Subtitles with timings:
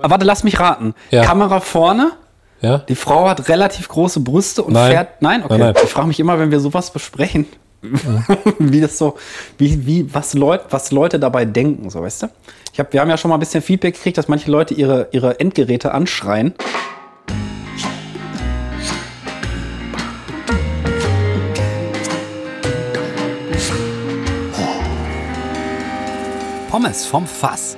[0.00, 0.94] Aber warte, lass mich raten.
[1.10, 1.24] Ja.
[1.24, 2.12] Kamera vorne,
[2.60, 2.78] Ja?
[2.78, 4.90] die Frau hat relativ große Brüste und Nein.
[4.92, 5.22] fährt.
[5.22, 5.58] Nein, okay.
[5.58, 5.84] Nein, nein.
[5.84, 7.46] Ich frage mich immer, wenn wir sowas besprechen,
[8.58, 9.16] wie das so,
[9.58, 12.26] wie, wie, was, Leut, was Leute dabei denken, so weißt du?
[12.72, 15.08] Ich hab, wir haben ja schon mal ein bisschen Feedback gekriegt, dass manche Leute ihre,
[15.12, 16.54] ihre Endgeräte anschreien.
[26.70, 27.76] Pommes vom Fass.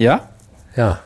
[0.00, 0.22] Ja?
[0.76, 0.98] Ja.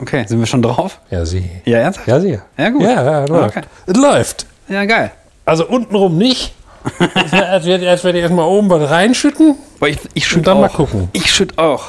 [0.00, 0.98] Okay, sind wir schon drauf?
[1.10, 1.44] Ja, sie.
[1.66, 2.08] Ja, ernsthaft?
[2.08, 2.38] Ja, sie.
[2.56, 2.82] Ja, gut.
[2.82, 3.56] Ja, ja, läuft.
[3.58, 3.66] Okay.
[3.86, 4.46] Es läuft.
[4.68, 5.10] Ja, geil.
[5.44, 6.54] Also untenrum nicht.
[7.32, 9.56] Als werde ich, als werd ich erstmal oben was reinschütten.
[9.78, 10.60] Aber ich, ich Und schütt dann auch.
[10.62, 11.08] mal gucken.
[11.12, 11.88] Ich schütt auch.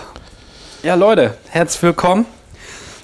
[0.84, 2.26] Ja, Leute, herzlich willkommen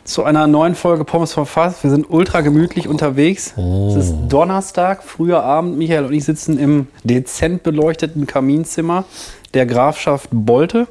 [0.04, 1.84] zu einer neuen Folge Pommes vom Fass.
[1.84, 3.54] Wir sind ultra gemütlich unterwegs.
[3.55, 4.26] Es ist Oh.
[4.27, 5.77] Donnerstag, früher Abend.
[5.77, 9.05] Michael und ich sitzen im dezent beleuchteten Kaminzimmer
[9.54, 10.88] der Grafschaft Bolte,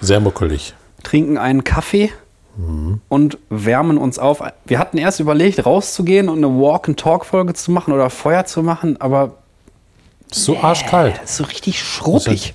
[0.00, 0.72] Sehr muckelig.
[1.04, 2.10] Trinken einen Kaffee
[2.56, 3.00] Mhm.
[3.08, 4.40] und wärmen uns auf.
[4.64, 9.32] Wir hatten erst überlegt, rauszugehen und eine Walk-and-Talk-Folge zu machen oder Feuer zu machen, aber
[10.32, 11.20] so arschkalt.
[11.24, 12.54] es ist so richtig schruppig.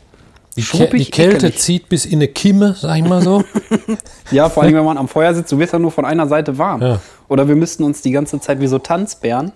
[0.56, 1.60] Die, Kä schruppig, die Kälte ekelig.
[1.60, 3.44] zieht bis in eine Kimme, sag ich mal so.
[4.32, 6.58] Ja, vor allem, wenn man am Feuer sitzt, du wirst ja nur von einer Seite
[6.58, 6.82] warm.
[6.82, 7.02] Ja.
[7.28, 9.52] Oder wir müssten uns die ganze Zeit wie so Tanzbären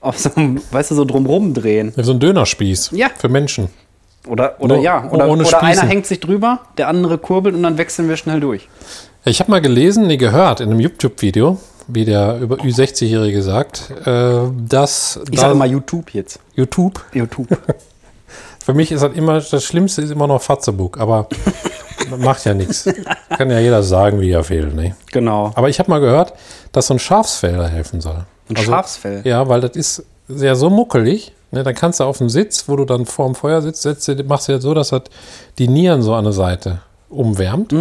[0.00, 1.92] auf so einem, weißt du, so drumrum drehen.
[1.96, 2.90] so ein Dönerspieß.
[2.92, 3.08] Ja.
[3.18, 3.68] Für Menschen.
[4.26, 7.78] Oder, oder Nur ja, oder, oder einer hängt sich drüber, der andere kurbelt und dann
[7.78, 8.68] wechseln wir schnell durch.
[9.24, 14.40] Ich habe mal gelesen, nee, gehört in einem YouTube-Video, wie der über Ü60-Jährige sagt, äh,
[14.66, 16.38] dass Ich sage mal YouTube jetzt.
[16.54, 17.48] YouTube, YouTube.
[18.64, 21.26] für mich ist das immer, das Schlimmste ist immer noch Fatzebuck, aber
[22.18, 22.88] macht ja nichts.
[23.36, 24.74] Kann ja jeder sagen, wie er fehlt.
[24.74, 24.94] Ne?
[25.10, 25.52] genau.
[25.54, 26.34] Aber ich habe mal gehört,
[26.72, 28.24] dass so ein Schafsfell da helfen soll.
[28.48, 29.22] Ein Also- Schafsfell.
[29.24, 31.32] Ja, weil das ist ja so muckelig.
[31.52, 34.08] Ne, dann kannst du auf dem Sitz, wo du dann vor dem Feuer sitzt, setzt,
[34.28, 35.02] machst du jetzt so, dass das
[35.58, 37.72] die Nieren so an der Seite umwärmt.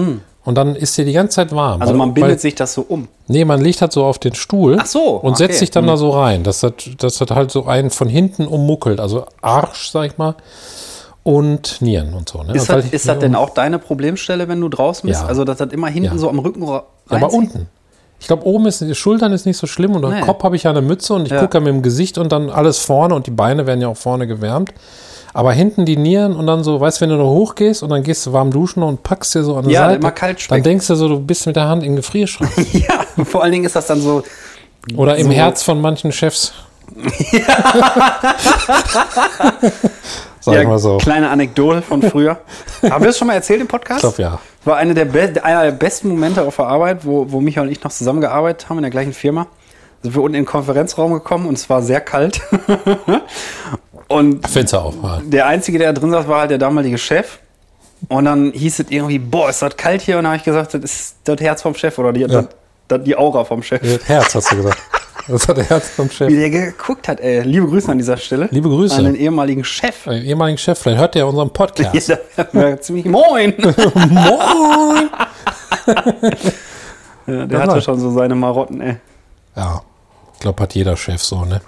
[0.45, 1.77] Und dann ist dir die ganze Zeit warm.
[1.79, 1.81] Mm.
[1.83, 3.07] Also man bindet weil, sich das so um.
[3.27, 5.43] Nee, man legt halt so auf den Stuhl Ach so, und okay.
[5.45, 6.43] setzt sich dann da so rein.
[6.43, 8.99] Dass das, dass das halt so einen von hinten ummuckelt.
[8.99, 10.33] Also Arsch, sag ich mal,
[11.23, 12.41] und Nieren und so.
[12.41, 12.53] Ne?
[12.53, 15.21] Ist Und weil das, ich- ist das denn auch deine Problemstelle, wenn du draußen bist?
[15.21, 15.27] Ja.
[15.27, 16.17] Also, dass das immer hinten Ja.
[16.17, 17.39] so am Rücken ra- Ja, aber reinzieht?
[17.39, 17.67] unten.
[18.19, 20.21] Ich glaube, oben ist die Schultern ist nicht so schlimm und am.
[20.21, 21.39] Kopf habe ich ja eine Mütze und ich Ja.
[21.41, 23.97] gucke ja mit dem Gesicht und dann alles vorne und die Beine werden ja auch
[23.97, 24.73] vorne gewärmt.
[25.33, 28.01] Aber hinten die Nieren und dann so, weißt du, wenn du da hochgehst und dann
[28.03, 30.41] gehst du warm duschen und packst dir so an der Ja, Seite, immer kalt dann
[30.41, 30.65] schmeckt.
[30.65, 32.51] denkst du so, du bist mit der Hand in den Gefrierschrank.
[32.73, 34.23] Ja, vor allen Dingen ist das dann so.
[34.95, 35.31] Oder im So.
[35.33, 36.51] Herz von manchen Chefs.
[40.41, 40.97] Sag ja, mal so.
[40.97, 42.39] Kleine Anekdote von früher.
[42.89, 44.03] Haben wir das schon mal erzählt im Podcast?
[44.03, 44.39] Ich glaube, ja.
[44.69, 47.71] War eine der, be einer der besten Momente auf der Arbeit, wo, wo Michael und
[47.71, 49.47] ich noch zusammengearbeitet haben in der gleichen Firma.
[50.03, 52.39] Sind wir unten in den Konferenzraum gekommen und es war sehr kalt.
[54.07, 54.93] und Fenster auf.
[55.01, 55.21] Ja.
[55.23, 57.39] der Einzige, der da drin saß, war halt der damalige Chef.
[58.09, 60.19] Und dann hieß es irgendwie, boah, ist das kalt hier?
[60.19, 62.45] Und dann habe ich gesagt, das ist das Herz vom Chef oder die, das,
[62.87, 63.81] das, die Aura vom Chef.
[63.81, 64.77] Das Herz, hast du gesagt.
[65.29, 66.27] Das hat der Herz vom Chef.
[66.27, 67.41] Wie der geguckt hat, ey.
[67.43, 68.47] Liebe Grüße an dieser Stelle.
[68.51, 68.95] Liebe Grüße.
[68.95, 70.07] An den ehemaligen Chef.
[70.07, 72.07] Ein ehemaligen Chef, vielleicht hört der unseren Podcast.
[72.53, 73.53] Ja, ziemlich moin.
[74.09, 75.09] Moin!
[77.27, 78.95] Ja, der Ja, hatte schon so seine Marotten, ey.
[79.55, 79.83] Ja,
[80.33, 81.61] ich glaube, hat jeder Chef so, ne?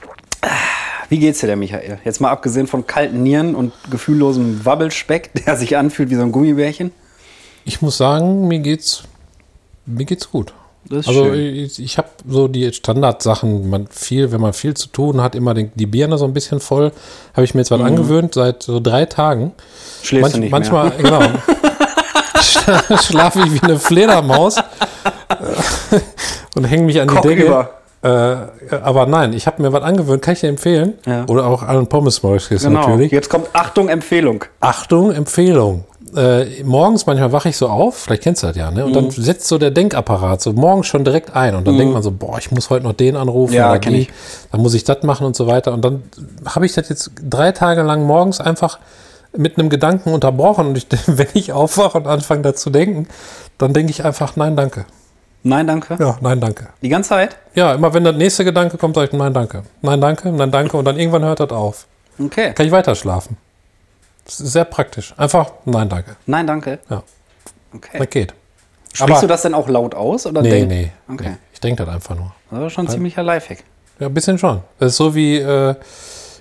[1.10, 2.00] Wie geht's dir, der Michael?
[2.04, 6.32] Jetzt mal abgesehen von kalten Nieren und gefühllosem Wabbelspeck, der sich anfühlt wie so ein
[6.32, 6.92] Gummibärchen.
[7.64, 9.04] Ich muss sagen, mir geht's,
[9.86, 10.52] mir geht's gut.
[10.90, 11.56] Das ist Also schön.
[11.56, 15.54] ich, ich habe so die Standardsachen, man viel, wenn man viel zu tun hat, immer
[15.54, 16.92] den, die Birne so ein bisschen voll.
[17.34, 19.44] Habe ich mir jetzt was angewöhnt seit so drei Tagen.
[19.44, 19.52] Mhm.
[20.04, 20.98] Schläfst du nicht manchmal, mehr.
[20.98, 21.20] genau.
[22.42, 24.56] Schla- Schlafe ich wie eine Fledermaus
[26.56, 27.44] und hänge mich an die Kock Decke.
[27.46, 27.70] über.
[28.04, 30.94] Äh, aber nein, ich habe mir was angewöhnt, kann ich dir empfehlen.
[31.06, 31.26] Ja.
[31.28, 32.80] Oder auch allen Pommesmäuschis Genau.
[32.88, 33.12] natürlich.
[33.12, 34.44] Jetzt kommt Achtung, Empfehlung.
[34.60, 35.84] Achtung, Empfehlung.
[36.16, 38.86] Äh, morgens manchmal wache ich so auf, vielleicht kennst du das ja, ne?
[38.86, 39.12] Und dann Mhm.
[39.12, 41.56] setzt so der Denkapparat so morgens schon direkt ein.
[41.56, 44.02] Und dann denkt man so, boah, ich muss heute noch den anrufen Ja, oder die,
[44.02, 44.10] ich.
[44.52, 45.72] dann muss ich das machen und so weiter.
[45.74, 46.04] Und dann
[46.46, 48.80] habe ich das jetzt drei Tage lang morgens einfach
[49.36, 50.68] mit einem Gedanken unterbrochen.
[50.68, 53.08] Und ich, wenn ich aufwache und anfange da zu denken,
[53.58, 54.86] dann denke ich einfach, nein, danke.
[55.44, 55.96] Nein, danke.
[56.00, 56.68] Ja, nein, danke.
[56.82, 57.36] Die ganze Zeit?
[57.56, 59.64] Ja, immer wenn der nächste Gedanke kommt, sage ich, nein, danke.
[59.82, 60.78] Nein, danke, nein, danke.
[60.78, 61.88] Und dann irgendwann hört das auf.
[62.20, 62.54] Okay.
[62.54, 63.38] Kann ich weiter schlafen.
[64.26, 65.14] Sehr praktisch.
[65.18, 66.16] Einfach, nein, danke.
[66.26, 66.80] Nein, danke.
[66.90, 67.04] Ja,
[67.74, 67.98] Okay.
[67.98, 68.34] das geht.
[68.94, 70.26] Sprichst du das denn auch laut aus?
[70.26, 70.92] Oder Nee, denk- nee.
[71.12, 71.30] Okay.
[71.30, 71.38] nee.
[71.54, 72.34] Ich denke das einfach nur.
[72.52, 73.64] Das ist schon ein ziemlicher Lifehack.
[74.00, 74.62] Ja, ein bisschen schon.
[74.80, 75.76] Das ist so wie, äh,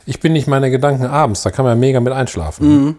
[0.07, 1.43] ich bin nicht meine Gedanken abends.
[1.43, 2.67] Da kann man ja mega mit einschlafen.
[2.87, 2.97] Mhm.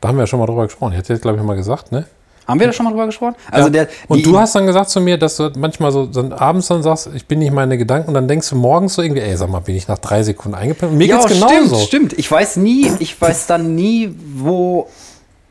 [0.00, 0.92] Da haben wir ja schon mal drüber gesprochen.
[0.92, 2.06] Ich hatte jetzt, glaube ich, mal gesagt, ne?
[2.48, 3.36] Haben wir da schon mal drüber gesprochen?
[3.50, 3.84] Also ja.
[3.84, 6.82] der, und du hast dann gesagt zu mir, dass du manchmal so dann abends dann
[6.82, 9.50] sagst, ich bin nicht meine Gedanken und dann denkst du morgens so irgendwie, ey, sag
[9.50, 10.92] mal, bin ich nach drei Sekunden eingepennt?
[10.92, 11.84] Und mir ja, geht's stimmt, genauso.
[11.84, 12.12] stimmt.
[12.14, 14.88] Ich weiß nie, ich weiß dann nie, wo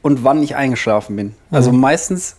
[0.02, 1.36] und wann ich eingeschlafen bin.
[1.52, 2.38] Also meistens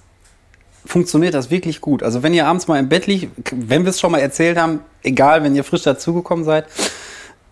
[0.84, 2.02] funktioniert das wirklich gut.
[2.02, 4.80] Also wenn ihr abends mal im Bett liegt, wenn wir es schon mal erzählt haben,
[5.02, 6.66] egal, wenn ihr frisch dazugekommen seid,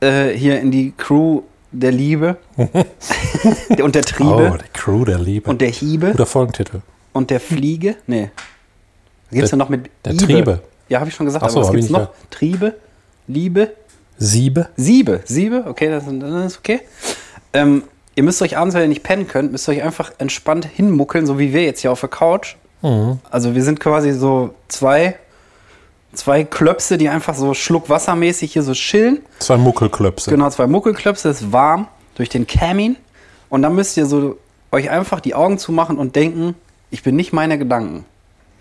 [0.01, 2.39] äh, hier in die Crew der Liebe
[3.83, 5.51] und der Triebe Oh, die Crew der Liebe.
[5.51, 6.81] und der Hiebe Guter Folgentitel.
[7.17, 7.97] Und der Fliege.
[8.07, 8.31] Nee.
[9.31, 10.25] Gibt es Der- ja noch mit der Ibe.
[10.25, 10.63] Triebe.
[10.89, 12.11] Ja, habe ich schon gesagt, Ach so, aber was gibt's noch?
[12.31, 12.77] Triebe,
[13.27, 13.73] Liebe,
[14.19, 14.69] Siebe.
[14.77, 15.21] Siebe.
[15.25, 16.81] Siebe, okay, das, das ist okay.
[17.53, 17.83] Ähm,
[18.15, 21.27] ihr müsst euch abends, wenn ihr nicht pennen könnt, müsst ihr euch einfach entspannt hinmuckeln,
[21.27, 22.55] so wie wir jetzt hier auf der Couch.
[22.83, 23.19] Mhm.
[23.31, 25.17] Also wir sind quasi so zwei,
[26.13, 29.19] zwei Klöpse, die einfach so schluckwassermäßig hier so chillen.
[29.41, 30.31] Zwei Muckelklöpse.
[30.31, 32.97] Genau, zwei Muckelklöpse, ist warm durch den Kamin.
[33.49, 34.39] Und dann müsst ihr so
[34.73, 36.55] euch einfach die Augen zumachen und denken,
[36.91, 38.05] ich bin nicht meine Gedanken.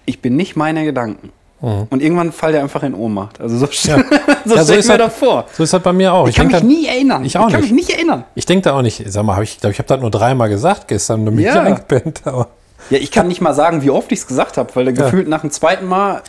[0.06, 1.32] Ich bin nicht meine Gedanken.
[1.62, 3.42] Und irgendwann fallt ihr einfach in Ohnmacht.
[3.42, 4.04] Also so, so Mhm.
[4.46, 5.46] Ja, ich ist mir das vor.
[5.54, 6.28] So ist das bei mir auch.
[6.28, 7.26] Ich kann mich denk nie erinnern.
[7.26, 7.72] Ich auch kann nicht.
[7.74, 8.24] mich nicht erinnern.
[8.36, 10.48] Ich denke da auch nicht, sag mal, hab ich glaube, ich habe das nur dreimal
[10.50, 11.54] gesagt gestern, damit Ja.
[11.54, 12.50] ich eingepennt, aber
[12.92, 15.04] Ja, ich kann nicht mal sagen, wie oft ich es gesagt habe, weil der Ja.
[15.06, 16.22] gefühlt nach dem zweiten Mal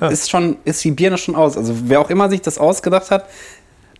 [0.00, 0.08] Ja.
[0.08, 1.56] ist schon ist die Birne schon aus.
[1.56, 3.26] Also wer auch immer sich das ausgedacht hat,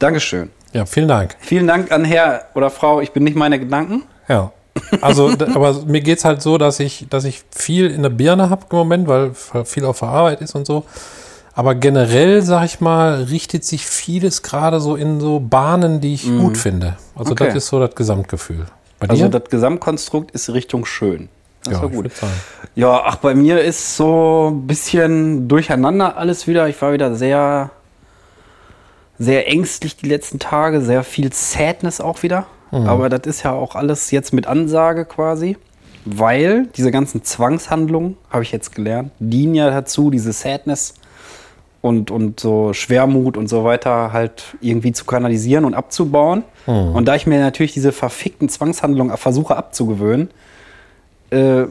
[0.00, 0.50] Dankeschön.
[0.72, 1.36] ja, vielen Dank.
[1.38, 3.00] Vielen Dank an Herr oder Frau.
[3.00, 4.02] Ich bin nicht meine Gedanken.
[4.28, 4.50] Ja.
[5.00, 8.50] Also, aber mir geht es halt so, dass ich, dass ich viel in der Birne
[8.50, 9.32] habe im Moment, weil
[9.64, 10.84] viel auf der Arbeit ist und so.
[11.54, 16.24] Aber generell, sag ich mal, richtet sich vieles gerade so in so Bahnen, die ich
[16.26, 16.96] gut finde.
[17.14, 17.46] Also Okay.
[17.46, 18.66] das ist so das Gesamtgefühl.
[18.98, 19.38] Bei Also dir?
[19.38, 21.28] das Gesamtkonstrukt ist Richtung schön.
[21.62, 22.10] Das ja, war gut.
[22.74, 26.68] Ja, ach, bei mir ist so ein bisschen durcheinander alles wieder.
[26.68, 27.70] Ich war wieder sehr,
[29.18, 32.46] sehr ängstlich die letzten Tage, sehr viel Sadness auch wieder.
[32.74, 35.56] Aber das ist ja auch alles jetzt mit Ansage quasi,
[36.04, 40.94] weil diese ganzen Zwangshandlungen, habe ich jetzt gelernt, dienen ja dazu, diese Sadness
[41.80, 46.42] und, und so Schwermut und so weiter halt irgendwie zu kanalisieren und abzubauen.
[46.66, 50.30] Und da ich mir natürlich diese verfickten Zwangshandlungen versuche abzugewöhnen,
[51.30, 51.64] äh,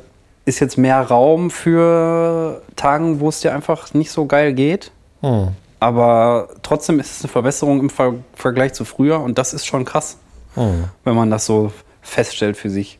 [0.45, 4.91] ist jetzt mehr Raum für Tagen, wo es dir einfach nicht so geil geht.
[5.21, 5.49] Hm.
[5.79, 9.83] Aber trotzdem ist es eine Verbesserung im Ver Vergleich zu früher und das ist schon
[9.83, 10.17] krass,
[10.55, 10.85] Hm.
[11.03, 11.71] wenn man das so
[12.01, 12.99] feststellt für sich.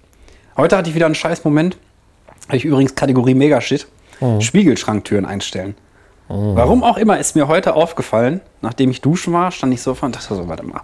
[0.57, 1.77] Heute hatte ich wieder einen scheiß Moment.
[2.47, 3.88] Habe ich übrigens Kategorie Megashit.
[4.19, 4.41] Hm.
[4.41, 5.75] Spiegelschranktüren einstellen.
[6.29, 10.07] Warum auch immer ist mir heute aufgefallen, nachdem ich duschen war, stand ich so vor
[10.07, 10.81] und dachte so, warte mal.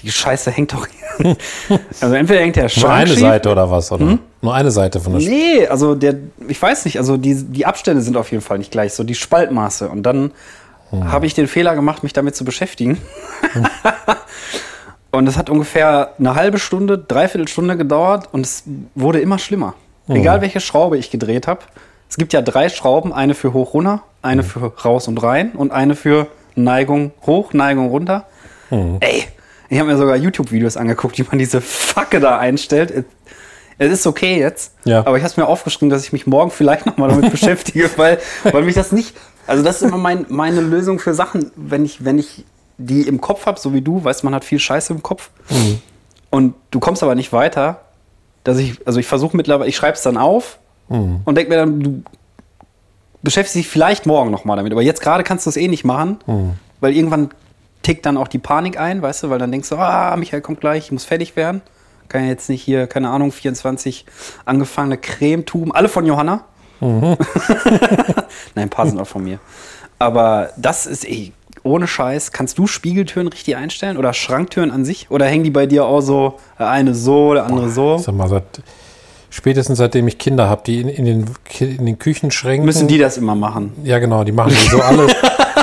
[0.00, 0.86] Die Scheiße hängt doch
[1.18, 1.36] hier.
[2.00, 3.92] also entweder hängt der Schrank Nur eine schief, Seite oder was?
[3.92, 4.18] Oder?
[4.42, 6.16] Nur eine Seite von der Sch- Nee, also der,
[6.48, 9.14] ich weiß nicht, also die, die Abstände sind auf jeden Fall nicht gleich, so die
[9.14, 9.88] Spaltmaße.
[9.88, 10.32] Und dann
[10.90, 12.98] habe ich den Fehler gemacht, mich damit zu beschäftigen.
[15.12, 18.64] und es hat ungefähr eine halbe Stunde, dreiviertel Stunde gedauert und es
[18.94, 19.74] wurde immer schlimmer.
[20.08, 21.60] Egal welche Schraube ich gedreht habe.
[22.10, 25.70] Es gibt ja drei Schrauben, eine für hoch runter, eine für raus und rein und
[25.72, 28.26] eine für Neigung hoch, Neigung runter.
[28.70, 29.24] Ey,
[29.70, 32.90] ich habe mir sogar YouTube-Videos angeguckt, wie man diese Facke da einstellt.
[32.90, 33.04] Es-
[33.78, 35.00] Es ist okay jetzt, Ja.
[35.06, 38.62] aber ich habe mir aufgeschrieben, dass ich mich morgen vielleicht nochmal damit beschäftige, weil, weil
[38.64, 39.16] mich das nicht.
[39.46, 42.44] Also, das ist immer mein, meine Lösung für Sachen, wenn ich, wenn ich
[42.82, 45.30] die im Kopf habe, so wie du, weißt man hat viel Scheiße im Kopf
[46.30, 47.80] und du kommst aber nicht weiter,
[48.44, 50.58] dass ich, also ich versuche mittlerweile, ich schreibe es dann auf
[51.24, 52.02] und denke mir dann, du
[53.22, 56.18] beschäftigst dich vielleicht morgen nochmal damit, aber jetzt gerade kannst du es eh nicht machen,
[56.80, 57.30] weil irgendwann
[57.82, 60.60] tickt dann auch die Panik ein, weißt du, weil dann denkst du, ah, Michael kommt
[60.60, 61.62] gleich, ich muss fertig werden.
[62.08, 64.04] Kann ja jetzt nicht hier, keine Ahnung, 24
[64.44, 66.44] angefangene Cremetuben, alle von Johanna.
[66.80, 67.16] Nein,
[68.56, 69.38] ein paar sind auch von mir.
[69.98, 75.10] Aber das ist, ey, ohne Scheiß, kannst du Spiegeltüren richtig einstellen oder Schranktüren an sich?
[75.10, 77.98] Oder hängen die bei dir auch so, der eine so, der andere so?
[77.98, 78.44] Sag mal, seit,
[79.30, 82.64] spätestens seitdem ich Kinder habe, die in, in, den, in den Küchenschränken.
[82.64, 83.72] Müssen die das immer machen?
[83.84, 85.06] Ja, genau, die machen die so alle.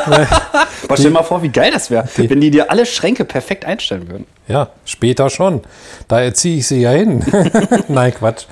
[0.84, 3.66] Aber stell dir mal vor, wie geil das wäre, wenn die dir alle Schränke perfekt
[3.66, 4.26] einstellen würden.
[4.48, 5.62] Ja, später schon.
[6.08, 7.24] Da erziehe ich sie ja hin.
[7.88, 8.46] Nein, Quatsch.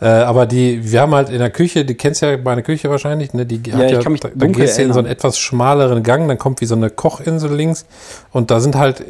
[0.00, 3.34] Äh, aber die, wir haben halt in der Küche, die kennst ja meine Küche wahrscheinlich,
[3.34, 3.44] ne?
[3.44, 6.28] Die hat ja, kann mich da, da gehst du in so einen etwas schmaleren Gang,
[6.28, 7.84] dann kommt wie so eine Kochinsel links
[8.32, 9.02] und da sind halt,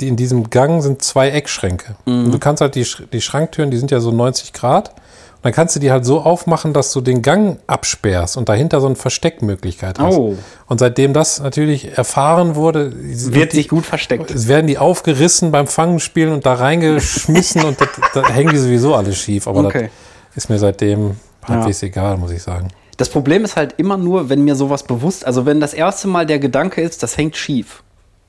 [0.00, 1.94] in diesem Gang sind zwei Eckschränke.
[2.04, 2.26] Mhm.
[2.26, 4.90] Und du kannst halt die, die Schranktüren, die sind ja so 90 Grad.
[4.90, 8.80] Und dann kannst du die halt so aufmachen, dass du den Gang absperrst und dahinter
[8.80, 10.16] so eine Versteckmöglichkeit hast.
[10.16, 10.36] Oh.
[10.66, 14.32] Und seitdem das natürlich erfahren wurde, Wird die, sich gut versteckt.
[14.32, 18.94] es werden die aufgerissen beim Fangenspielen und da reingeschmissen und das, da hängen die sowieso
[18.96, 19.46] alle schief.
[19.46, 19.82] Aber Okay.
[19.84, 19.90] das
[20.34, 21.16] ist mir seitdem
[21.46, 22.68] halbwegs egal, muss ich sagen.
[22.96, 26.26] Das Problem ist halt immer nur, wenn mir sowas bewusst, also wenn das erste Mal
[26.26, 27.82] der Gedanke ist, das hängt schief.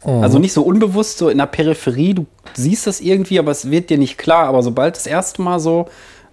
[0.05, 3.89] Also nicht so unbewusst, so in der Peripherie, du siehst das irgendwie, aber es wird
[3.89, 4.45] dir nicht klar.
[4.47, 5.89] Aber sobald das erste Mal so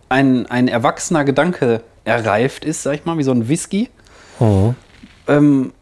[0.09, 3.91] ein, ein erwachsener Gedanke erreift ist, sag ich mal, wie so ein Whisky,
[5.27, 5.73] ähm,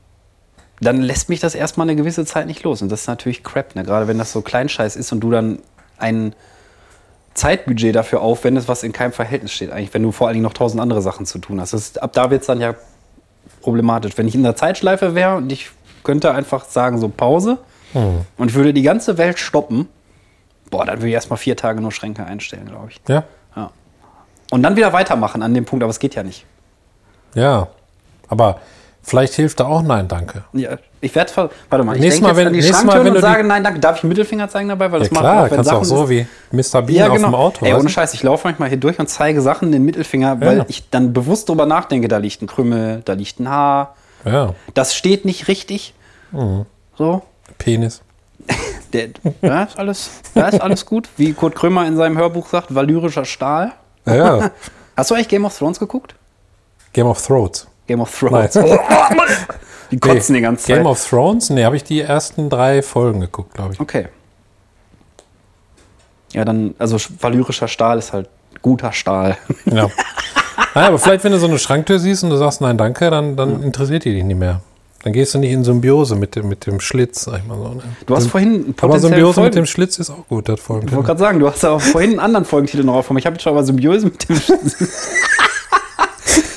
[0.80, 2.80] dann lässt mich das erstmal eine gewisse Zeit nicht los.
[2.80, 3.84] Und das ist natürlich Crap, ne?
[3.84, 5.58] gerade wenn das so Kleinscheiß ist und du dann
[5.98, 6.34] ein,
[7.34, 10.52] Zeitbudget dafür aufwendest, was in keinem Verhältnis steht, eigentlich, wenn du vor allen Dingen noch
[10.52, 11.72] tausend andere Sachen zu tun hast.
[11.72, 12.74] Ist, ab da wird es dann ja
[13.60, 14.16] problematisch.
[14.16, 15.70] Wenn ich in der Zeitschleife wäre und ich
[16.04, 17.58] könnte einfach sagen, so Pause
[18.36, 19.88] und ich würde die ganze Welt stoppen,
[20.70, 23.00] boah, dann würde ich erstmal vier Tage nur Schränke einstellen, glaube ich.
[23.08, 23.24] Ja.
[23.54, 23.70] Ja.
[24.50, 26.44] Und dann wieder weitermachen an dem Punkt, aber es geht ja nicht.
[27.34, 27.68] Ja.
[28.28, 28.60] Aber
[29.04, 30.44] vielleicht hilft da auch Nein, danke.
[30.52, 33.14] Ja, ich werde, warte mal, ich Nächstes denke Mal, jetzt wenn- an die Mal, wenn
[33.14, 33.80] und sage, nein, danke.
[33.80, 34.90] Darf ich Mittelfinger zeigen dabei?
[34.90, 36.82] Weil Ja das macht klar, auch, wenn kannst du auch so wie Mr.
[36.82, 37.28] Bean Ja, auf genau.
[37.28, 37.64] dem Auto.
[37.66, 37.88] Ey, ohne?
[37.88, 40.64] Scheiß, ich laufe manchmal hier durch und zeige Sachen den Mittelfinger, weil Ja.
[40.68, 43.94] ich dann bewusst drüber nachdenke, da liegt ein Krümmel, da liegt ein Haar.
[44.25, 45.94] ja, Das steht nicht richtig.
[46.32, 46.66] Mhm.
[46.96, 47.23] So.
[47.58, 48.00] Penis.
[48.92, 49.08] Der,
[49.42, 51.08] da, ist alles, da ist alles gut.
[51.16, 53.73] Wie Kurt Krömer in seinem Hörbuch sagt, valyrischer Stahl.
[54.06, 54.50] Ja, ja.
[54.96, 56.14] Hast du eigentlich Game of Thrones geguckt?
[56.92, 57.66] Game of Thrones.
[57.86, 58.58] Game of Thrones.
[59.90, 60.76] Die kotzen die ganze Zeit.
[60.76, 61.50] Game of Thrones?
[61.50, 63.80] Nee, habe ich die ersten drei Folgen geguckt, glaube ich.
[63.80, 64.08] Okay.
[66.32, 68.28] Ja, dann, also valyrischer Stahl ist halt
[68.62, 69.36] guter Stahl.
[69.66, 69.88] Ja.
[70.74, 73.36] Naja, aber vielleicht, wenn du so eine Schranktür siehst und du sagst Nein, danke, dann,
[73.36, 74.60] dann interessiert die dich nicht mehr.
[75.04, 77.68] Dann gehst du nicht in Symbiose mit dem, mit dem Schlitz, sag ich mal so.
[77.74, 77.82] Ne?
[78.06, 80.86] Du hast vorhin aber Symbiose mit Folgen- dem Schlitz ist auch gut, das Folgen.
[80.88, 83.18] Ich wollte gerade sagen, du hast ja auch vorhin einen anderen Folgentitel noch aufgenommen.
[83.18, 84.40] Ich habe jetzt schon aber Symbiose mit dem.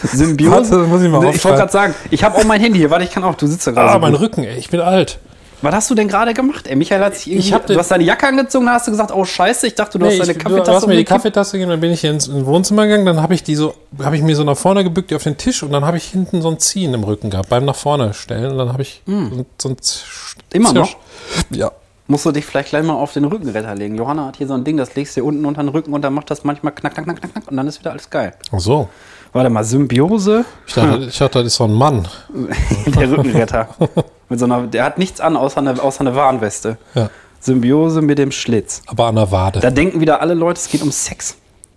[0.04, 0.72] Symbiose.
[0.72, 2.90] Warte, muss ich mal ich wollte gerade sagen, ich habe auch mein Handy hier.
[2.90, 3.36] Warte, ich kann auch.
[3.36, 3.90] Du sitzt da gerade.
[3.90, 4.22] Ah, so mein gut.
[4.22, 5.20] Rücken, ey, ich bin alt.
[5.64, 6.68] Was hast du denn gerade gemacht?
[6.68, 7.48] Ey, Michael hat sich irgendwie.
[7.48, 9.74] Ich hab den- du hast deine Jacke angezogen, da hast du gesagt, oh Scheiße, ich
[9.74, 11.04] dachte, du Nee, hast deine ich, Kaffeetasse du hast mir die.
[11.04, 13.74] Kaffeetasse gegeben, dann bin ich hier ins, ins Wohnzimmer gegangen, dann habe ich die so,
[14.04, 16.04] habe ich mir so nach vorne gebückt, die auf den Tisch und dann habe ich
[16.04, 19.02] hinten so ein Ziehen im Rücken gehabt, beim nach vorne stellen und dann habe ich
[19.08, 20.62] so, so ein Z- Hm.
[20.62, 20.90] Immer noch?
[20.90, 21.72] Zirsch- Ja.
[22.10, 23.96] Musst du dich vielleicht gleich mal auf den Rückenretter legen.
[23.96, 26.04] Johanna hat hier so ein Ding, das legst du hier unten unter den Rücken und
[26.04, 28.34] dann macht das manchmal knack, knack, knack, knack, knack und dann ist wieder alles geil.
[28.56, 28.88] Ach so.
[29.34, 32.08] Warte mal, Symbiose, Ich dachte, ich dachte, das ist so ein Mann.
[32.88, 33.68] der Rückenretter.
[34.30, 36.78] mit so einer, der hat nichts an, außer eine, außer eine Warnweste.
[36.96, 37.10] Ja.
[37.40, 38.82] Symbiose mit dem Schlitz.
[38.88, 39.60] Aber an der Wade.
[39.60, 41.36] Da denken wieder alle Leute, es geht um Sex.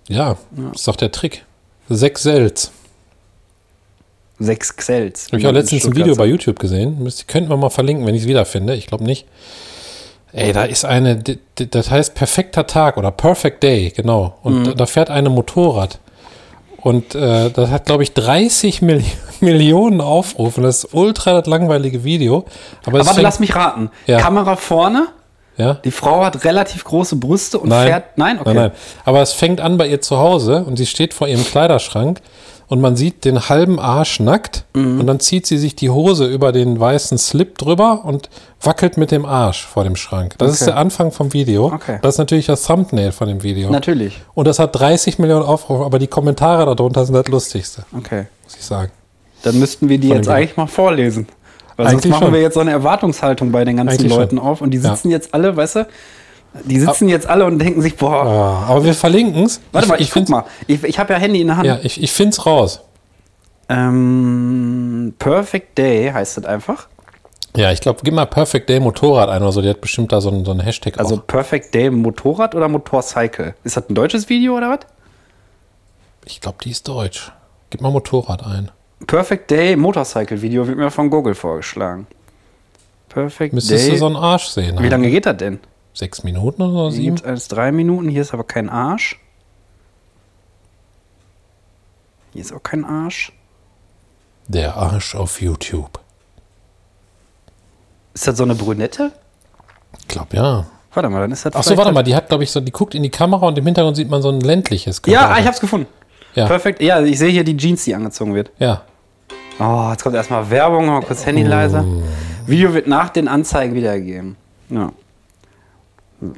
[0.09, 1.45] ja, das ist doch der Trick.
[1.89, 2.71] Sechs Selz.
[4.39, 5.27] Sechs Xels.
[5.29, 7.03] Habe ich auch letztens ein Video bei YouTube gesehen.
[7.03, 8.75] Müsst- Könnten wir mal verlinken, wenn ich es wiederfinde.
[8.75, 9.27] Ich glaube nicht.
[10.33, 11.23] Ey, da ist eine,
[11.57, 14.39] das heißt perfekter Tag oder Perfect Day, genau.
[14.43, 15.99] Und da, da fährt eine Motorrad.
[16.83, 19.05] Und äh, das hat, glaube ich, 30 Milli
[19.41, 20.61] Millionen Aufrufe.
[20.61, 22.45] Das ist ultra das langweilige Video.
[22.85, 23.91] Aber, Aber warte, lass mich raten.
[24.07, 24.19] Ja.
[24.21, 25.09] Kamera vorne,
[25.57, 25.75] ja?
[25.75, 27.87] die Frau hat relativ große Brüste und Nein.
[27.87, 28.05] fährt.
[28.19, 28.55] Nein, okay.
[28.55, 28.73] Nein, nein.
[29.05, 32.21] Aber es fängt an bei ihr zu Hause und sie steht vor ihrem Kleiderschrank
[32.71, 35.01] und man sieht den halben Arsch nackt Mhm.
[35.01, 38.31] und dann zieht sie sich die Hose über den weißen Slip drüber und
[38.63, 40.37] wackelt mit dem Arsch vor dem Schrank.
[40.39, 40.71] Das ist Okay.
[40.71, 41.67] der Anfang vom Video.
[41.67, 41.99] Okay.
[42.01, 43.69] Das ist natürlich das Thumbnail von dem Video.
[43.71, 44.23] Natürlich.
[44.35, 48.27] Und das hat 30 Millionen Aufrufe, aber die Kommentare darunter sind das Lustigste, Okay.
[48.45, 48.91] muss ich sagen.
[49.43, 51.27] Dann müssten wir die Von jetzt eigentlich mal vorlesen.
[51.77, 52.33] Weil sonst Eigentlich machen schon.
[52.35, 54.47] wir jetzt so eine Erwartungshaltung bei den ganzen Eigentlich Leuten schon.
[54.47, 54.95] auf und die Ja.
[54.95, 55.87] sitzen jetzt alle, weißt du,
[56.65, 59.61] die sitzen jetzt alle und denken sich, boah, Ah, aber wir verlinken es.
[59.73, 60.45] warte mal, ich, guck find's- mal.
[60.67, 61.67] Ich, ich habe ja Handy in der Hand.
[61.67, 62.81] Ja, ich, ich finde es raus.
[63.69, 66.89] Ähm, Perfect Day heißt das einfach.
[67.57, 69.61] Ja, ich glaube, gib mal Perfect Day Motorrad ein oder so.
[69.63, 71.27] Die hat bestimmt da so ein, so ein Hashtag Also auch.
[71.27, 73.55] Perfect Day Motorrad oder Motorcycle?
[73.65, 74.81] Ist das ein deutsches Video oder was?
[76.27, 77.33] Ich glaube, die ist deutsch.
[77.71, 78.71] Gib mal Motorrad ein.
[79.07, 82.07] Perfect Day Motorcycle Video wird mir von Google vorgeschlagen.
[83.09, 83.93] Perfect Müsstest Day.
[83.93, 84.77] du so einen Arsch sehen.
[84.77, 84.91] Wie halt.
[84.93, 85.59] lange geht das denn?
[85.93, 86.97] Sechs Minuten oder so?
[86.97, 87.17] Hier Sieben?
[87.17, 89.19] gibt es drei Minuten, hier ist aber kein Arsch.
[92.33, 93.33] Hier ist auch kein Arsch.
[94.49, 96.01] Der Arsch auf YouTube.
[98.15, 99.13] Ist das so eine Brünette?
[99.99, 100.67] Ich glaube, ja.
[100.93, 102.61] Warte mal, dann ist das Ach so, vielleicht warte mal, die hat, glaube ich, so,
[102.61, 105.01] die guckt in die Kamera und im Hintergrund sieht man so ein ländliches.
[105.07, 105.35] Ja, Körper.
[105.35, 105.87] ah, ich hab's gefunden.
[106.35, 106.47] Ja.
[106.47, 106.83] Perfekt.
[106.83, 108.51] Ja, ich sehe hier die Jeans, die angezogen wird.
[108.59, 108.83] Ja.
[109.59, 111.85] Oh, jetzt kommt erstmal Werbung, mal kurz Handy leise.
[112.47, 114.37] Video wird nach den Anzeigen wiedergegeben.
[114.69, 114.93] Ja.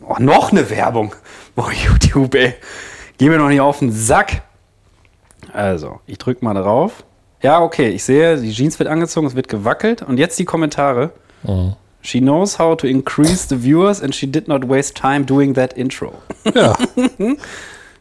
[0.07, 1.15] Oh, noch eine Werbung.
[1.55, 2.55] Boah, YouTube, ey.
[3.19, 4.43] Geh mir noch nicht auf den Sack.
[5.53, 7.05] Also, ich drück mal drauf.
[7.43, 10.03] Ja, okay, ich sehe, die Jeans wird angezogen, es wird gewackelt.
[10.03, 11.11] Und jetzt die Kommentare.
[12.03, 15.73] She knows how to increase the viewers and she did not waste time doing that
[15.75, 16.15] intro.
[16.55, 16.75] Ja.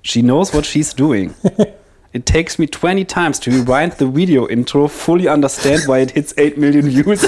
[0.04, 1.34] She knows what she's doing.
[2.14, 6.34] It takes me 20 times to rewind the video intro, fully understand why it hits
[6.38, 7.26] 8 million views.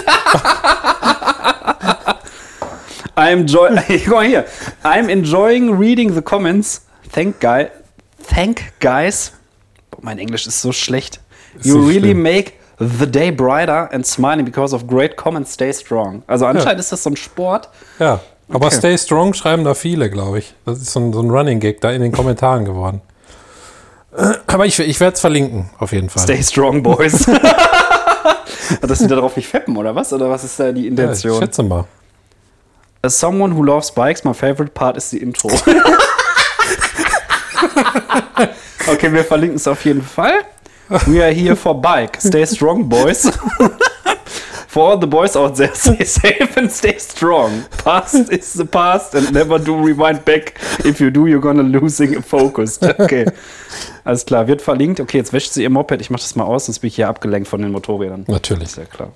[3.16, 4.46] I'm Guck mal hier.
[4.84, 6.86] I'm enjoying reading the comments.
[7.12, 7.70] Thank guy
[8.24, 9.34] Thank guys.
[9.92, 11.20] Boah, mein Englisch ist so schlecht.
[11.62, 12.22] You really schlimm.
[12.24, 15.54] make the day brighter and smiling because of great comments.
[15.54, 16.24] Stay strong.
[16.28, 17.70] Also anscheinend ist das so ein Sport.
[18.00, 18.20] ja.
[18.50, 18.76] Aber Okay.
[18.76, 20.54] Stay Strong schreiben da viele, glaube ich.
[20.66, 23.02] Das ist so ein, so ein Running Gag da in den Kommentaren geworden.
[24.48, 26.24] Aber ich, ich werde es verlinken, auf jeden Fall.
[26.24, 27.26] Stay strong, boys.
[28.82, 30.14] Dass die darauf nicht feppen, oder was?
[30.14, 31.42] Oder was ist da die ja, ich Intention?
[31.42, 31.86] schätze mal.
[33.06, 35.50] As someone who loves bikes, my favorite part is the intro.
[38.86, 40.44] Okay, wir verlinken es auf jeden Fall.
[41.08, 42.20] We are here for bike.
[42.20, 43.30] Stay strong, boys.
[44.68, 47.64] for all the boys out there, stay safe and stay strong.
[47.84, 50.60] Past is the past and never do rewind back.
[50.86, 52.78] If you do, you're gonna losing focus.
[52.82, 53.26] Okay.
[54.04, 55.00] Alles klar, wird verlinkt.
[55.00, 56.02] Okay, jetzt wäscht sie ihr Moped.
[56.02, 58.26] Ich mach das mal aus, sonst bin ich hier abgelenkt von den Motorrädern.
[58.28, 58.70] Natürlich.
[58.70, 59.14] Ist ja klar.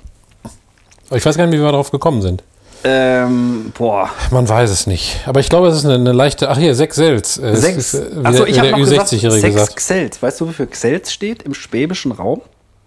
[1.12, 2.44] Ich weiß gar nicht, wie wir darauf gekommen sind.
[2.84, 4.10] Ähm, boah.
[4.32, 5.20] Man weiß es nicht.
[5.26, 6.50] Aber ich glaube, es ist eine, eine leichte.
[6.50, 7.38] Ach hier, sechs Sels.
[7.38, 7.94] Äh, Sechs.
[7.94, 9.76] ist, äh, Achso, ich habe noch gesagt, Ü60-Jährige sechs gesagt.
[9.78, 10.22] Xels.
[10.22, 12.42] Weißt du, wofür Xels steht im schwäbischen Raum?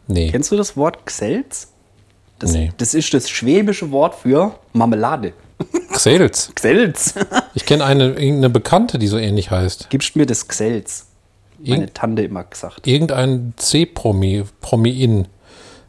[0.07, 0.31] Nee.
[0.31, 1.69] Kennst du das Wort Xels?
[2.39, 2.73] Das, Nee.
[2.79, 5.33] das ist das schwäbische Wort für Marmelade.
[5.93, 6.51] Xels.
[6.55, 7.15] Xels.
[7.55, 9.91] Ich kenne eine, irgendeine Bekannte, die so ähnlich heißt.
[9.91, 11.07] Gibst mir das Xels.
[11.59, 12.87] Meine Irgend, Tante immer gesagt.
[12.87, 15.27] irgendein C-Promi, Promi-In,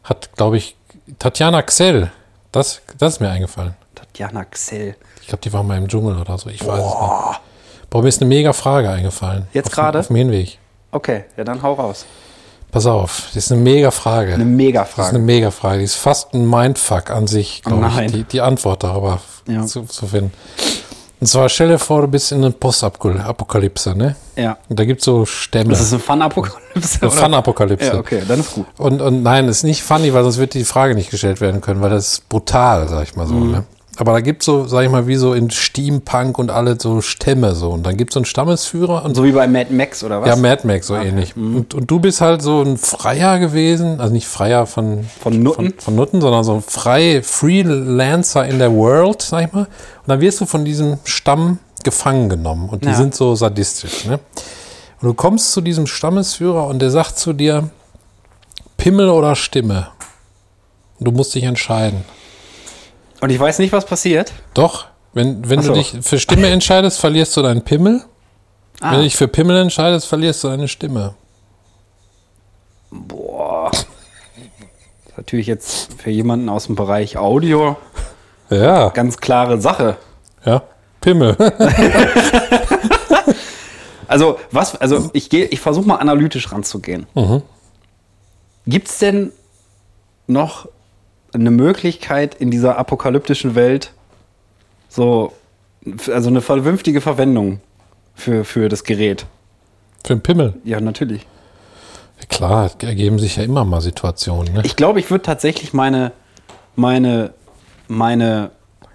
[0.04, 0.76] hat, glaube ich,
[1.18, 2.12] Tatjana Xell.
[2.50, 3.74] Das, das ist mir eingefallen.
[4.22, 4.96] Tatjana Xell.
[5.20, 6.48] Ich glaube, die war mal im Dschungel oder so.
[6.48, 7.40] Ich weiß es nicht.
[7.90, 9.46] Boah, mir ist eine mega Frage eingefallen.
[9.52, 9.98] Jetzt gerade?
[9.98, 10.58] Auf dem Hinweg.
[10.92, 12.06] Okay, ja, dann hau raus.
[12.70, 14.32] Pass auf, das ist eine mega Frage.
[14.34, 15.78] Eine Das ist eine mega Frage.
[15.78, 18.06] Die ist fast ein Mindfuck an sich, glaube nein.
[18.06, 19.66] ich, die, die Antwort darüber Ja.
[19.66, 20.32] zu, zu finden.
[21.20, 24.16] Und zwar stell dir vor, du bist in einer Postapokalypse, ne?
[24.36, 24.56] Ja.
[24.68, 25.70] Und da gibt es so Stämme.
[25.70, 26.98] Das ist eine Fun-Apokalypse.
[27.02, 27.10] eine?
[27.10, 27.86] Fun-Apokalypse.
[27.92, 28.66] Ja, okay, dann ist gut.
[28.78, 31.80] Und, und nein, ist nicht funny, weil sonst wird die Frage nicht gestellt werden können,
[31.82, 33.34] weil das ist brutal, sag ich mal so.
[33.34, 33.50] Mhm.
[33.52, 33.64] Ne?
[33.98, 37.54] Aber da gibt so, sag ich mal, wie so in Steampunk und alle so Stämme
[37.54, 37.70] so.
[37.72, 40.28] Und dann gibt es so einen Stammesführer und So wie bei Mad Max oder was?
[40.28, 41.36] ja, Mad Max so ähnlich.
[41.36, 41.56] Mhm.
[41.56, 45.70] Und, und du bist halt so ein Freier gewesen, also nicht Freier von, Von Nutten?
[45.72, 49.64] von, von Nutten, sondern so ein frei Freelancer in der World, sag ich mal.
[49.64, 49.68] Und
[50.08, 52.94] dann wirst du von diesem Stamm gefangen genommen und die Ja.
[52.94, 54.06] sind so sadistisch.
[54.06, 54.20] Ne?
[55.02, 57.68] Und du kommst zu diesem Stammesführer und der sagt zu dir,
[58.78, 59.88] Pimmel oder Stimme?
[60.98, 62.04] Und du musst dich entscheiden.
[63.22, 64.32] Und ich weiß nicht, was passiert.
[64.52, 65.74] Doch, wenn, wenn Ach du so.
[65.74, 68.02] dich für Stimme entscheidest, verlierst du deinen Pimmel.
[68.80, 68.90] Ah.
[68.90, 71.14] Wenn du dich für Pimmel entscheidest, verlierst du deine Stimme.
[72.90, 73.70] Boah.
[73.70, 73.80] Das
[75.06, 77.76] ist natürlich jetzt für jemanden aus dem Bereich Audio
[78.50, 79.96] Ja, ganz klare Sache.
[80.44, 80.62] ja.
[81.00, 81.36] Pimmel.
[84.08, 87.06] Also, was, also ich gehe, ich versuche mal analytisch ranzugehen.
[88.66, 89.32] Gibt es denn
[90.26, 90.68] noch
[91.32, 93.92] eine Möglichkeit in dieser apokalyptischen Welt,
[94.88, 95.32] so,
[96.12, 97.60] also eine vernünftige Verwendung
[98.14, 99.26] für, für das Gerät?
[100.04, 100.54] Für einen Pimmel.
[100.64, 101.26] Ja, natürlich.
[102.28, 104.54] Klar, ergeben sich ja immer mal Situationen.
[104.54, 104.62] Ne?
[104.64, 106.12] Ich glaube, ich würde tatsächlich meine,
[106.76, 107.32] meine,
[107.88, 108.50] meine,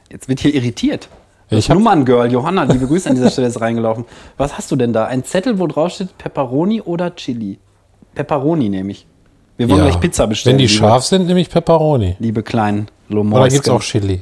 [0.09, 1.09] jetzt wird hier irritiert.
[1.49, 4.05] Das ich Nummerngirl, Johanna, liebe Grüße an dieser Stelle, ist reingelaufen.
[4.37, 5.05] Was hast du denn da?
[5.05, 7.59] Ein Zettel, wo drauf steht Pepperoni oder Chili?
[8.15, 9.05] Pepperoni nehme ich.
[9.57, 9.85] Wir wollen Ja.
[9.89, 10.53] gleich Pizza bestellen.
[10.53, 12.15] Wenn die scharf sind, nehme ich Pepperoni.
[12.19, 13.49] Liebe kleinen Oder Lomoisken.
[13.53, 14.21] gibt es auch Chili?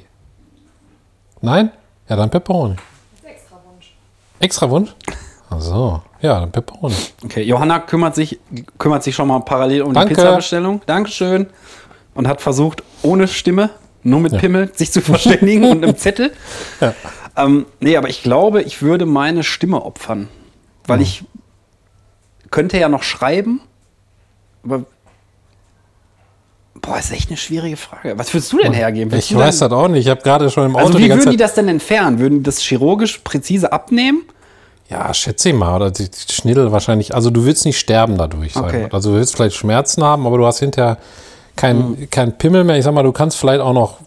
[1.42, 1.72] Nein?
[2.10, 2.76] Ja, dann Pepperoni.
[3.24, 3.94] Extra Wunsch.
[4.40, 4.96] Extra Wunsch?
[5.50, 6.02] Ach so.
[6.22, 6.96] Ja, dann Pepperoni.
[7.24, 8.40] Okay, Johanna kümmert sich,
[8.78, 10.10] kümmert sich schon mal parallel um Danke.
[10.10, 10.82] die Pizzabestellung.
[10.86, 11.48] Dankeschön.
[12.14, 13.72] Und hat versucht, ohne Stimme,
[14.04, 16.32] nur mit Pimmel, sich zu verständigen und einem Zettel.
[16.80, 16.94] Ja.
[17.36, 20.30] Ähm, nee, aber ich glaube, ich würde meine Stimme opfern.
[20.88, 21.26] Weil ich
[22.52, 23.60] könnte ja noch schreiben,
[24.64, 24.86] aber.
[26.86, 28.18] Boah, ist echt eine schwierige Frage.
[28.18, 29.12] Was würdest du denn hergeben?
[29.12, 30.06] Würdest Ich weiß das auch nicht.
[30.06, 32.20] Ich habe gerade schon im Auto Also, die wie ganze würden die das denn entfernen?
[32.20, 34.24] Würden die das chirurgisch präzise abnehmen?
[34.90, 35.76] Ja, schätze ich mal.
[35.76, 37.16] Oder die die Schniddel wahrscheinlich.
[37.16, 38.56] Also, du willst nicht sterben dadurch.
[38.56, 38.88] Okay.
[38.92, 40.98] Also, du willst vielleicht Schmerzen haben, aber du hast hinterher
[41.56, 42.10] kein, Hm.
[42.12, 42.78] kein Pimmel mehr.
[42.78, 43.98] Ich sag mal, du kannst vielleicht auch noch.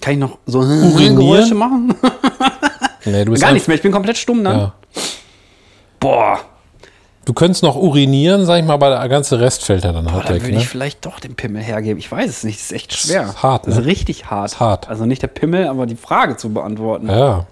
[0.00, 1.16] Kann ich noch so Urinieren?
[1.16, 1.94] Geräusche machen?
[3.04, 4.58] Nee, du bist Gar nichts mehr, ich bin komplett stumm dann.
[4.58, 4.72] Ja.
[6.00, 6.40] Boah,
[7.26, 10.12] Du könntest noch urinieren, sag ich mal, aber der ganze Rest fällt ja dann Boah,
[10.14, 10.42] halt dann weg.
[10.44, 10.60] würde Ne?
[10.62, 11.98] ich vielleicht doch den Pimmel hergeben.
[11.98, 13.24] Ich weiß es nicht, das ist echt schwer.
[13.24, 13.86] ist hart, Das ist ne?
[13.86, 14.52] richtig hart.
[14.52, 14.88] Ist hart.
[14.88, 17.08] Also nicht der Pimmel, aber die Frage zu beantworten.
[17.08, 17.46] Ja.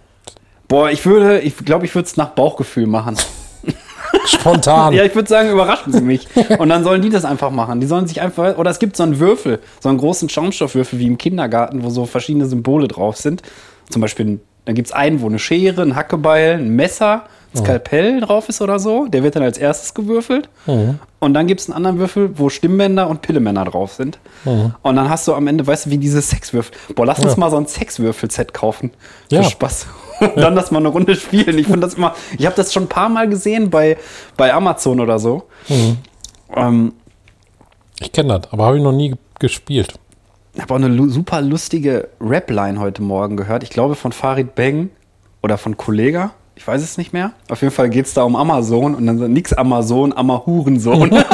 [0.68, 3.16] Boah, ich würde, ich glaube, ich würde es nach Bauchgefühl machen.
[4.26, 4.92] Spontan.
[4.94, 6.28] Ja, ich würde sagen, überraschen Sie mich.
[6.58, 7.80] Und dann sollen die das einfach machen.
[7.80, 11.06] Die sollen sich einfach, oder es gibt so einen Würfel, so einen großen Schaumstoffwürfel wie
[11.06, 13.42] im Kindergarten, wo so verschiedene Symbole drauf sind.
[13.90, 18.20] Zum Beispiel, dann gibt es einen, wo eine Schere, ein Hackebeil, ein Messer, ein Skalpell
[18.20, 19.06] drauf ist oder so.
[19.06, 20.48] Der wird dann als erstes gewürfelt.
[20.66, 24.18] Und dann gibt es einen anderen Würfel, wo Stimmbänder und Pillemänner drauf sind.
[24.44, 26.74] Und dann hast du am Ende, weißt du, wie diese Sexwürfel.
[26.94, 28.90] Boah, lass uns mal so ein Sexwürfel-Set kaufen.
[29.28, 29.42] Für Ja.
[29.44, 29.86] Spaß.
[30.20, 31.58] Und dann das mal eine Runde spielen.
[31.58, 33.96] Ich finde das immer, ich habe das schon ein paar Mal gesehen bei,
[34.36, 35.44] bei Amazon oder so.
[36.54, 36.92] Ähm,
[38.00, 39.94] Ich kenne das, aber habe ich noch nie gespielt.
[40.54, 43.62] ich habe auch eine super lustige Rap-Line heute Morgen gehört.
[43.64, 44.90] Ich glaube von Farid Bang
[45.42, 46.32] oder von Kollega.
[46.56, 47.32] Ich weiß es nicht mehr.
[47.50, 51.10] Auf jeden Fall geht es da um Amazon und dann so nix Amazon, Ammer Hurensohn.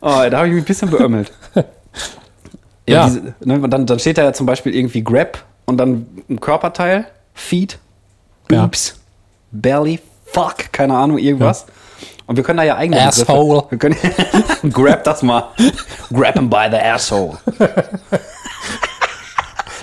[0.00, 1.32] oh, da habe ich mich ein bisschen beömmelt.
[2.88, 3.06] Ja.
[3.06, 7.06] Diese, ne, dann, dann steht da ja zum Beispiel irgendwie Grab und dann ein Körperteil,
[7.34, 7.78] Feed,
[8.50, 8.62] Ja.
[8.62, 8.94] Boobs.
[9.50, 11.66] Belly, Fuck, keine Ahnung, irgendwas.
[12.26, 13.64] Und wir können da ja eigene Begriffe- Asshole.
[13.70, 13.96] Wir können,
[14.72, 15.48] grab das mal.
[16.12, 17.38] Grab him by the asshole.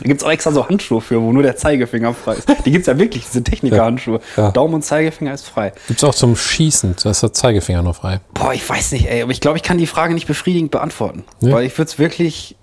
[0.05, 2.47] Da gibt es auch extra so Handschuhe für, wo nur der Zeigefinger frei ist.
[2.63, 4.19] Die gibt es ja wirklich, diese Techniker-Handschuhe.
[4.37, 4.51] Ja.
[4.51, 5.73] Daumen und Zeigefinger ist frei.
[5.87, 8.19] Gibt's auch zum Schießen, da ist der Zeigefinger noch frei.
[8.35, 11.23] Boah, ich weiß nicht, ey, aber ich glaube, ich kann die Frage nicht befriedigend beantworten.
[11.41, 11.51] Nee?
[11.51, 12.55] Weil ich würde es wirklich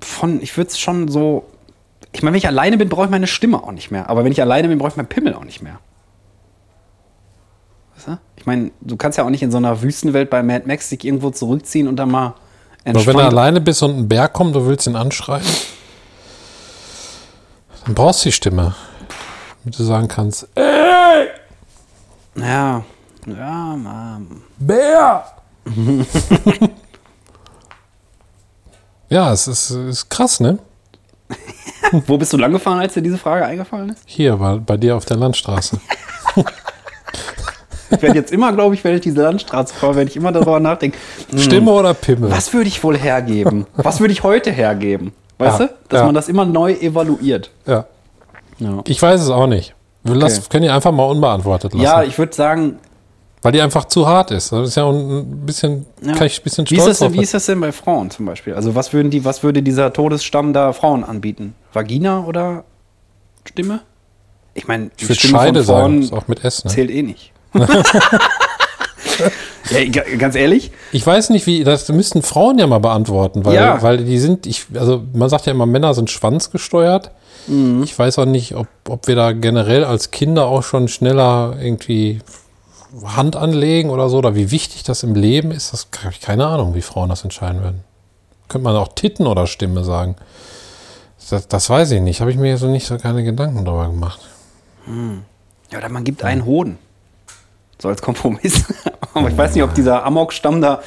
[0.00, 1.44] von, ich würde es schon so.
[2.10, 4.10] Ich meine, wenn ich alleine bin, brauche ich meine Stimme auch nicht mehr.
[4.10, 5.78] Aber wenn ich alleine bin, brauche ich meinen Pimmel auch nicht mehr.
[7.94, 8.18] Weißt du?
[8.36, 11.04] Ich meine, du kannst ja auch nicht in so einer Wüstenwelt bei Mad Max dich
[11.04, 12.34] irgendwo zurückziehen und dann mal
[12.84, 15.46] Aber wenn du alleine bist und ein Bär kommt, du willst ihn anschreien,
[17.84, 18.74] dann brauchst du die Stimme.
[19.62, 21.28] Damit du sagen kannst, ey,
[22.36, 22.82] Ja,
[23.26, 24.42] ja, Mann.
[24.58, 25.24] Bär!
[29.08, 30.58] ja, es ist, ist krass, ne?
[32.06, 34.02] Wo bist du lang gefahren, als dir diese Frage eingefallen ist?
[34.06, 35.80] Hier, bei, bei dir auf der Landstraße.
[37.92, 40.60] Ich werde jetzt immer, glaube ich, wenn ich diese Landstraße fahre, werde ich immer darüber
[40.60, 40.96] nachdenken.
[41.30, 42.30] hm, Stimme oder Pimmel?
[42.30, 43.66] Was würde ich wohl hergeben?
[43.74, 45.12] Was würde ich heute hergeben?
[45.40, 45.72] Weißt Ja, du?
[45.88, 46.06] Dass ja.
[46.06, 47.50] man das immer neu evaluiert.
[47.66, 47.86] Ja.
[48.58, 49.74] Ja, Ich weiß es auch nicht.
[50.02, 50.20] Wir Okay.
[50.20, 51.82] lassen, können die einfach mal unbeantwortet lassen.
[51.82, 52.78] ja ich würde sagen,
[53.42, 54.52] weil die einfach zu hart ist.
[54.52, 56.12] Das ist ja ein bisschen, ja.
[56.12, 58.10] kann ich ein bisschen wie ist, stolz das denn, wie ist das denn bei Frauen
[58.10, 58.54] zum Beispiel?
[58.54, 61.54] Also was würden die, was würde dieser Todesstamm da Frauen anbieten?
[61.72, 62.64] Vagina oder
[63.48, 63.80] Stimme?
[64.52, 65.78] Ich meine, Ich würde von Scheide sagen.
[65.80, 66.64] Frauen Ist auch mit S.
[66.64, 66.70] Ne?
[66.70, 67.32] zählt eh nicht.
[69.70, 73.54] ja, ga- ganz ehrlich, Ich weiß nicht, wie, das müssten Frauen ja mal beantworten, weil,
[73.54, 73.82] Ja.
[73.82, 77.10] weil die sind, ich, also man sagt ja immer, Männer sind schwanzgesteuert.
[77.46, 77.82] Mhm.
[77.82, 82.20] Ich weiß auch nicht, ob, ob wir da generell als Kinder auch schon schneller irgendwie
[83.04, 85.72] Hand anlegen oder so, oder wie wichtig das im Leben ist.
[85.72, 87.84] Das habe ich keine Ahnung, wie Frauen das entscheiden würden.
[88.48, 90.16] Könnte man auch Titten oder Stimme sagen.
[91.30, 92.20] Das, das weiß ich nicht.
[92.20, 94.20] Habe ich mir so nicht so keine Gedanken darüber gemacht.
[95.70, 96.78] ja, oder man gibt einen Hoden.
[97.80, 98.64] So als Kompromiss.
[99.14, 100.80] Aber ich weiß nicht, ob dieser Amok-Stamm da.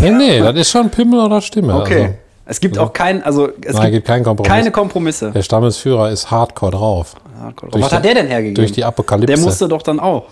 [0.00, 1.74] Nee, nee, das ist schon Pimmel oder Stimme.
[1.74, 2.02] Okay.
[2.02, 2.14] Also,
[2.46, 4.52] es gibt auch keinen, also es Nein, gibt keinen Kompromiss.
[4.52, 5.30] keine Kompromisse.
[5.30, 7.14] der Stammesführer ist hardcore drauf.
[7.40, 7.74] Ja, Gott.
[7.74, 8.54] Durch was die- hat der denn hergegeben?
[8.54, 9.34] durch die Apokalypse.
[9.34, 10.24] Der musste doch dann auch.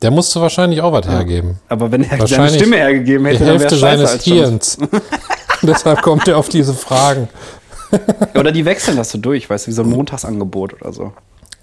[0.00, 1.58] Der musste wahrscheinlich auch was hergeben.
[1.68, 4.22] Aber wenn er seine Stimme hergegeben Die hätte, dann wäre Hälfte seines.
[4.24, 4.78] Hirns.
[5.62, 7.28] Deshalb kommt er auf diese Fragen.
[8.34, 11.12] Oder die wechseln das so durch, weißt du, wie so ein Montagsangebot oder so.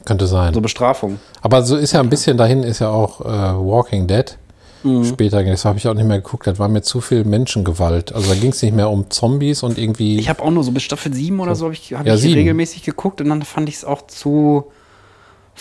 [0.09, 0.55] Könnte sein.
[0.55, 1.19] So Bestrafung.
[1.43, 4.39] Aber so ist ja ein bisschen dahin, ist ja auch äh, Walking Dead.
[4.81, 5.05] Mhm.
[5.05, 8.11] Später, das habe ich auch nicht mehr geguckt, das war mir zu viel Menschengewalt.
[8.11, 10.17] Also da ging es nicht mehr um Zombies und irgendwie.
[10.17, 12.25] Ich habe auch nur so bis Staffel 7 oder so, habe ich, hab Ja, ich
[12.25, 14.71] regelmäßig geguckt und dann fand ich es auch zu.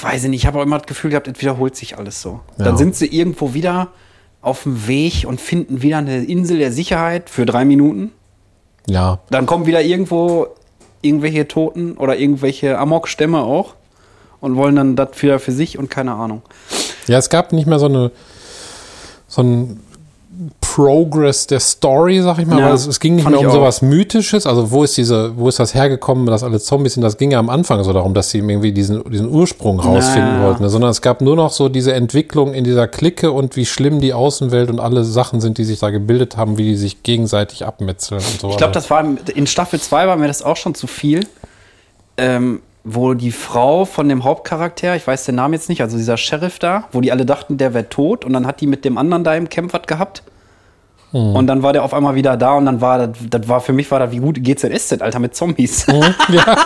[0.01, 2.41] Weiß ich nicht, ich habe auch immer das Gefühl gehabt, es wiederholt sich alles so.
[2.57, 2.65] Ja.
[2.65, 3.89] Dann sind sie irgendwo wieder
[4.41, 8.13] auf dem Weg und finden wieder eine Insel der Sicherheit für drei Minuten.
[8.87, 10.47] ja, Dann kommen wieder irgendwo
[11.03, 13.75] irgendwelche Toten oder irgendwelche Amok-Stämme auch
[14.40, 16.42] und wollen dann das wieder für sich und keine Ahnung.
[17.07, 18.11] ja, es gab nicht mehr so eine
[19.27, 19.81] so ein
[20.61, 24.46] Progress der Story, sag ich mal, Ja, es, es ging nicht mehr um sowas Mythisches.
[24.46, 27.03] Also wo ist diese, wo ist das hergekommen, dass alle Zombies sind?
[27.03, 30.44] Das ging ja am Anfang so darum, dass sie irgendwie diesen, diesen Ursprung rausfinden Ja.
[30.44, 30.68] wollten, ne?
[30.70, 34.12] sondern es gab nur noch so diese Entwicklung in dieser Clique und wie schlimm die
[34.14, 38.20] Außenwelt und alle Sachen sind, die sich da gebildet haben, wie die sich gegenseitig abmetzeln
[38.20, 38.51] und so.
[38.51, 41.27] Ich glaube, das war in Staffel 2 war mir das auch schon zu viel.
[42.16, 42.61] Ähm,
[42.94, 46.59] wo die Frau von dem Hauptcharakter, ich weiß den Namen jetzt nicht, also dieser Sheriff
[46.59, 49.24] da, wo die alle dachten, der wäre tot und dann hat die mit dem anderen
[49.24, 50.22] da im Camp was gehabt.
[51.12, 51.35] Hm.
[51.35, 53.72] Und dann war der auf einmal wieder da und dann war das, das war für
[53.72, 55.87] mich war das wie gut GZSZ, Alter, mit Zombies.
[55.87, 56.57] Hm, ja,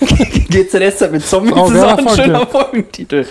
[0.50, 3.26] GZSZ mit Zombies Oh, ist auch ein schöner Folgentitel.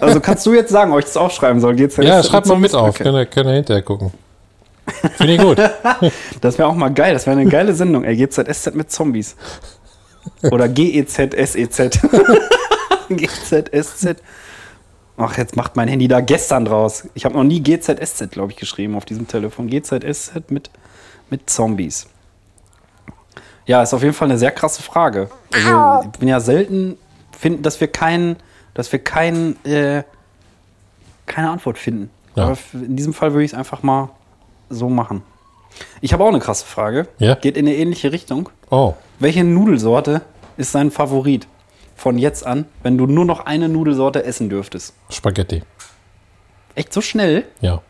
[0.00, 1.74] Also kannst du jetzt sagen, ob ich das aufschreiben soll?
[1.74, 3.26] GZSZ ja, schreibt mal mit auf, Okay.
[3.26, 4.12] könnt ihr hinterher gucken.
[5.16, 5.58] Finde ich gut.
[6.40, 7.14] Das wäre auch mal geil.
[7.14, 8.04] Das wäre eine geile Sendung.
[8.04, 9.36] Ey, GZSZ mit Zombies.
[10.42, 12.00] Oder E GEZSEZ.
[13.08, 14.16] GZSZ.
[15.16, 17.08] Ach, jetzt macht mein Handy da gestern draus.
[17.14, 19.68] Ich habe noch nie GZSZ, glaube ich, geschrieben auf diesem Telefon.
[19.68, 20.70] GZSZ mit,
[21.30, 22.08] mit Zombies.
[23.66, 25.30] Ja, ist auf jeden Fall eine sehr krasse Frage.
[25.52, 26.98] Also, ich bin ja selten
[27.32, 28.36] finden, dass wir keinen,
[28.74, 30.02] dass wir keinen, äh,
[31.26, 32.10] keine Antwort finden.
[32.34, 32.44] Ja.
[32.44, 34.10] Aber in diesem Fall würde ich es einfach mal
[34.68, 35.22] so machen.
[36.00, 37.08] Ich habe auch eine krasse Frage.
[37.18, 37.34] Ja?
[37.34, 38.48] Geht in eine ähnliche Richtung.
[38.70, 40.22] Oh, Welche Nudelsorte
[40.56, 41.46] ist dein Favorit
[41.96, 44.94] von jetzt an, wenn du nur noch eine Nudelsorte essen dürftest?
[45.10, 45.62] Spaghetti.
[46.74, 47.44] Echt so schnell?
[47.60, 47.80] Ja.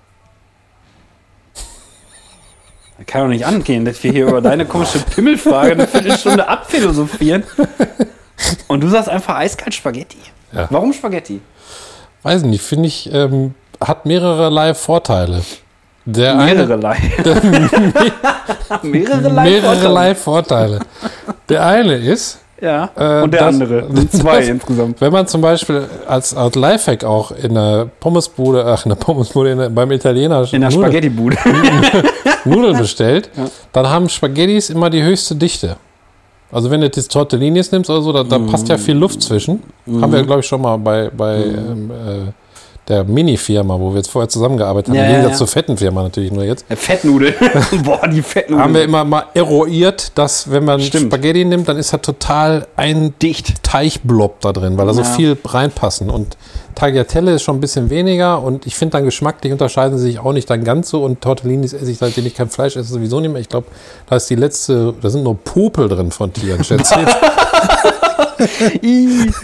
[2.98, 7.42] Das kann doch nicht angehen, dass wir hier über deine komische Pimmelfrage eine Viertelstunde abphilosophieren.
[8.68, 10.18] Und du sagst einfach eiskalt Spaghetti.
[10.52, 10.68] Ja.
[10.70, 11.40] Warum Spaghetti?
[12.22, 15.42] Weiß nicht, finde ich, ähm, hat mehrerlei Vorteile.
[16.06, 16.96] Der eine, Mehrerelei.
[18.82, 19.44] Mehrerelei.
[19.44, 20.80] mehrerlei Vorteile.
[21.48, 22.90] Der eine ist, Ja.
[22.96, 23.86] Äh, Und der das- andere.
[23.94, 25.00] Sind zwei das- insgesamt.
[25.00, 29.50] Wenn man zum Beispiel als, als Lifehack auch in der Pommesbude, ach, in der Pommesbude,
[29.52, 31.36] in der, beim Italiener In der Spaghetti-Bude.
[32.44, 33.30] Nudeln bestellt,
[33.72, 35.76] dann haben Spaghettis immer die höchste Dichte.
[36.52, 39.62] Also wenn du jetzt Tortellinis nimmst oder so, da, da passt ja viel Luft zwischen.
[40.00, 42.32] Haben wir, glaube ich, schon mal bei, bei ähm, äh,
[42.88, 45.38] der Mini-Firma, wo wir jetzt vorher zusammengearbeitet haben, Ja, im ja, Gegensatz ja.
[45.38, 47.34] zur fetten Firma natürlich nur jetzt, Äh, Fettnudel.
[47.84, 48.62] Boah, die Fettnudel.
[48.62, 51.06] haben wir immer mal eruiert, dass wenn man Stimmt.
[51.12, 53.62] Spaghetti nimmt, dann ist da total ein dicht.
[53.62, 55.06] Teichblob da drin, weil da so Ja.
[55.08, 56.10] viel reinpassen.
[56.10, 56.36] Und
[56.74, 60.32] Tagliatelle ist schon ein bisschen weniger und ich finde dann geschmacklich unterscheiden sie sich auch
[60.32, 61.02] nicht dann ganz so.
[61.04, 63.40] Und Tortellinis esse ich, seitdem ich kein Fleisch esse, sowieso nicht mehr.
[63.40, 63.66] Ich glaube,
[64.08, 67.08] da ist die letzte, da sind nur Popel drin von Tieren, schätze ich.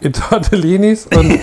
[0.00, 1.32] In Tortellinis und,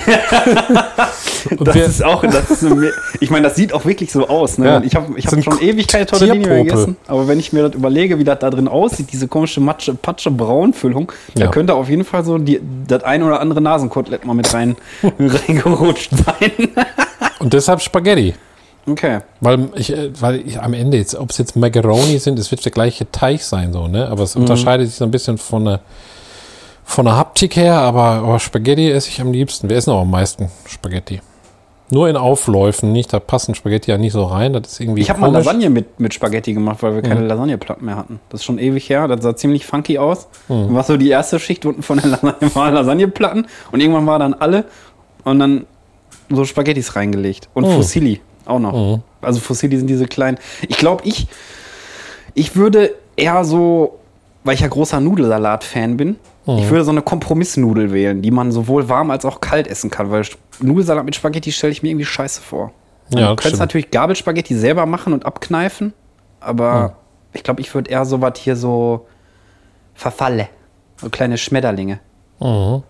[1.60, 4.58] und das ist auch, das ist eine, ich meine, das sieht auch wirklich so aus.
[4.58, 4.66] Ne?
[4.66, 4.82] Ja.
[4.84, 6.98] Ich habe ich hab schon ewig keine Tortellini mehr gegessen.
[7.06, 10.32] Aber wenn ich mir das überlege, wie das da drin aussieht, diese komische Matsche, Patsche
[10.32, 11.46] Braunfüllung, Ja.
[11.46, 14.76] da könnte auf jeden Fall so die, das ein oder andere Nasenkotelett mal mit rein
[15.20, 16.52] reingerutscht sein.
[17.40, 18.34] und deshalb Spaghetti.
[18.90, 19.20] Okay.
[19.42, 22.66] Weil ich, äh, weil ich am Ende jetzt, ob es jetzt Macaroni sind, es wird
[22.66, 24.08] der gleiche Teig sein, so, ne?
[24.08, 24.42] Aber es Mhm.
[24.42, 25.82] unterscheidet sich so ein bisschen von der,
[26.88, 29.70] von der Haptik her, aber, aber Spaghetti esse ich am liebsten.
[29.70, 31.22] Wir essen auch am meisten Spaghetti.
[31.90, 33.14] Nur in Aufläufen, nicht?
[33.14, 34.54] Da passen Spaghetti ja nicht so rein.
[34.54, 35.02] Das ist irgendwie.
[35.02, 35.32] Ich habe mal.
[35.32, 38.20] Lasagne mit, mit Spaghetti gemacht, weil wir keine Lasagneplatten mehr hatten.
[38.30, 39.08] Das ist schon ewig her.
[39.08, 40.28] Das sah ziemlich funky aus.
[40.48, 40.74] Mhm.
[40.74, 44.34] War so die erste Schicht unten von der Lasagne war Lasagneplatten und irgendwann war dann
[44.34, 44.66] alle
[45.24, 45.66] und dann
[46.30, 47.72] so Spaghettis reingelegt und Mhm.
[47.72, 49.00] Fusilli auch noch.
[49.22, 50.38] Also Fusilli sind diese kleinen.
[50.68, 51.28] Ich glaube, ich
[52.34, 54.00] ich würde eher so,
[54.44, 56.58] weil ich ja großer Nudelsalat-Fan bin, Mhm.
[56.60, 60.10] ich würde so eine Kompromissnudel wählen, die man sowohl warm als auch kalt essen kann,
[60.10, 60.24] weil
[60.62, 62.72] Nudelsalat mit Spaghetti stelle ich mir irgendwie scheiße vor.
[63.10, 65.94] Ja, du das könntest natürlich Gabelspaghetti selber machen und abkneifen,
[66.40, 66.96] aber
[67.34, 69.06] ich glaube, ich würde eher so was hier so
[69.94, 70.50] verfalle.
[71.00, 72.00] So kleine Schmetterlinge.
[72.40, 72.84] Mhm.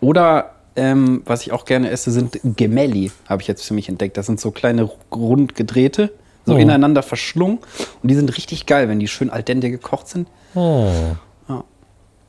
[0.00, 4.16] Oder ähm, was ich auch gerne esse, sind Gemelli, habe ich jetzt für mich entdeckt.
[4.16, 6.12] Das sind so kleine rund gedrehte,
[6.46, 6.60] so Mhm.
[6.60, 7.58] ineinander verschlungen.
[8.02, 10.28] Und die sind richtig geil, wenn die schön al dente gekocht sind.
[10.54, 10.86] Oh.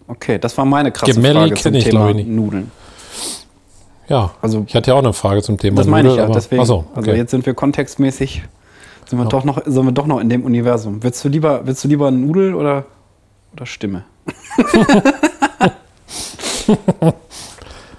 [0.10, 2.26] Okay, das war meine krasse Gemelli Frage zum ich, Thema ich.
[2.26, 2.72] Nudeln.
[4.08, 6.34] Ja, Also- ich hatte ja auch eine Frage zum Thema Das meine ich ja, aber-
[6.34, 6.65] deswegen.
[6.65, 7.15] So, Also okay.
[7.17, 8.41] jetzt sind wir kontextmäßig,
[9.08, 11.02] sind wir, doch noch, sind wir doch noch in dem Universum.
[11.04, 12.86] Willst du lieber, willst du lieber Nudel oder,
[13.54, 14.04] oder Stimme?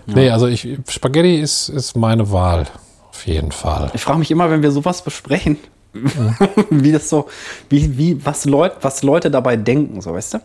[0.07, 2.67] Nee, also ich, Spaghetti ist, ist meine Wahl.
[3.11, 3.91] Auf jeden Fall.
[3.95, 5.59] Ich frage mich immer, wenn wir sowas besprechen,
[6.71, 7.27] wie das so,
[7.69, 10.39] wie, wie, was, Leut, was Leute dabei denken, so weißt du?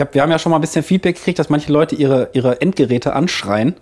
[0.00, 2.30] Ich hab, wir haben ja schon mal ein bisschen Feedback gekriegt, dass manche Leute ihre,
[2.32, 3.74] ihre Endgeräte anschreien,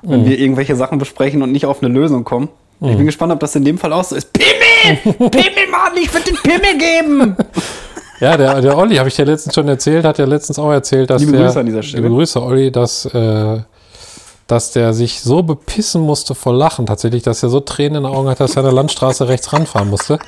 [0.00, 2.48] wenn wir irgendwelche Sachen besprechen und nicht auf eine Lösung kommen.
[2.80, 4.32] Ich bin gespannt, ob das in dem Fall auch so ist.
[4.32, 4.96] Pimmel!
[5.02, 7.36] Pimmel, Mann, ich würde den Pimmel geben!
[8.18, 11.10] Ja, der, der Olli, habe ich dir letztens schon erzählt, hat ja letztens auch erzählt,
[11.10, 12.02] dass Liebe der, Grüße an dieser Stelle.
[12.04, 13.58] Liebe Grüße, Olli, dass, äh,
[14.46, 18.12] dass der sich so bepissen musste vor Lachen tatsächlich, dass er so Tränen in den
[18.14, 20.18] Augen hat, dass er an der Landstraße rechts ranfahren musste.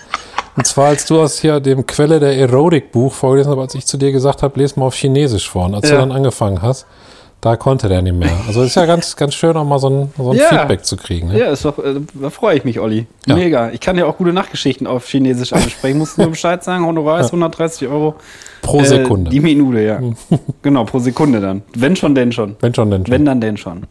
[0.58, 3.96] Und zwar, als du aus hier dem Quelle der Erotik-Buch vorgelesen hast, als ich zu
[3.96, 5.66] dir gesagt habe, les mal auf Chinesisch vor.
[5.66, 6.00] Und als du Ja.
[6.00, 6.84] dann angefangen hast,
[7.40, 8.32] da konnte der nicht mehr.
[8.48, 10.48] Also ist ja ganz, ganz schön, auch mal so ein, so ein Ja.
[10.48, 11.28] Feedback zu kriegen.
[11.28, 11.38] Ne?
[11.38, 13.06] Ja, doch, äh, da freue ich mich, Olli.
[13.26, 13.36] Ja.
[13.36, 13.70] Mega.
[13.70, 15.98] Ich kann ja auch gute Nachtgeschichten auf Chinesisch ansprechen.
[15.98, 18.16] Musst nur Bescheid sagen, Honorar ist 130 Euro.
[18.62, 19.30] Pro Äh, Sekunde.
[19.30, 20.00] die Minute, ja.
[20.62, 21.62] genau, pro Sekunde dann.
[21.76, 22.56] Wenn schon, denn schon.
[22.58, 23.12] Wenn schon, denn schon.
[23.14, 23.84] Wenn dann, denn schon.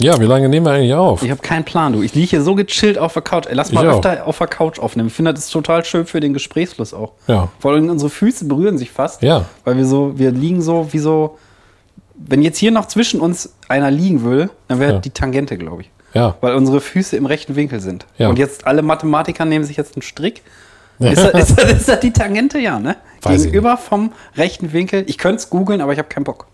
[0.00, 1.22] Ja, wie lange nehmen wir eigentlich auf?
[1.22, 2.02] Ich habe keinen Plan, du.
[2.02, 3.46] Ich liege hier so gechillt auf der Couch.
[3.46, 3.96] Ey, lass mal Ich auch.
[3.96, 5.08] öfter auf der Couch aufnehmen.
[5.08, 7.12] Ich finde, das ist total schön für den Gesprächsfluss auch.
[7.26, 7.48] Ja.
[7.58, 9.22] Vor allem unsere Füße berühren sich fast.
[9.22, 9.46] Ja.
[9.64, 11.36] Weil wir so, wir liegen so wie so.
[12.14, 14.98] Wenn jetzt hier noch zwischen uns einer liegen würde, dann wäre Ja.
[14.98, 15.90] die Tangente, glaube ich.
[16.14, 16.36] Ja.
[16.40, 18.06] Weil unsere Füße im rechten Winkel sind.
[18.18, 18.28] Ja.
[18.28, 20.42] Und jetzt alle Mathematiker nehmen sich jetzt einen Strick.
[21.00, 22.58] Ist das, ist, das, ist das die Tangente?
[22.58, 22.96] Ja, ne?
[23.22, 25.04] Weiß Gegenüber vom rechten Winkel.
[25.06, 26.46] Ich könnte es googeln, aber ich habe keinen Bock.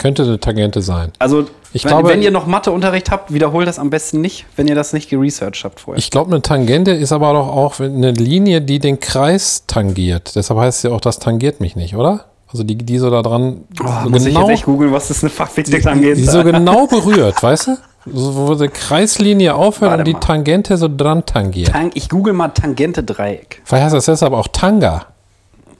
[0.00, 1.12] Könnte eine Tangente sein.
[1.18, 4.66] Also, Ich wenn, glaube- wenn ihr noch Matheunterricht habt, wiederholt das am besten nicht, wenn
[4.66, 5.98] ihr das nicht geresearched habt vorher.
[5.98, 10.34] Ich glaube, eine Tangente ist aber doch auch eine Linie, die den Kreis tangiert.
[10.36, 12.24] Deshalb heißt es ja auch, das tangiert mich nicht, oder?
[12.48, 15.08] Also die, die so da dran Oh, so muss ich genau, jetzt echt googeln, was
[15.08, 16.16] das eine Fachwitzig angeht.
[16.16, 17.76] die so genau berührt, weißt du?
[18.12, 20.20] So, wo die Kreislinie aufhört Warte und die mal.
[20.20, 21.68] Tangente so dran tangiert.
[21.68, 23.60] Tang, ich google mal Tangente Dreieck.
[23.64, 25.04] Vielleicht heißt das deshalb auch Tanga.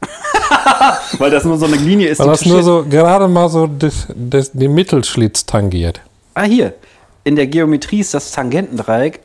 [1.18, 2.18] Weil das nur so eine Linie ist.
[2.18, 6.00] Weil die das nur so gerade mal so das, das, den Mittelschlitz tangiert.
[6.34, 6.74] Ah, hier.
[7.24, 9.20] In der Geometrie ist das Tangentendreieck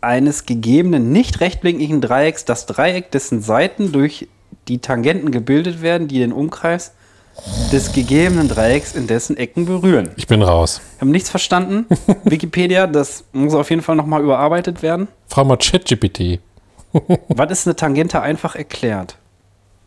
[0.00, 4.28] eines gegebenen nicht rechtwinkligen Dreiecks das Dreieck, dessen Seiten durch
[4.68, 6.92] die Tangenten gebildet werden, die den Umkreis
[7.72, 10.10] des gegebenen Dreiecks in dessen Ecken berühren.
[10.16, 10.80] Ich bin raus.
[10.96, 11.86] Wir haben nichts verstanden.
[12.24, 15.08] Wikipedia, das muss auf jeden Fall nochmal überarbeitet werden.
[15.28, 16.40] Frag mal ChatGPT.
[17.28, 19.16] Was ist eine Tangente einfach erklärt?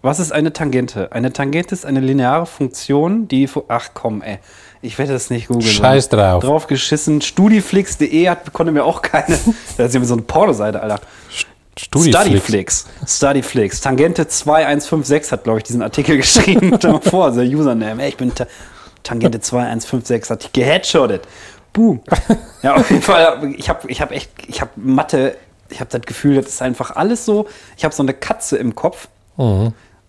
[0.06, 1.12] Was ist eine Tangente?
[1.12, 3.48] Eine Tangente ist eine lineare Funktion, die.
[3.48, 4.38] fu- Ach komm, ey.
[4.82, 5.64] Ich werde das nicht googeln.
[5.72, 6.44] Scheiß drauf.
[6.44, 7.22] Drauf geschissen.
[7.22, 9.38] Studiflix.de hat, konnte mir auch keine.
[9.78, 11.00] Das ist ja wie so eine Pornoseite, Alter.
[11.78, 12.20] Studiflix.
[12.22, 12.86] Studyflix.
[13.08, 13.82] Studyflix.
[13.82, 16.74] Tangente 2156 hat, glaube ich, diesen Artikel geschrieben.
[16.78, 18.04] Stell mal vor, der Username.
[18.04, 18.46] Ey, ich bin Ta
[19.04, 21.24] Tangente 2156, hat dich geheadshottet.
[21.74, 22.02] Boom.
[22.64, 23.54] Ja, auf jeden Fall.
[23.58, 25.36] Ich habe ich hab echt, ich habe Mathe,
[25.70, 27.48] ich habe das Gefühl, das ist einfach alles so.
[27.76, 29.08] Ich habe so eine Katze im Kopf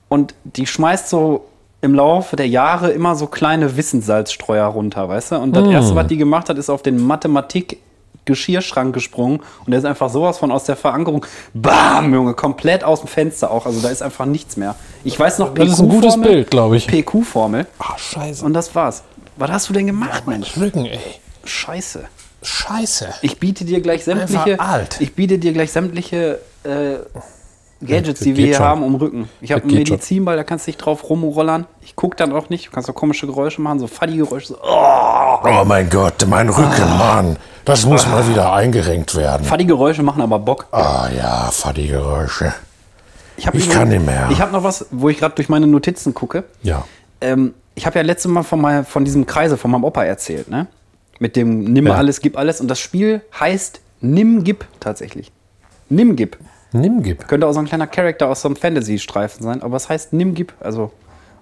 [0.09, 1.47] und die schmeißt so
[1.81, 5.37] im Laufe der Jahre immer so kleine Wissenssalzstreuer runter, weißt du?
[5.37, 7.79] Und das erste, was die gemacht hat, ist auf den Mathematik
[8.25, 13.01] Geschirrschrank gesprungen und der ist einfach sowas von aus der Verankerung, bam, Junge, komplett aus
[13.01, 13.66] dem Fenster auch.
[13.66, 14.75] Also da ist einfach nichts mehr.
[15.05, 16.87] Ich weiß noch Das ist ein gutes PQ-Formel, Bild, glaube ich.
[16.88, 18.45] PQ-Formel Ach, scheiße.
[18.45, 19.05] und das war's.
[19.37, 20.57] Was hast du denn gemacht, Mensch?
[20.57, 20.99] Rücken, ey.
[21.45, 22.05] Scheiße.
[22.42, 23.14] Scheiße.
[23.23, 25.01] Ich biete dir gleich sämtliche, alt.
[25.01, 26.97] ich biete dir gleich sämtliche äh,
[27.85, 28.65] Gadgets, die wir hier schon.
[28.65, 29.29] haben, um Rücken.
[29.41, 29.79] Ich habe einen schon.
[29.81, 31.67] Medizinball, da kannst du dich drauf rumrollern.
[31.83, 32.67] Ich guck dann auch nicht.
[32.69, 34.49] Du kannst so komische Geräusche machen, so Fuddy-Geräusche.
[34.49, 35.39] So, oh.
[35.45, 37.37] Oh mein Gott, mein Rücken, Mann.
[37.67, 39.45] Das muss mal wieder eingerenkt werden.
[39.45, 40.67] Fuddy-Geräusche machen aber Bock.
[40.73, 42.55] Ah ja, Fadi-Geräusche.
[43.37, 44.29] Ich, Ich kann nicht mehr.
[44.31, 46.45] Ich habe noch was, wo ich gerade durch meine Notizen gucke.
[46.62, 46.85] Ja.
[47.21, 50.49] Ähm, ich habe ja letztes Mal von, mein, von diesem Kreise von meinem Opa erzählt,
[50.49, 50.67] ne?
[51.19, 51.95] Mit dem Nimm Ja.
[51.95, 52.61] alles, gib alles.
[52.62, 55.31] Und das Spiel heißt Nimm, gib tatsächlich.
[55.91, 56.39] Nimm, gib.
[56.72, 57.26] Nimm, gib.
[57.29, 60.35] Könnte auch so ein kleiner Charakter aus so einem Fantasy-Streifen sein, aber es heißt Nimm,
[60.35, 60.52] gib.
[60.61, 60.90] Also,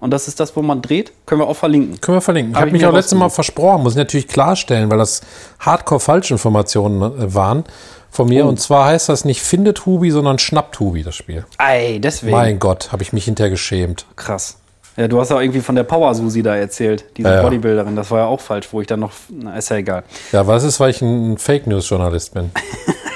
[0.01, 1.13] und das ist das, wo man dreht.
[1.27, 2.01] Können wir auch verlinken.
[2.01, 2.53] Können wir verlinken.
[2.53, 4.99] Ich Hab habe ich mich mir auch letztes Mal versprochen, muss ich natürlich klarstellen, weil
[4.99, 5.23] das
[5.61, 7.65] Hardcore-Falschinformationen äh, waren
[8.11, 8.29] von Oh.
[8.29, 8.47] mir.
[8.47, 11.45] Und zwar heißt das nicht Findet Hubi, sondern Schnappt Hubi, das Spiel.
[11.59, 12.33] Ey, deswegen.
[12.37, 14.07] Mein Gott, habe ich mich hinterher geschämt.
[14.17, 14.59] Krass.
[14.97, 17.43] Ja, du hast ja irgendwie von der Power Susi da erzählt, diese Ja, ja.
[17.43, 17.97] Bodybuilderin.
[17.97, 19.11] Das war ja auch falsch, wo ich dann noch.
[19.31, 20.05] Na, ist ja egal.
[20.31, 22.53] Ja, was ist, weil ich ein Fake News-Journalist bin?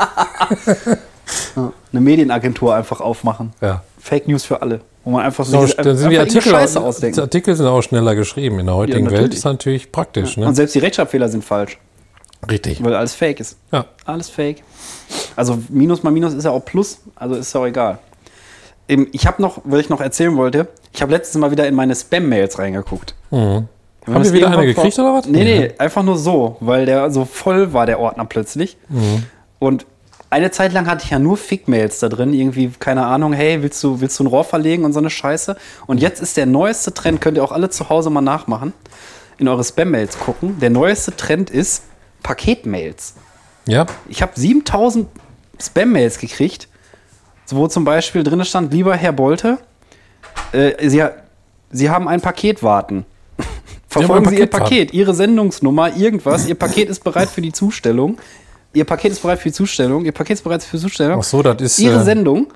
[1.92, 3.52] Eine Medienagentur einfach aufmachen.
[3.60, 3.82] Ja.
[3.98, 4.80] Fake News für alle.
[5.04, 7.20] Wo man einfach so So, dann sind die Artikel, Scheiße die ausdenken.
[7.20, 8.58] Artikel sind auch schneller geschrieben.
[8.58, 9.22] In der heutigen natürlich.
[9.22, 10.36] Welt ist natürlich praktisch.
[10.36, 10.54] Und Ne?
[10.54, 11.78] selbst die Rechtschreibfehler sind falsch,
[12.50, 12.82] Richtig.
[12.84, 13.56] weil alles Fake ist.
[13.72, 13.86] Ja.
[14.04, 14.62] Alles Fake.
[15.36, 17.98] Also Minus mal Minus ist ja auch Plus, also ist ja auch egal.
[19.12, 21.94] Ich habe noch, was ich noch erzählen wollte, ich habe letztes Mal wieder in meine
[21.94, 23.14] Spam-Mails reingeguckt.
[23.30, 23.68] Mhm.
[24.06, 25.26] Haben wir wieder eine gekriegt vor- oder was?
[25.26, 28.76] Nee, nee, einfach nur so, weil der so voll war, der Ordner plötzlich.
[28.88, 29.24] Mhm.
[29.60, 29.86] Und
[30.30, 33.82] eine Zeit lang hatte ich ja nur Fick-Mails da drin, irgendwie, keine Ahnung, hey, willst
[33.84, 35.56] du, willst du ein Rohr verlegen und so eine Scheiße.
[35.86, 38.72] Und jetzt ist der neueste Trend, könnt ihr auch alle zu Hause mal nachmachen,
[39.38, 40.58] in eure Spam-Mails gucken.
[40.60, 41.84] Der neueste Trend ist
[42.22, 43.14] Paket-Mails.
[43.66, 43.86] Ja.
[44.08, 45.08] Ich habe 7000
[45.60, 46.68] Spam-Mails gekriegt,
[47.48, 49.58] wo zum Beispiel drin stand, lieber Herr Bolte,
[50.52, 51.04] äh, Sie,
[51.70, 53.04] Sie haben ein Paket warten.
[53.88, 54.46] Verfolgen Sie Ihr.
[54.46, 56.46] Paket, Ihre Sendungsnummer, irgendwas.
[56.46, 58.18] Ihr Paket ist bereit für die Zustellung.
[58.72, 60.04] Ihr Paket ist bereit für die Zustellung.
[60.04, 61.18] Ihr Paket ist bereit für die Zustellung.
[61.20, 62.52] Ach so, das ist, Ihre äh, Sendung.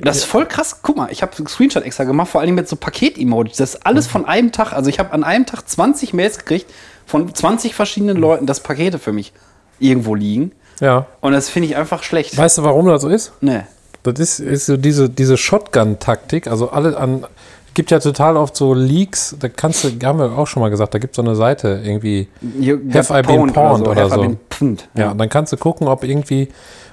[0.00, 0.80] Das ist voll krass.
[0.82, 3.56] Guck mal, ich habe einen Screenshot extra gemacht, vor allem mit so Paket-Emojis.
[3.56, 4.72] Das ist alles von einem Tag.
[4.72, 6.72] Also ich habe an einem Tag 20 Mails gekriegt
[7.04, 9.32] von 20 verschiedenen Leuten, dass Pakete für mich
[9.78, 10.52] irgendwo liegen.
[10.80, 11.06] Ja.
[11.20, 12.36] Und das finde ich einfach schlecht.
[12.36, 13.32] Weißt du, warum das so ist?
[13.40, 13.62] Nee.
[14.02, 16.46] Das ist, ist so diese, diese Shotgun-Taktik.
[16.46, 17.26] Also alle an.
[17.76, 20.94] Gibt ja total oft so Leaks, da kannst du, haben wir auch schon mal gesagt,
[20.94, 22.26] da gibt es so eine Seite irgendwie.
[22.58, 24.22] Hier, Have I been pawned oder so.
[24.22, 24.88] Been pwned.
[24.94, 26.48] Ja, und dann kannst du gucken, ob irgendwie,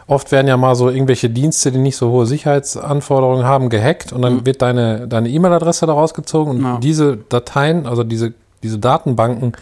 [0.08, 4.24] oft werden ja mal so irgendwelche Dienste, die nicht so hohe Sicherheitsanforderungen haben, gehackt und
[4.24, 6.78] dann wird deine deine E-Mail-Adresse da rausgezogen und Ja.
[6.84, 9.54] diese Dateien, also diese, diese Datenbanken,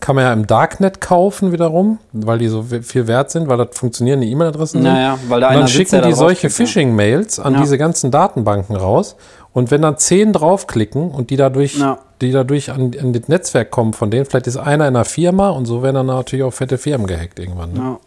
[0.00, 3.68] kann man ja im Darknet kaufen wiederum, weil die so viel wert sind, weil das
[3.78, 4.90] funktionierende E-Mail-Adressen sind.
[4.90, 6.52] Naja, weil da und dann schicken die solche ja.
[6.54, 7.60] Phishing-Mails an Ja.
[7.60, 9.16] diese ganzen Datenbanken raus.
[9.52, 11.98] Und wenn dann zehn draufklicken und die dadurch, Ja.
[12.20, 15.50] die dadurch an, an das Netzwerk kommen von denen, vielleicht ist einer in einer Firma
[15.50, 17.72] und so werden dann natürlich auch fette Firmen gehackt irgendwann.
[17.72, 17.78] Ne?
[17.80, 17.98] Ja.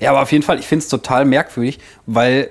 [0.00, 2.50] ja, aber auf jeden Fall, ich finde es total merkwürdig, weil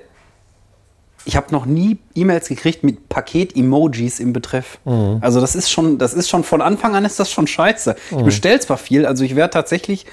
[1.24, 4.78] ich habe noch nie E-Mails gekriegt mit Paket-Emojis im Betreff.
[4.84, 5.18] Mhm.
[5.20, 7.94] Also das ist schon, das ist schon von Anfang an ist das schon scheiße.
[8.10, 8.18] Mhm.
[8.18, 10.04] Ich bestelle zwar viel, also ich werde tatsächlich,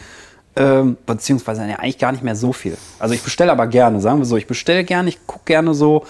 [0.56, 2.78] ähm, beziehungsweise eigentlich gar nicht mehr so viel.
[3.00, 6.06] Also ich bestelle aber gerne, sagen wir so, ich bestelle gerne, ich gucke gerne so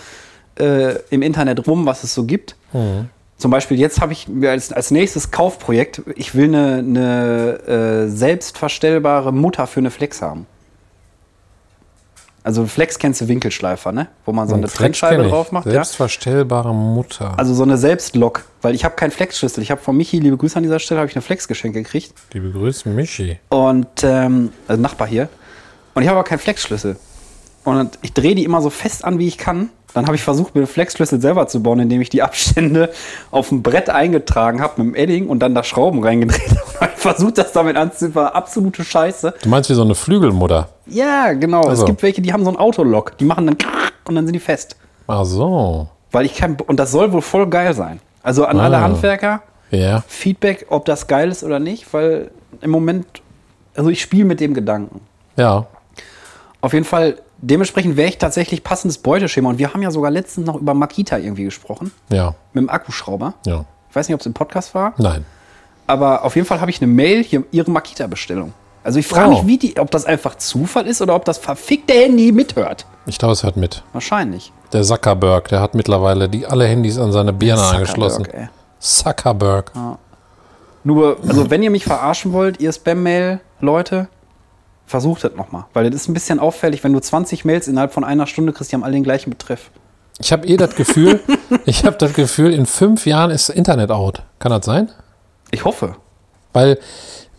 [0.59, 2.55] äh, im Internet rum, was es so gibt.
[2.73, 3.09] Mhm.
[3.37, 8.09] Zum Beispiel jetzt habe ich mir als, als nächstes Kaufprojekt, ich will eine, eine äh,
[8.09, 10.45] selbstverstellbare Mutter für eine Flex haben.
[12.43, 14.07] Also Flex kennst du Winkelschleifer, ne?
[14.25, 15.65] Wo man so eine Flex Trennscheibe drauf macht.
[15.65, 17.37] Selbstverstellbare Mutter.
[17.37, 19.61] Also so eine Selbstlok, weil ich habe keinen Flex-Schlüssel.
[19.61, 22.13] Ich habe von Michi, liebe Grüße an dieser Stelle, habe ich eine Flex-Geschenk gekriegt.
[22.33, 23.39] Die begrüßen Michi.
[23.49, 25.29] Und, ähm, also Nachbar hier.
[25.93, 26.97] Und ich habe aber keinen Flex-Schlüssel.
[27.63, 29.69] Und ich drehe die immer so fest an, wie ich kann.
[29.95, 32.89] Dann habe ich versucht, mir einen Flex-Schlüssel selber zu bauen, indem ich die Abstände
[33.31, 36.91] auf ein Brett eingetragen habe mit dem Edding und dann da Schrauben reingedreht habe.
[36.95, 38.13] Versucht, das damit anzuziehen.
[38.13, 39.33] War absolute Scheiße.
[39.41, 40.69] Du meinst wie so eine Flügelmutter?
[40.85, 41.61] Ja, genau.
[41.63, 41.81] Also.
[41.81, 43.17] Es gibt welche, die haben so ein Autolock.
[43.17, 43.57] Die machen dann
[44.07, 44.75] und dann sind die fest.
[45.07, 45.89] Ach so.
[46.11, 47.99] Weil ich kein, und das soll wohl voll geil sein.
[48.21, 48.81] Also an alle Ah.
[48.81, 49.41] Handwerker,
[49.71, 50.03] Ja.
[50.07, 52.29] Feedback, ob das geil ist oder nicht, weil
[52.61, 53.05] im Moment,
[53.75, 55.01] also ich spiele mit dem Gedanken.
[55.35, 55.65] Ja.
[56.61, 59.49] Auf jeden Fall, dementsprechend wäre ich tatsächlich passendes Beuteschema.
[59.49, 62.35] Und wir haben ja sogar letztens noch über Makita irgendwie gesprochen, Ja.
[62.53, 63.33] mit dem Akkuschrauber.
[63.45, 63.65] Ja.
[63.89, 65.25] Ich weiß nicht, ob es im Podcast war, Nein.
[65.87, 68.53] aber auf jeden Fall habe ich eine Mail, hier ihre Makita-Bestellung.
[68.83, 69.33] Also ich frage Oh.
[69.33, 72.85] mich, wie die, ob das einfach Zufall ist oder ob das verfickte Handy mithört.
[73.07, 73.83] Ich glaube, es hört mit.
[73.93, 74.53] Wahrscheinlich.
[74.71, 78.23] Der Zuckerberg, der hat mittlerweile die alle Handys an seine Birne angeschlossen.
[78.25, 78.49] Zuckerberg, ey.
[78.79, 79.71] Zuckerberg.
[80.83, 84.07] Nur, also wenn ihr mich verarschen wollt, ihr Spam-Mail-Leute,
[84.89, 85.65] versucht das nochmal.
[85.73, 88.71] Weil das ist ein bisschen auffällig, wenn du 20 Mails innerhalb von einer Stunde kriegst,
[88.71, 89.69] die haben alle den gleichen Betreff.
[90.19, 91.19] Ich habe eh das Gefühl,
[91.65, 94.23] ich habe das Gefühl, in fünf Jahren ist Internet out.
[94.39, 94.89] Kann das sein?
[95.51, 95.95] Ich hoffe.
[96.53, 96.79] Weil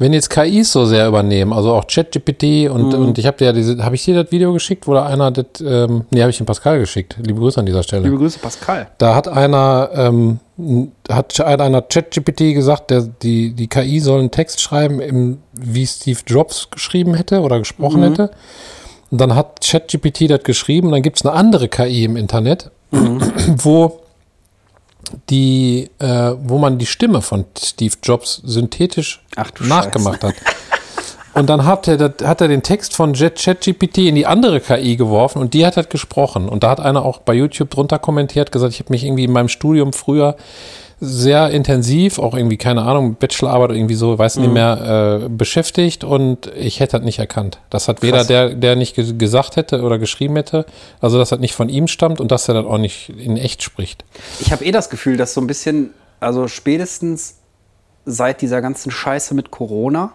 [0.00, 3.02] wenn jetzt KIs so sehr übernehmen, also auch ChatGPT und, Mhm.
[3.04, 5.30] und ich habe dir ja diese, habe ich dir das Video geschickt, wo da einer
[5.30, 7.16] das, ähm, nee, habe ich dem Pascal geschickt.
[7.22, 8.04] Liebe Grüße an dieser Stelle.
[8.04, 8.88] Liebe Grüße, Pascal.
[8.96, 10.38] Da hat einer, ähm,
[11.10, 16.20] hat einer ChatGPT gesagt, der, die, die KI soll einen Text schreiben, im, wie Steve
[16.26, 18.30] Jobs geschrieben hätte oder gesprochen hätte.
[19.10, 20.92] Und dann hat ChatGPT das geschrieben.
[20.92, 24.00] Dann gibt es eine andere KI im Internet, wo
[25.28, 30.34] die, äh, wo man die Stimme von Steve Jobs synthetisch Ach nachgemacht hat.
[31.32, 35.40] Und dann hat er, hat er den Text von ChatGPT in die andere KI geworfen
[35.40, 36.48] und die hat das gesprochen.
[36.48, 39.32] Und da hat einer auch bei YouTube drunter kommentiert, gesagt, ich habe mich irgendwie in
[39.32, 40.36] meinem Studium früher
[41.02, 44.42] sehr intensiv, auch irgendwie, keine Ahnung, Bachelorarbeit irgendwie so, weiß Mhm.
[44.42, 47.58] nicht mehr, äh, beschäftigt und ich hätte das nicht erkannt.
[47.70, 48.26] Das hat weder Krass.
[48.26, 50.66] der, der nicht ge gesagt hätte oder geschrieben hätte,
[51.00, 53.62] also dass das nicht von ihm stammt und dass er das auch nicht in echt
[53.62, 54.04] spricht.
[54.40, 55.90] Ich habe eh das Gefühl, dass so ein bisschen,
[56.20, 57.36] also spätestens
[58.04, 60.12] seit dieser ganzen Scheiße mit Corona,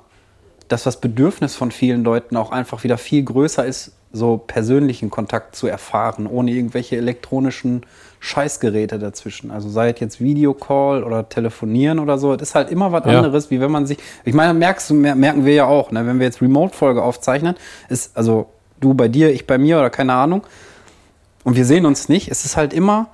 [0.68, 5.55] dass das Bedürfnis von vielen Leuten auch einfach wieder viel größer ist, so persönlichen Kontakt
[5.57, 7.82] zu erfahren, ohne irgendwelche elektronischen
[8.22, 9.51] Scheißgeräte dazwischen.
[9.51, 13.18] Also sei es jetzt Videocall oder Telefonieren oder so, das ist halt immer was Ja.
[13.18, 13.97] anderes, wie wenn man sich.
[14.24, 16.07] Ich meine, merkst du, merken wir ja auch, ne?
[16.07, 17.55] wenn wir jetzt Remote-Folge aufzeichnen,
[17.89, 18.47] ist also
[18.80, 20.43] du bei dir, ich bei mir oder keine Ahnung,
[21.43, 23.07] und wir sehen uns nicht, es ist halt immer,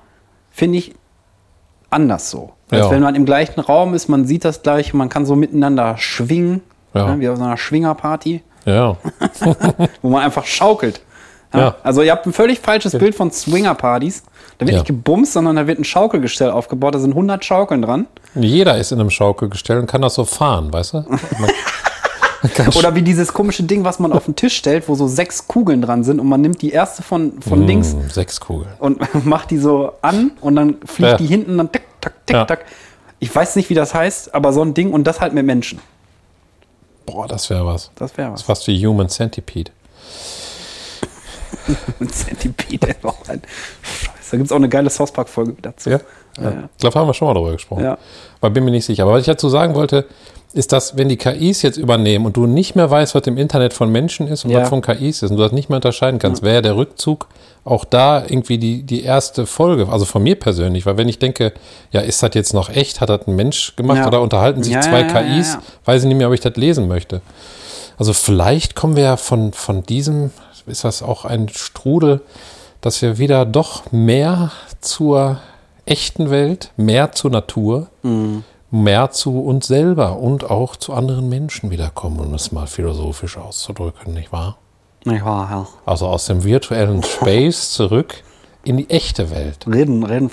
[0.50, 0.94] finde ich,
[1.90, 2.52] anders so.
[2.70, 2.90] Als Ja.
[2.92, 6.62] wenn man im gleichen Raum ist, man sieht das gleich, man kann so miteinander schwingen,
[6.94, 7.14] Ja.
[7.14, 8.96] ne, wie auf so einer Schwingerparty, Ja,
[10.02, 11.00] wo man einfach schaukelt.
[11.52, 11.58] Ja?
[11.60, 11.74] Ja.
[11.82, 14.22] Also ihr habt ein völlig falsches Bild von Swingerpartys.
[14.58, 14.78] Da wird Ja.
[14.78, 18.06] nicht gebumst, sondern da wird ein Schaukelgestell aufgebaut, da sind 100 Schaukeln dran.
[18.34, 21.04] jeder ist in einem Schaukelgestell und kann das so fahren, weißt du?
[22.76, 25.80] Oder wie dieses komische Ding, was man auf den Tisch stellt, wo so sechs Kugeln
[25.80, 28.68] dran sind und man nimmt die erste von, von links Hm, sechs Kugeln.
[28.80, 31.16] und macht die so an und dann fliegt Ja.
[31.16, 32.44] die hinten dann tick, tack, tick, Ja.
[32.44, 32.64] tack.
[33.20, 35.78] Ich weiß nicht, wie das heißt, aber so ein Ding und das halt mit Menschen.
[37.06, 37.90] Boah, das wäre was.
[37.96, 38.58] Das wäre Das ist was.
[38.58, 39.70] fast wie Human Centipede.
[42.00, 43.42] Ein Centipede ist auch ein
[43.82, 44.30] Scheiße.
[44.32, 45.90] Da gibt es auch eine geile South Park-Folge dazu.
[45.90, 46.00] Ja?
[46.40, 46.68] Ja.
[46.74, 47.84] Ich glaube, haben wir schon mal darüber gesprochen.
[47.84, 47.98] Ja.
[48.40, 49.02] Aber bin mir nicht sicher.
[49.04, 50.06] Aber was ich dazu sagen wollte,
[50.54, 53.72] ist, dass wenn die KIs jetzt übernehmen und du nicht mehr weißt, was im Internet
[53.72, 54.60] von Menschen ist und Ja.
[54.62, 57.28] was von KIs ist und du das nicht mehr unterscheiden kannst, wäre der Rückzug
[57.64, 61.52] auch da irgendwie die, die erste Folge, also von mir persönlich, weil wenn ich denke,
[61.92, 64.06] ja, ist das jetzt noch echt, hat das ein Mensch gemacht Ja.
[64.08, 65.62] oder unterhalten sich Ja, zwei ja, ja, KIs, ja, ja.
[65.84, 67.22] weiß ich nicht mehr, ob ich das lesen möchte.
[67.98, 70.30] Also vielleicht kommen wir ja von, von diesem,
[70.66, 72.20] ist das auch ein Strudel,
[72.80, 74.50] dass wir wieder doch mehr
[74.80, 75.38] zur
[75.86, 78.42] echten Welt, mehr zur Natur, Mhm.
[78.72, 84.14] Mehr zu uns selber und auch zu anderen Menschen wiederkommen, um es mal philosophisch auszudrücken,
[84.14, 84.56] nicht wahr?
[85.04, 85.66] Nicht wahr, ja.
[85.84, 88.22] Also aus dem virtuellen Space zurück
[88.64, 89.66] in die echte Welt.
[89.66, 90.30] Reden, reden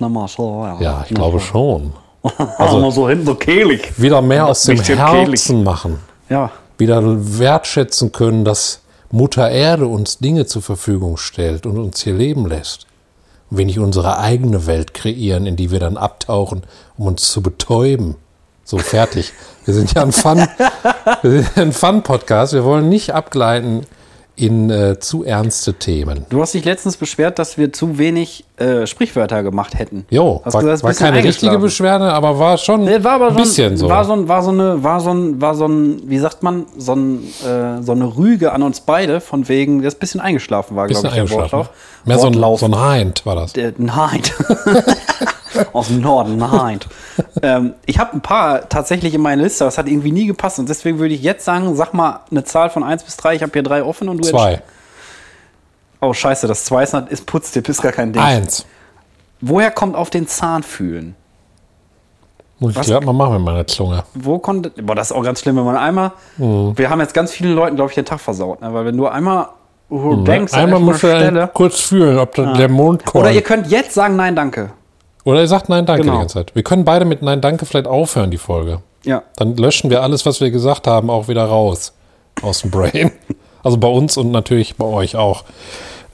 [0.00, 0.64] mal so.
[0.64, 1.92] Ja, Ja, ich glaube schon.
[2.56, 4.00] Also mal so hinten so kehlig.
[4.00, 5.98] Wieder mehr aus dem Herzen machen.
[6.28, 6.52] Ja.
[6.78, 12.46] wieder wertschätzen können, dass Mutter Erde uns Dinge zur Verfügung stellt und uns hier leben
[12.46, 12.86] lässt.
[13.52, 16.62] Und wir nicht unsere eigene Welt kreieren, in die wir dann abtauchen,
[16.96, 18.14] um uns zu betäuben.
[18.64, 19.34] So, fertig.
[19.66, 20.48] Wir sind ja ein Fun,
[21.22, 22.54] wir sind ein Fun-Podcast.
[22.54, 23.86] Wir wollen nicht abgleiten
[24.34, 26.24] in äh, zu ernste Themen.
[26.30, 30.06] Du hast dich letztens beschwert, dass wir zu wenig äh, Sprichwörter gemacht hätten.
[30.08, 31.58] Jo, Hast war, gesagt, ein war keine richtige.
[31.58, 33.88] Beschwerde, aber war schon Nee, war aber ein bisschen so.
[33.88, 36.64] War so, ein, war so eine, war so ein, war so ein, wie sagt man,
[36.78, 40.76] so, ein, äh, so eine Rüge an uns beide, von wegen, das ein bisschen eingeschlafen
[40.76, 41.58] war, glaube bisschen ich, der eingeschlafen.
[41.58, 41.70] Wortlauf.
[42.06, 42.60] Mehr so ein, Wortlauf.
[42.60, 43.52] so ein Hind war das.
[43.52, 44.22] Der- Nein.
[45.72, 46.80] Aus dem Norden, nein.
[47.42, 50.68] ähm, ich habe ein paar tatsächlich in meiner Liste, das hat irgendwie nie gepasst und
[50.68, 53.52] deswegen würde ich jetzt sagen, sag mal eine Zahl von 1 bis 3, ich habe
[53.52, 54.62] hier drei offen und du Zwei.
[56.00, 58.22] Oh scheiße, das 2 ist, ist Putztipp, ist gar kein Ding.
[58.22, 58.66] Eins.
[59.40, 61.16] Woher kommt auf den Zahn fühlen?
[62.58, 64.04] Muss ich gerade mal machen mit meiner Zunge.
[64.14, 64.70] Wo konnte.
[64.80, 66.12] Boah, das ist auch ganz schlimm, wenn man einmal.
[66.36, 66.78] Mhm.
[66.78, 68.72] Wir haben jetzt ganz vielen Leuten, glaube ich, den Tag versaut, ne?
[68.72, 69.48] weil wenn du einmal
[69.92, 71.50] du denkst, Einmal an muss eine er Stelle.
[71.52, 73.24] kurz fühlen, ob da der Mond kommt.
[73.24, 74.70] Oder ihr könnt jetzt sagen, nein, danke.
[75.24, 76.14] Oder ihr sagt Nein, danke Genau.
[76.14, 76.54] die ganze Zeit.
[76.54, 78.78] Wir können beide mit Nein, danke vielleicht aufhören, die Folge.
[79.04, 79.22] Ja.
[79.36, 81.92] Dann löschen wir alles, was wir gesagt haben, auch wieder raus
[82.42, 83.10] aus dem Brain.
[83.64, 85.44] Also bei uns und natürlich bei euch auch.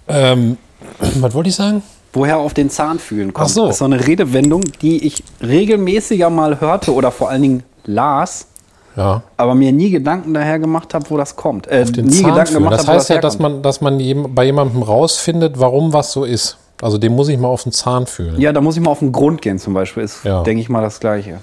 [0.07, 0.59] Ähm,
[1.21, 1.83] was wollte ich sagen?
[2.13, 3.47] Woher auf den Zahn fühlen kommt.
[3.47, 3.63] Ach so.
[3.65, 8.49] Das ist so eine Redewendung, die ich regelmäßiger mal hörte oder vor allen Dingen las,
[8.97, 9.23] Ja.
[9.39, 11.67] aber mir nie Gedanken daher gemacht habe, wo das kommt.
[11.69, 12.59] Äh, Den nie Zahn Gedanken fühlen.
[12.65, 13.55] gemacht Das habe, wo heißt ja, dass herkommt.
[13.55, 16.59] man, dass man bei jemandem rausfindet, warum was so ist.
[16.81, 18.41] Also dem muss ich mal auf den Zahn fühlen.
[18.41, 20.05] Ja, da muss ich mal auf den Grund gehen zum Beispiel.
[20.05, 20.43] Ist, Ja.
[20.43, 21.41] denke ich mal, das Gleiche.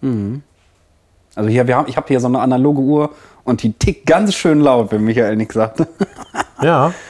[0.00, 0.42] Mhm.
[1.34, 3.10] Also hier, wir haben, ich habe hier so eine analoge Uhr
[3.44, 5.82] und die tickt ganz schön laut, wenn Michael nichts sagt.
[6.62, 6.92] Ja.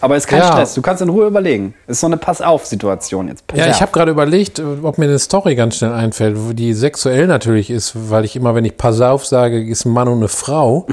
[0.00, 0.48] Aber ist kein Ja.
[0.48, 1.74] Stress, du kannst in Ruhe überlegen.
[1.86, 3.46] Ist so eine Pass-auf-Situation jetzt.
[3.46, 6.74] Pass Ja, ich habe gerade überlegt, ob mir eine Story ganz schnell einfällt, wo die
[6.74, 10.18] sexuell natürlich ist, weil ich immer, wenn ich Pass auf sage, ist ein Mann und
[10.18, 10.86] eine Frau.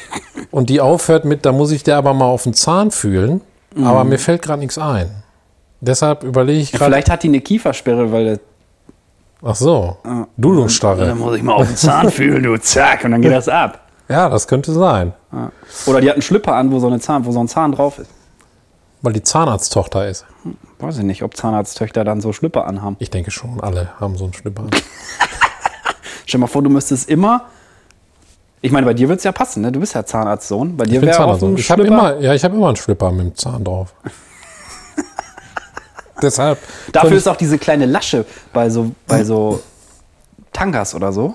[0.50, 3.40] und die aufhört mit, da muss ich dir aber mal auf den Zahn fühlen.
[3.84, 5.08] Aber mir fällt gerade nichts ein.
[5.80, 6.90] Deshalb überlege ich Ja, gerade.
[6.92, 8.40] Vielleicht hat die eine Kiefersperre, weil
[9.42, 9.96] Ach so,
[10.36, 11.14] Dudungsstarre.
[11.14, 13.80] muss ich mal auf den Zahn fühlen, du zack, und dann geht das ab.
[14.08, 15.14] Ja, das könnte sein,
[15.86, 17.98] Oder die hat einen Schlüpper an, wo so, eine Zahn, wo so ein Zahn drauf
[18.00, 18.10] ist.
[19.02, 20.26] Weil die Zahnarzttochter ist.
[20.78, 22.96] Weiß ich nicht, ob Zahnarzttöchter dann so Schlüpper anhaben.
[22.98, 24.64] Ich denke schon, alle haben so einen Schlüpper.
[26.26, 27.46] Stell dir mal vor, du müsstest immer.
[28.62, 29.72] Ich meine, bei dir wird es ja passen, ne?
[29.72, 30.76] Du bist ja Zahnarztsohn.
[30.76, 33.26] Bei dir wäre auch ein Ich habe immer, ja, ich habe immer einen Schlüpper mit
[33.26, 33.94] dem Zahn drauf.
[36.22, 36.58] Deshalb.
[36.92, 39.62] Dafür ist auch diese kleine Lasche bei so, bei so
[40.52, 41.34] Tangas oder so.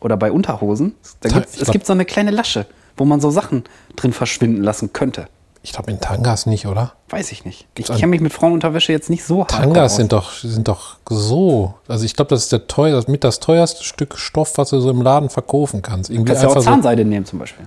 [0.00, 0.94] Oder bei Unterhosen.
[1.20, 3.64] Da gibt's, es gibt so eine kleine Lasche, wo man so Sachen
[3.96, 5.28] drin verschwinden lassen könnte.
[5.64, 6.92] Ich glaube in Tangas nicht, oder?
[7.08, 7.66] Weiß ich nicht.
[7.78, 11.72] Ich kenne mich mit Frauenunterwäsche jetzt nicht so hart Tangas sind doch, sind doch so.
[11.88, 14.90] Also ich glaube, das ist der teuer, mit das teuerste Stück Stoff, was du so
[14.90, 16.10] im Laden verkaufen kannst.
[16.10, 17.66] Irgendwie Kannst du auch einfach so Zahnseide nehmen zum Beispiel.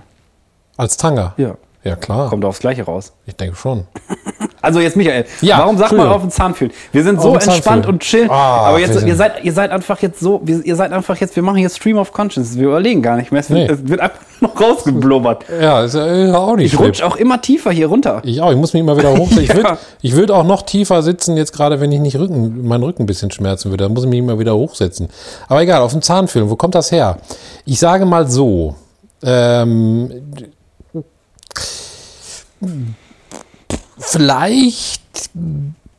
[0.76, 1.34] als Tanga.
[1.38, 1.56] Ja.
[1.88, 2.28] Ja, klar.
[2.28, 3.12] Kommt aufs Gleiche raus.
[3.26, 3.86] Ich denke schon.
[4.60, 6.72] Also jetzt Michael, Ja, warum sagt man auf den Zahn fühlen?
[6.90, 8.26] Wir sind so entspannt und chill.
[8.28, 11.36] Ah, aber jetzt, ihr seid, ihr seid einfach jetzt so, wir, ihr seid einfach jetzt,
[11.36, 12.58] wir machen hier Stream of Conscience.
[12.58, 13.40] Wir überlegen gar nicht mehr.
[13.40, 13.72] Es, wird- Nee.
[13.72, 15.44] es wird einfach noch rausgeblubbert.
[15.62, 18.20] Ja, ist ja auch nicht Ich rutsche auch immer tiefer hier runter.
[18.24, 19.38] Ich auch, ich muss mich immer wieder hochsetzen.
[19.42, 19.54] Ich Ja.
[19.54, 23.04] würde ich würd auch noch tiefer sitzen, jetzt gerade, wenn ich nicht Rücken, mein Rücken
[23.04, 23.84] ein bisschen schmerzen würde.
[23.84, 25.08] Da muss ich mich immer wieder hochsetzen.
[25.46, 27.18] Aber egal, auf den Zahn fühlen, wo kommt das her?
[27.64, 28.74] Ich sage mal so.
[29.22, 30.10] Ähm,
[33.98, 35.02] vielleicht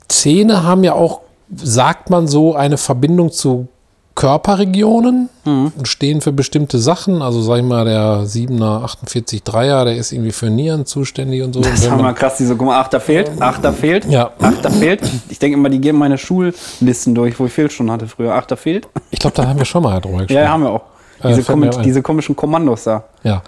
[0.08, 1.22] Zähne haben ja auch,
[1.56, 3.68] sagt man so, eine Verbindung zu
[4.16, 7.22] Körperregionen und stehen für bestimmte Sachen.
[7.22, 11.54] Also sag ich mal, der 7er 48 Dreier, der ist irgendwie für Nieren zuständig und
[11.54, 11.62] so.
[11.62, 14.32] Das ist mal krass, diese, guck mal, ach, da fehlt, ach, da fehlt, Ja.
[14.42, 15.00] ach, da fehlt.
[15.30, 18.36] Ich denke immer, die geben meine Schullisten durch, wo ich Fehlstunden hatte früher.
[18.36, 18.88] Ach, da fehlt.
[19.10, 20.36] Ich glaube, da haben wir schon mal drüber gesprochen.
[20.44, 20.82] Ja, haben wir auch.
[21.24, 21.84] Äh, Diese, kommi- ein.
[21.84, 23.04] diese komischen Kommandos da.
[23.24, 23.42] Ja,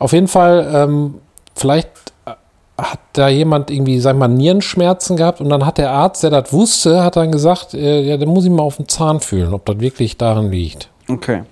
[0.00, 1.14] auf jeden Fall, ähm,
[1.56, 1.90] vielleicht
[2.26, 2.32] äh,
[2.78, 6.52] hat da jemand irgendwie, sag mal, Nierenschmerzen gehabt und dann hat der Arzt, der das
[6.52, 9.64] wusste, hat dann gesagt, äh, ja, der muss ich mal auf den Zahn fühlen, ob
[9.64, 10.90] das wirklich daran liegt.
[11.08, 11.42] Okay.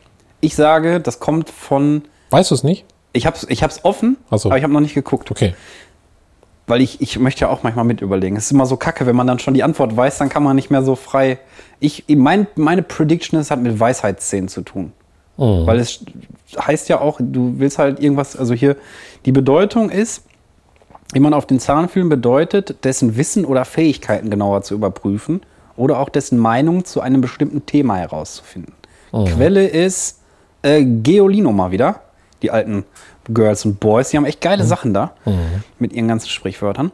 [0.40, 2.02] Ich sage, das kommt von.
[2.30, 2.84] Weißt du es nicht?
[3.12, 4.48] Ich hab's, ich hab's offen, so.
[4.48, 5.30] aber ich habe noch nicht geguckt.
[5.30, 5.54] Okay.
[6.66, 8.36] Weil ich, ich möchte ja auch manchmal mit überlegen.
[8.36, 10.56] Es ist immer so kacke, wenn man dann schon die Antwort weiß, dann kann man
[10.56, 11.38] nicht mehr so frei.
[11.78, 14.92] Ich, mein, meine Prediction ist, hat mit Weisheitsszenen zu tun.
[15.36, 16.04] Weil es
[16.56, 18.76] heißt ja auch, du willst halt irgendwas, also hier,
[19.24, 20.22] die Bedeutung ist,
[21.14, 25.40] jemand auf den Zahn fühlen bedeutet, dessen Wissen oder Fähigkeiten genauer zu überprüfen
[25.76, 28.74] oder auch dessen Meinung zu einem bestimmten Thema herauszufinden.
[29.12, 30.20] Quelle ist
[30.62, 32.00] äh, Geolino mal wieder,
[32.42, 32.84] die alten
[33.28, 35.12] Girls und Boys, die haben echt geile Sachen da
[35.78, 36.90] mit ihren ganzen Sprichwörtern.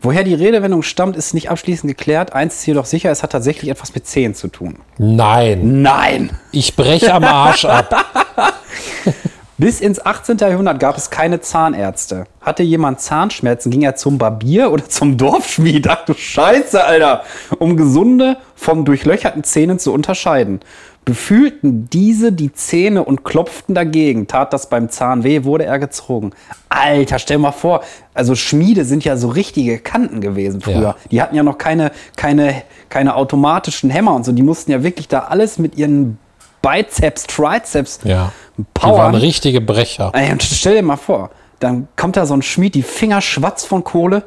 [0.00, 2.32] Woher die Redewendung stammt, ist nicht abschließend geklärt.
[2.32, 4.76] Eins ist jedoch sicher, es hat tatsächlich etwas mit Zehen zu tun.
[4.98, 6.30] Nein, Nein!
[6.52, 7.94] ich breche am Arsch ab.
[9.58, 10.36] Bis ins 18.
[10.36, 12.26] Jahrhundert gab es keine Zahnärzte.
[12.42, 15.88] Hatte jemand Zahnschmerzen, ging er zum Barbier oder zum Dorfschmied.
[15.88, 17.22] Ach du Scheiße, Alter.
[17.58, 20.60] Um gesunde vom durchlöcherten Zähnen zu unterscheiden.
[21.06, 24.26] Befühlten diese die Zähne und klopften dagegen.
[24.26, 26.32] Tat das beim Zahn weh, wurde er gezogen.
[26.68, 27.82] Alter, stell mal vor,
[28.12, 30.82] also Schmiede sind ja so richtige Kanten gewesen früher.
[30.82, 30.96] Ja.
[31.10, 34.32] Die hatten ja noch keine, keine, keine automatischen Hämmer und so.
[34.32, 36.18] Die mussten ja wirklich da alles mit ihren
[36.66, 38.32] Bizeps, Triceps Ja.
[38.58, 38.96] Die Powern.
[38.98, 40.10] waren richtige Brecher.
[40.14, 43.64] Ey, und stell dir mal vor, dann kommt da so ein Schmied, die Finger schwatz
[43.64, 44.22] von Kohle,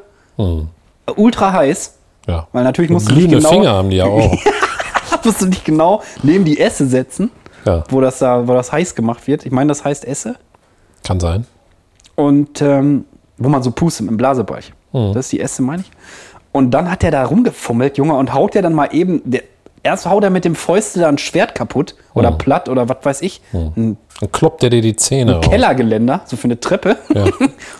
[1.16, 1.94] ultra heiß,
[2.26, 2.46] Ja.
[2.52, 4.36] weil natürlich musst du nicht Glühende genau, Finger haben die ja auch.
[5.24, 7.30] musst du nicht genau neben die Esse setzen,
[7.66, 7.84] Ja.
[7.90, 9.44] wo das da, wo das heiß gemacht wird.
[9.44, 10.36] Ich meine, das heißt Esse.
[11.04, 11.46] Kann sein.
[12.14, 13.04] Und ähm,
[13.38, 14.72] wo man so pustet im Blasebereich.
[14.92, 15.90] Das ist die Esse, meine ich.
[16.52, 19.42] Und dann hat er da rumgefummelt, Junge, und haut ja dann mal eben, der,
[19.82, 23.22] erst haut er mit dem Fäuste da ein Schwert kaputt oder platt oder was weiß
[23.22, 23.40] ich.
[23.52, 25.44] Ein Dann kloppt er dir die Zähne raus.
[25.48, 26.96] Kellergeländer, so für eine Treppe.
[27.14, 27.24] Ja.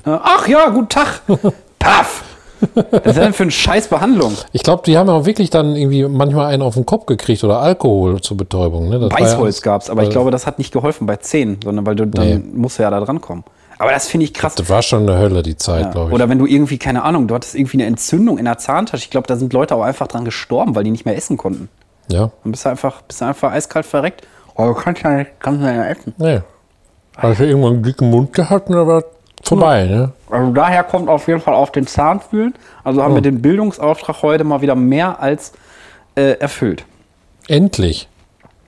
[0.22, 1.22] Ach ja, guten Tag.
[1.78, 2.24] Paff.
[2.90, 4.34] Was ist denn für eine Scheißbehandlung?
[4.52, 7.42] Ich glaube, die haben ja auch wirklich dann irgendwie manchmal einen auf den Kopf gekriegt
[7.42, 8.90] oder Alkohol zur Betäubung.
[8.90, 8.98] Ne?
[8.98, 11.96] Das Beißholz gab's, aber ich weil- glaube, das hat nicht geholfen bei Zähnen, sondern weil
[11.96, 12.40] du dann Nee.
[12.52, 13.44] musst du ja da dran kommen.
[13.78, 14.56] Aber das finde ich krass.
[14.56, 15.90] Das war schon eine Hölle, die Zeit, Ja.
[15.90, 16.14] glaube ich.
[16.14, 19.04] Oder wenn du irgendwie, keine Ahnung, du hattest irgendwie eine Entzündung in der Zahntasche.
[19.04, 21.70] Ich glaube, da sind Leute auch einfach dran gestorben, weil die nicht mehr essen konnten.
[22.12, 22.30] Ja.
[22.42, 24.26] Dann bist du einfach, bist du einfach eiskalt verreckt.
[24.54, 26.14] Oh, du kannst ja nicht, kannst ja nicht essen.
[26.18, 26.40] Nee.
[27.16, 29.04] Hast du irgendwann einen dicken Mund gehabt und dann war
[29.42, 30.12] vorbei, ne?
[30.30, 32.54] Also daher kommt auf jeden Fall auf den Zahn fühlen.
[32.84, 35.52] Also haben wir den Bildungsauftrag heute mal wieder mehr als
[36.14, 36.84] äh, erfüllt.
[37.48, 38.08] Endlich.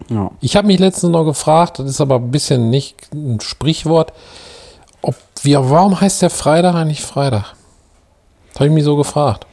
[0.08, 0.30] Ja.
[0.40, 4.12] Ich habe mich letztens noch gefragt, das ist aber ein bisschen nicht ein Sprichwort,
[5.00, 7.54] ob wir, warum heißt der Freitag eigentlich Freitag?
[8.52, 9.46] Das habe ich mich so gefragt.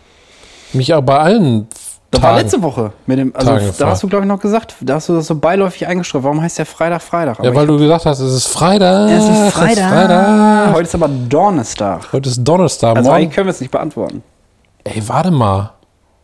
[0.73, 1.67] Mich auch bei allen
[2.11, 4.75] Das war letzte Woche mit dem, also Tagen da hast du, glaube ich, noch gesagt,
[4.81, 6.23] da hast du das so beiläufig eingeschrieben.
[6.23, 7.37] Warum heißt der Freitag Freitag?
[7.39, 9.09] Ja, Aber weil du gesagt hast, es ist Freitag.
[9.11, 9.89] es ist Freitag.
[9.89, 10.73] Freitag.
[10.73, 12.11] Heute ist aber Donnerstag.
[12.11, 12.97] Heute ist Donnerstag.
[12.97, 13.21] Also morgen.
[13.21, 14.23] eigentlich können wir es nicht beantworten.
[14.83, 15.71] Ey, warte mal.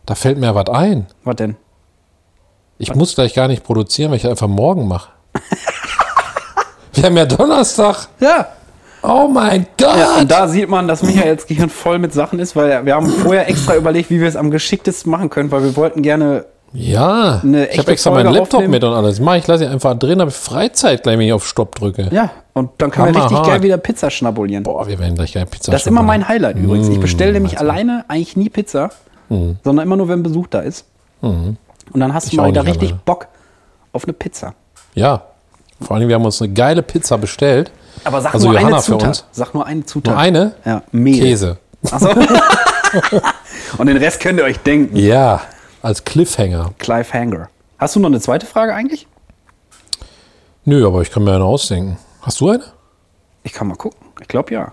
[0.06, 1.06] Da fällt mir was ein.
[1.24, 1.56] Was denn?
[2.78, 5.10] Ich muss gleich gar nicht produzieren, weil ich einfach morgen mache.
[6.92, 8.08] Wir haben ja Donnerstag.
[8.20, 8.48] Ja.
[9.06, 9.96] Oh mein Gott.
[9.96, 13.06] Ja, und da sieht man, dass Michaels Gehirn voll mit Sachen ist, weil wir haben
[13.08, 16.46] vorher extra überlegt, wie wir es am geschicktesten machen können, weil wir wollten gerne.
[16.72, 18.70] Ja, ich habe extra Folge meinen Laptop aufnehmen.
[18.72, 19.20] mit und alles.
[19.20, 22.08] Mach ich lasse ich einfach drin, habe Freizeit gleich, wenn ich auf Stopp drücke.
[22.10, 24.64] Ja, und dann können wir richtig geil wieder Pizza schnabulieren.
[24.64, 26.88] Boah, wir werden gleich geil Pizza das ist immer mein Highlight übrigens.
[26.88, 28.90] Ich bestelle nämlich alleine eigentlich nie Pizza,
[29.28, 30.84] sondern immer nur, wenn Besuch da ist.
[31.20, 31.56] Und
[31.94, 33.00] dann hast Ich du mal wieder richtig alleine.
[33.04, 33.28] Bock
[33.92, 34.54] auf eine Pizza.
[34.94, 35.22] Ja,
[35.80, 37.70] vor allem, wir haben uns eine geile Pizza bestellt.
[38.04, 39.08] Aber sag Also nur Johanna eine für Zutat.
[39.08, 39.24] uns.
[39.32, 40.14] Sag nur eine Zutat.
[40.14, 40.54] Nur eine?
[40.64, 41.20] Ja, Mehl.
[41.20, 41.58] Käse.
[41.90, 42.08] Achso.
[43.78, 44.96] und den Rest könnt ihr euch denken.
[44.96, 45.42] Ja,
[45.82, 46.72] als Cliffhanger.
[46.78, 47.48] Clive Hanger.
[47.78, 49.06] Hast du noch eine zweite Frage eigentlich?
[50.64, 51.96] Nö, aber ich kann mir eine ausdenken.
[52.22, 52.64] Hast du eine?
[53.42, 54.00] Ich kann mal gucken.
[54.20, 54.72] Ich glaube ja.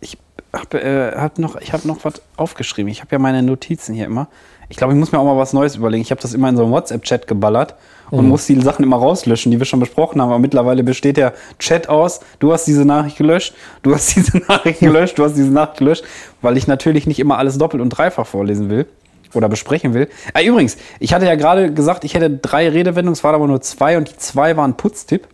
[0.00, 0.16] Ich
[0.52, 2.90] habe äh, hab noch, ich hab noch was aufgeschrieben.
[2.90, 4.28] Ich habe ja meine Notizen hier immer.
[4.70, 6.02] Ich glaube, ich muss mir auch mal was Neues überlegen.
[6.02, 7.74] Ich habe das immer in so einen WhatsApp-Chat geballert
[8.10, 10.30] und muss die Sachen immer rauslöschen, die wir schon besprochen haben.
[10.30, 12.20] Aber mittlerweile besteht der Chat aus.
[12.38, 16.04] Du hast diese Nachricht gelöscht, du hast diese Nachricht gelöscht, du hast diese Nachricht gelöscht,
[16.42, 18.86] weil ich natürlich nicht immer alles doppelt und dreifach vorlesen will
[19.34, 20.08] oder besprechen will.
[20.32, 23.60] Ah, übrigens, ich hatte ja gerade gesagt, ich hätte drei Redewendungen, es waren aber nur
[23.60, 25.28] zwei und die zwei waren Putztipp.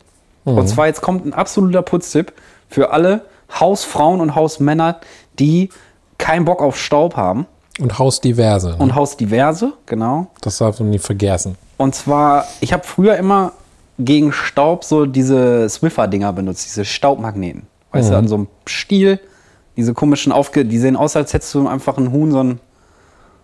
[0.44, 2.32] Und zwar jetzt kommt ein absoluter Putztipp
[2.68, 3.22] für alle
[3.58, 5.00] Hausfrauen und Hausmänner,
[5.38, 5.70] die
[6.18, 7.46] keinen Bock auf Staub haben.
[7.80, 8.70] Und Haus diverse.
[8.70, 8.76] ne?
[8.78, 10.28] Und Hausdiverse, genau.
[10.42, 11.56] das darfst du nie vergessen.
[11.76, 13.52] Und zwar, ich habe früher immer
[13.98, 17.66] gegen Staub so diese Swiffer-Dinger benutzt, diese Staubmagneten.
[17.92, 19.20] Weißt du, an so einem Stiel,
[19.76, 20.64] diese komischen Aufge...
[20.64, 22.60] Die sehen aus, als hättest du einfach einen Huhn so einen,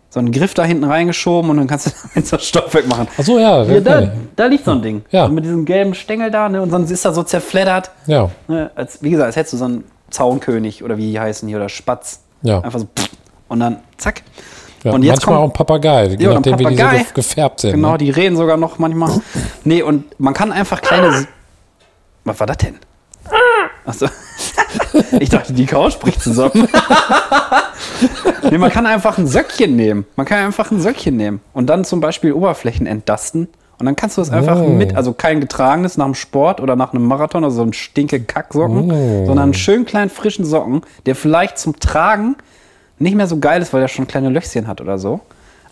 [0.09, 3.07] so einen Griff da hinten reingeschoben und dann kannst du damit so Staub wegmachen.
[3.17, 3.65] Ach so, ja.
[3.65, 5.05] Hier, da, da liegt so ein Ding.
[5.11, 5.29] Ja.
[5.29, 6.61] Mit diesem gelben Stängel da, ne?
[6.61, 7.93] Und sonst ist er so zerfleddert.
[8.07, 8.31] Ja.
[8.49, 8.73] Ne?
[8.75, 11.69] Als, wie gesagt, als hättest du so einen Zaunkönig oder wie die heißen hier oder
[11.69, 12.23] Spatz.
[12.43, 12.61] Ja.
[12.61, 13.09] Einfach so pff,
[13.49, 14.23] und dann zack.
[14.83, 14.93] Ja.
[14.93, 16.99] und jetzt manchmal auch kommt ein Papagei, je Ja, nachdem, wie die so Papagei.
[16.99, 17.73] ge- gefärbt sind.
[17.73, 17.99] genau, ne?
[17.99, 19.21] die reden sogar noch manchmal.
[19.65, 21.27] nee, und man kann einfach kleine
[22.25, 22.77] Was war das denn?
[23.87, 24.07] Achso.
[25.21, 26.69] ich dachte, die Couch spricht zusammen.
[28.51, 30.07] nee, man kann einfach ein Söckchen nehmen.
[30.17, 33.49] Man kann einfach ein Söckchen nehmen und dann zum Beispiel Oberflächen entdasten.
[33.79, 34.69] Und dann kannst du es einfach Oh.
[34.69, 38.21] mit, also kein getragenes nach dem Sport oder nach einem Marathon, also so ein stinke
[38.21, 39.27] Kacksocken, Oh.
[39.27, 42.37] sondern einen schönen kleinen frischen Socken, der vielleicht zum Tragen
[43.01, 45.21] nicht mehr so geil ist, weil er schon kleine Löchschen hat oder so.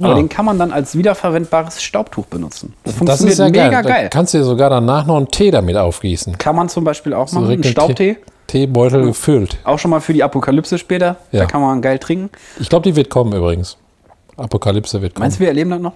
[0.01, 0.14] Aber Ja.
[0.14, 2.74] den kann man dann als wiederverwendbares Staubtuch benutzen.
[2.85, 3.83] Das Das funktioniert ist ja mega geil.
[3.93, 4.03] geil.
[4.05, 6.39] Da kannst du dir sogar danach noch einen Tee damit aufgießen.
[6.39, 7.45] Kann man zum Beispiel auch machen.
[7.47, 8.16] direkt Einen Staubtee.
[8.47, 9.59] Teebeutel gefüllt.
[9.64, 11.16] Auch schon mal für die Apokalypse später.
[11.33, 11.41] Ja.
[11.41, 12.31] Da kann man geil trinken.
[12.61, 13.76] Ich glaube, die wird kommen übrigens.
[14.37, 15.24] Apokalypse wird kommen.
[15.24, 15.93] Meinst du, wir erleben das noch?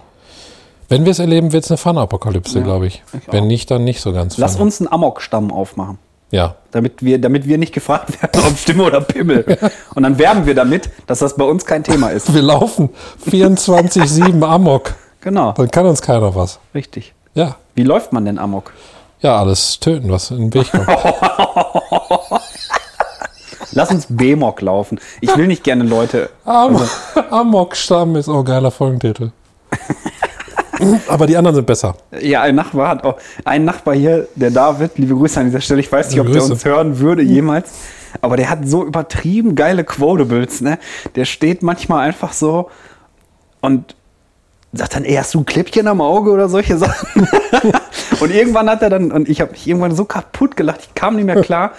[0.89, 3.01] Wenn wir es erleben, wird es eine Fun-Apokalypse, Ja, glaube ich.
[3.13, 4.37] ich Wenn nicht, dann nicht so ganz.
[4.37, 4.63] Lass Fun.
[4.65, 5.97] uns einen Amok-Stamm aufmachen.
[6.33, 6.55] Ja.
[6.71, 9.45] Damit wir, damit wir nicht gefragt werden, ob Stimme oder Pimmel.
[9.95, 12.33] Und dann werben wir damit, dass das bei uns kein Thema ist.
[12.33, 12.89] Wir laufen
[13.29, 14.95] 24-7 Amok.
[15.21, 16.59] Genau, Dann kann uns keiner was.
[16.73, 17.13] richtig.
[17.35, 17.55] Ja.
[17.75, 18.73] Wie läuft man denn Amok?
[19.21, 20.87] Ja, alles töten, was in den Weg kommt.
[23.71, 24.99] Lass uns B-Mok laufen.
[25.21, 26.29] Ich will nicht gerne Leute.
[26.45, 26.77] Am
[27.29, 29.31] Amok-Stamm ist auch ein geiler Folgentitel.
[31.07, 31.95] Aber die anderen sind besser.
[32.19, 33.17] Ja, ein Nachbar hat auch.
[33.45, 35.79] Ein Nachbar hier, der David, liebe Grüße an dieser Stelle.
[35.79, 36.53] Ich weiß nicht, ob der Grüße.
[36.53, 37.71] uns hören würde jemals.
[38.21, 40.77] Aber der hat so übertrieben geile Quotables, ne?
[41.15, 42.69] Der steht manchmal einfach so
[43.61, 43.95] und
[44.71, 47.27] sagt dann, ey, hast du ein Klippchen am Auge oder solche Sachen?
[48.19, 51.15] und irgendwann hat er dann, und ich habe mich irgendwann so kaputt gelacht, ich kam
[51.15, 51.71] nicht mehr klar.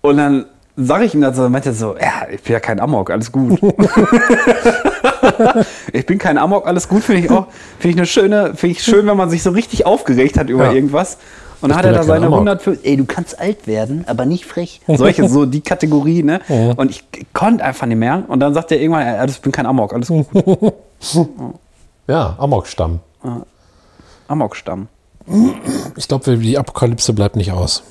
[0.00, 3.10] Und dann sage ich ihm das so, meinte so, ja, ich bin ja kein Amok,
[3.10, 3.60] alles gut.
[5.92, 7.46] ich bin kein Amok, alles gut, finde ich auch.
[7.78, 10.66] Finde ich eine schöne, finde ich schön, wenn man sich so richtig aufgeregt hat über
[10.66, 10.72] Ja.
[10.72, 11.18] irgendwas.
[11.60, 12.40] Und dann hat er ja da seine Amok.
[12.40, 14.82] 150, ey, du kannst alt werden, aber nicht frech.
[14.86, 16.40] Solche, so die Kategorie, ne?
[16.76, 18.24] Und ich konnte einfach nicht mehr.
[18.28, 20.26] Und dann sagt er irgendwann, ja, ich bin kein Amok, alles gut.
[22.06, 23.00] Ja, Amok-Stamm.
[24.28, 24.88] Amok-Stamm.
[25.96, 27.82] Ich glaube, die Apokalypse bleibt nicht aus.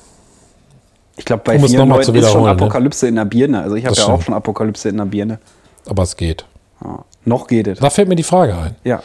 [1.18, 2.52] Ich glaube, bei Um vielen Leuten ist schon ne?
[2.52, 3.62] Apokalypse in der Birne.
[3.62, 4.24] Also ich habe ja auch stimmt.
[4.24, 5.40] schon Apokalypse in der Birne.
[5.88, 6.46] Aber es geht.
[6.84, 7.06] Ja.
[7.26, 7.80] Noch geht es.
[7.80, 8.76] Da fällt mir die Frage ein.
[8.84, 9.02] Ja.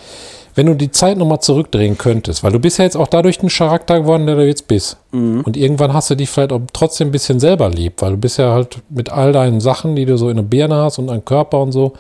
[0.55, 3.49] Wenn du die Zeit nochmal zurückdrehen könntest, weil du bist ja jetzt auch dadurch ein
[3.49, 4.97] Charakter geworden, der du jetzt bist.
[5.13, 8.39] Und irgendwann hast du dich vielleicht auch trotzdem ein bisschen selber lieb, weil du bist
[8.39, 11.25] ja halt mit all deinen Sachen, die du so in der Birne hast und deinem
[11.25, 11.93] Körper und so,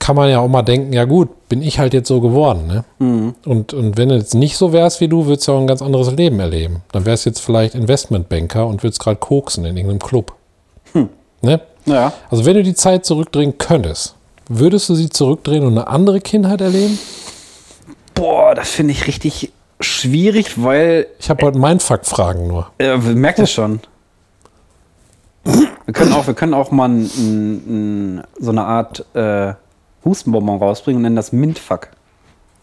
[0.00, 2.66] kann man ja auch mal denken, ja gut, bin ich halt jetzt so geworden.
[2.66, 3.34] Ne?
[3.44, 5.80] Und, und wenn du jetzt nicht so wärst wie du, würdest du auch ein ganz
[5.80, 6.82] anderes Leben erleben.
[6.90, 10.34] Dann wärst du jetzt vielleicht Investmentbanker und würdest gerade koksen in irgendeinem Club.
[11.42, 11.60] Ne?
[11.86, 12.12] Ja.
[12.28, 14.16] Also wenn du die Zeit zurückdrehen könntest,
[14.48, 16.98] würdest du sie zurückdrehen und eine andere Kindheit erleben?
[18.14, 22.66] Boah, das finde ich richtig schwierig, weil Ich habe heute Mindfuck-Fragen nur.
[22.78, 23.80] äh, merkt es schon.
[25.44, 29.54] Wir können auch, wir können auch mal n, n, so eine Art äh,
[30.04, 31.88] Hustenbonbon rausbringen und nennen das Mintfuck.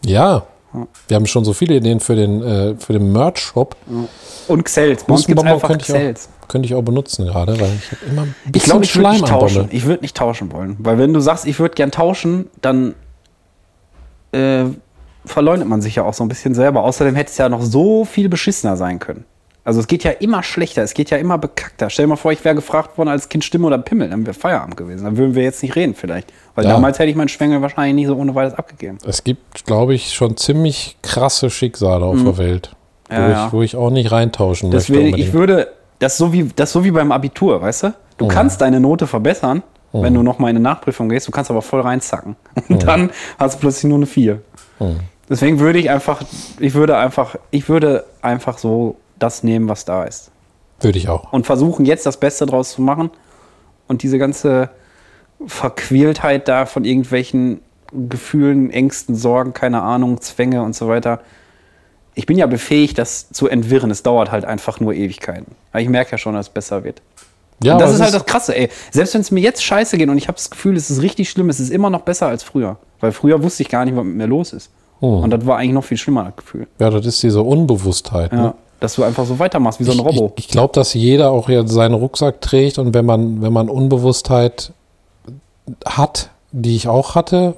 [0.04, 0.44] Ja,
[1.08, 3.76] wir haben schon so viele Ideen für den, äh, für den Merch-Shop.
[4.48, 5.04] Und Xels.
[5.04, 6.28] Bei uns gibt einfach könnte ich, Xels.
[6.42, 8.94] auch, könnte ich auch benutzen gerade, weil ich habe immer ein bisschen Ich glaube, ich
[8.96, 9.68] würde Schleim nicht tauschen.
[9.70, 10.76] Ich würde nicht tauschen wollen.
[10.78, 12.94] Weil wenn du sagst, ich würde gern tauschen, dann
[14.32, 14.64] äh,
[15.24, 16.82] verleugnet man sich ja auch so ein bisschen selber.
[16.84, 19.24] Außerdem hätte es ja noch so viel beschissener sein können.
[19.66, 21.90] Also es geht ja immer schlechter, es geht ja immer bekackter.
[21.90, 24.32] Stell dir mal vor, ich wäre gefragt worden als Kind Stimme oder Pimmel, dann wäre
[24.32, 25.04] Feierabend gewesen.
[25.04, 26.32] Dann würden wir jetzt nicht reden vielleicht.
[26.54, 26.70] Weil Ja.
[26.70, 28.98] damals hätte ich meinen Schwengel wahrscheinlich nicht so ohne weiteres abgegeben.
[29.04, 32.76] Es gibt, glaube ich, schon ziemlich krasse Schicksale auf der Welt,
[33.10, 33.20] wo, Mhm.
[33.20, 33.46] Ja, ja.
[33.48, 34.92] Ich, wo ich auch nicht reintauschen möchte.
[34.92, 35.32] Deswegen, ich unbedingt.
[35.34, 37.94] würde, das ist so wie, das so wie beim Abitur, weißt du?
[38.18, 39.62] Du kannst deine Note verbessern,
[39.92, 42.36] wenn du noch mal in eine Nachprüfung gehst, du kannst aber voll reinzacken.
[42.68, 44.40] Und dann hast du plötzlich nur eine 4.
[45.28, 46.22] Deswegen würde ich einfach,
[46.60, 50.30] ich würde einfach, ich würde einfach so das nehmen, was da ist.
[50.80, 51.32] Würde ich auch.
[51.32, 53.10] Und versuchen, jetzt das Beste draus zu machen
[53.88, 54.70] und diese ganze
[55.46, 57.60] Verquältheit da von irgendwelchen
[57.92, 61.20] Gefühlen, Ängsten, Sorgen, keine Ahnung, Zwänge und so weiter.
[62.14, 63.90] Ich bin ja befähigt, das zu entwirren.
[63.90, 65.54] Es dauert halt einfach nur Ewigkeiten.
[65.70, 67.02] Aber ich merke ja schon, dass es besser wird.
[67.62, 68.68] Ja, und das ist halt das Krasse, ey.
[68.90, 71.30] Selbst wenn es mir jetzt scheiße geht und ich habe das Gefühl, es ist richtig
[71.30, 72.76] schlimm, es ist immer noch besser als früher.
[73.00, 74.70] Weil früher wusste ich gar nicht, was mit mir los ist.
[75.00, 75.18] Oh.
[75.18, 76.66] Und das war eigentlich noch viel schlimmer, das Gefühl.
[76.78, 78.32] Ja, das ist diese Unbewusstheit.
[78.32, 78.38] Ja.
[78.38, 78.54] Ne?
[78.80, 80.32] Dass du einfach so weitermachst, wie so ein Robo.
[80.36, 83.68] Ich, ich glaube, dass jeder auch ja seinen Rucksack trägt und wenn man, wenn man
[83.70, 84.72] Unbewusstheit
[85.84, 87.54] hat, die ich auch hatte,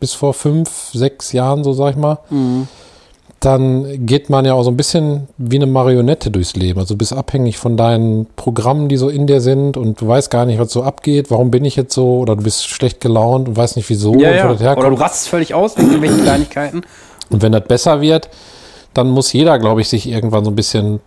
[0.00, 2.18] bis vor fünf, sechs Jahren, so sag ich mal,
[3.40, 6.80] dann geht man ja auch so ein bisschen wie eine Marionette durchs Leben.
[6.80, 10.30] Also du bist abhängig von deinen Programmen, die so in dir sind und du weißt
[10.30, 11.30] gar nicht, was so abgeht.
[11.30, 12.18] Warum bin ich jetzt so?
[12.18, 14.76] Oder du bist schlecht gelaunt und weißt nicht wieso ja, ja.
[14.76, 16.82] Oder du rastest völlig aus wegen irgendwelchen Kleinigkeiten.
[17.30, 18.28] Und wenn das besser wird,
[18.94, 21.00] dann muss jeder, glaube ich, sich irgendwann so ein bisschen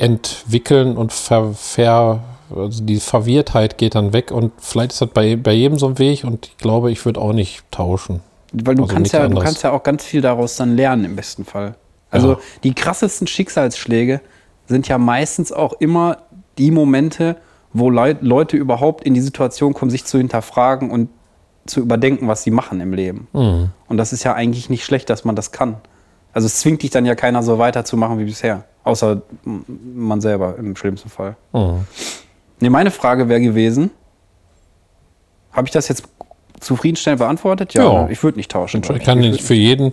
[0.00, 2.20] entwickeln und ver, ver,
[2.54, 5.98] also die Verwirrtheit geht dann weg und vielleicht ist das bei, bei jedem so ein
[5.98, 8.20] Weg und ich glaube, ich würde auch nicht tauschen.
[8.52, 11.16] Weil du Also kannst ja, du kannst ja auch ganz viel daraus dann lernen im
[11.16, 11.74] besten Fall.
[12.10, 12.38] Also Ja.
[12.64, 14.20] die krassesten Schicksalsschläge
[14.66, 16.18] sind ja meistens auch immer
[16.56, 17.36] die Momente,
[17.72, 21.10] wo Leu Leute überhaupt in die Situation kommen, sich zu hinterfragen und
[21.66, 23.28] zu überdenken, was sie machen im Leben.
[23.34, 23.68] Mhm.
[23.86, 25.76] Und das ist ja eigentlich nicht schlecht, dass man das kann.
[26.32, 28.64] Also es zwingt dich dann ja keiner so weiterzumachen wie bisher.
[28.84, 31.36] Außer man selber im schlimmsten Fall.
[31.52, 31.84] Mhm.
[32.60, 33.90] Nee, meine Frage wäre gewesen,
[35.52, 36.04] habe ich das jetzt
[36.60, 37.74] zufriedenstellend beantwortet?
[37.74, 38.08] Ja.
[38.08, 38.82] Ich würde nicht tauschen.
[38.94, 39.92] Ich kann nicht für jeden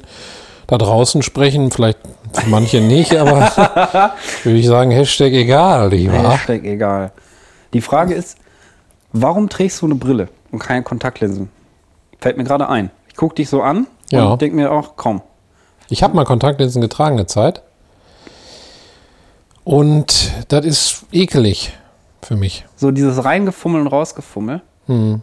[0.68, 2.00] da draußen sprechen, vielleicht
[2.34, 3.52] für manche nicht, aber
[4.44, 6.14] würde ich sagen, Hashtag egal, lieber.
[6.32, 7.12] Hashtag egal.
[7.74, 8.38] Die Frage ist,
[9.12, 11.50] warum trägst du eine Brille und keine Kontaktlinsen?
[12.20, 12.90] Fällt mir gerade ein.
[13.10, 14.26] Ich gucke dich so an Ja.
[14.26, 15.22] und denke mir auch, komm.
[15.90, 17.62] Ich habe mal Kontaktlinsen getragen eine Zeit.
[19.64, 21.74] Und das ist ekelig
[22.22, 22.66] für mich.
[22.76, 24.62] So dieses Reingefummel und Rausgefummel.
[24.88, 25.22] Und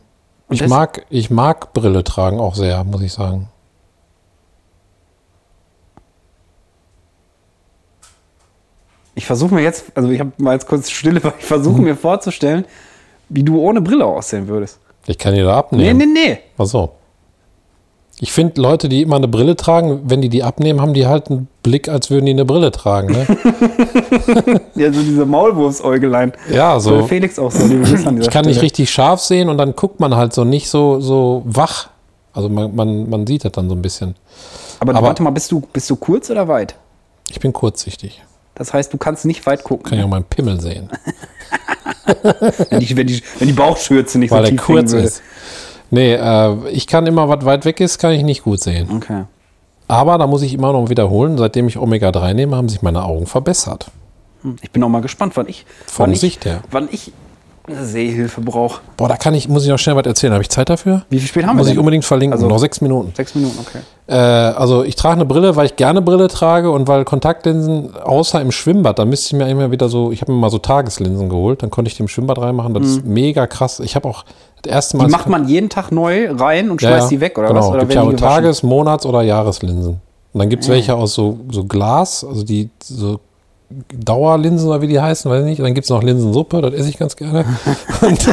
[0.50, 3.48] Ich mag, ich mag Brille tragen auch sehr, muss ich sagen.
[9.14, 11.84] Ich versuche mir jetzt, also ich habe mal jetzt kurz Stille, weil ich versuche Mhm.
[11.84, 12.64] mir vorzustellen,
[13.28, 14.78] wie du ohne Brille aussehen würdest.
[15.06, 15.98] Ich kann die da Nee, abnehmen.
[15.98, 16.38] nee, nee.
[16.58, 16.92] Ach so.
[18.24, 21.28] Ich finde, Leute, die immer eine Brille tragen, wenn die die abnehmen, haben die halt
[21.28, 23.08] einen Blick, als würden die eine Brille tragen.
[23.12, 23.26] Ne?
[24.76, 26.32] Ja, so diese Maulwurfsäugelein.
[26.48, 27.06] ja, So so.
[27.08, 27.64] Felix auch so.
[27.64, 28.62] Ich kann nicht Stelle.
[28.62, 31.88] richtig scharf sehen und dann guckt man halt so nicht so, so wach.
[32.32, 34.14] Also man, man, man sieht das dann so ein bisschen.
[34.78, 36.76] Aber, aber- warte mal, bist du, bist du kurz oder weit?
[37.28, 38.22] Ich bin kurzsichtig.
[38.54, 39.84] Das heißt, du kannst nicht weit gucken.
[39.90, 40.88] Kann ich auch meinen Pimmel sehen,
[42.70, 45.22] Wenn die, wenn die, wenn die Bauchschürze nicht weil so tief hängen kurz ist.
[45.94, 48.88] Nee, äh, ich kann immer, was weit weg ist, kann ich nicht gut sehen.
[48.96, 49.24] Okay.
[49.88, 53.26] Aber da muss ich immer noch wiederholen, seitdem ich Omega-3 nehme, haben sich meine Augen
[53.26, 53.90] verbessert.
[54.62, 56.62] Ich bin auch mal gespannt, wann ich, Von wann ich, Sicht her.
[56.70, 57.12] wann ich
[57.68, 58.80] Sehhilfe brauche.
[58.96, 60.32] Boah, da kann ich, muss ich noch schnell was erzählen.
[60.32, 61.04] Habe ich Zeit dafür?
[61.10, 61.80] Wie viel spät haben Muss wir ich denn?
[61.80, 62.32] unbedingt verlinken.
[62.32, 63.12] Also- noch sechs Minuten.
[63.14, 63.78] Sechs Minuten, okay.
[64.08, 68.40] Äh, also ich trage eine Brille, weil ich gerne Brille trage und weil Kontaktlinsen, außer
[68.40, 71.28] im Schwimmbad, da müsste ich mir immer wieder so, ich habe mir mal so Tageslinsen
[71.28, 72.74] geholt, dann konnte ich die im Schwimmbad reinmachen.
[72.74, 73.78] Das ist mega krass.
[73.78, 74.24] Ich habe auch
[74.66, 75.06] erste Mal.
[75.06, 77.60] Die macht man jeden Tag neu rein und schmeißt die weg, oder genau.
[77.60, 77.68] was?
[77.68, 78.12] Oder gibt ja auch?
[78.12, 80.00] Tages-, Monats- oder Jahreslinsen.
[80.32, 83.20] Und dann gibt es welche aus so, so Glas, also die so
[83.94, 85.58] Dauerlinsen oder wie die heißen, weiß ich nicht.
[85.60, 87.44] Und dann gibt es noch Linsensuppe, das esse ich ganz gerne.
[88.00, 88.28] Und,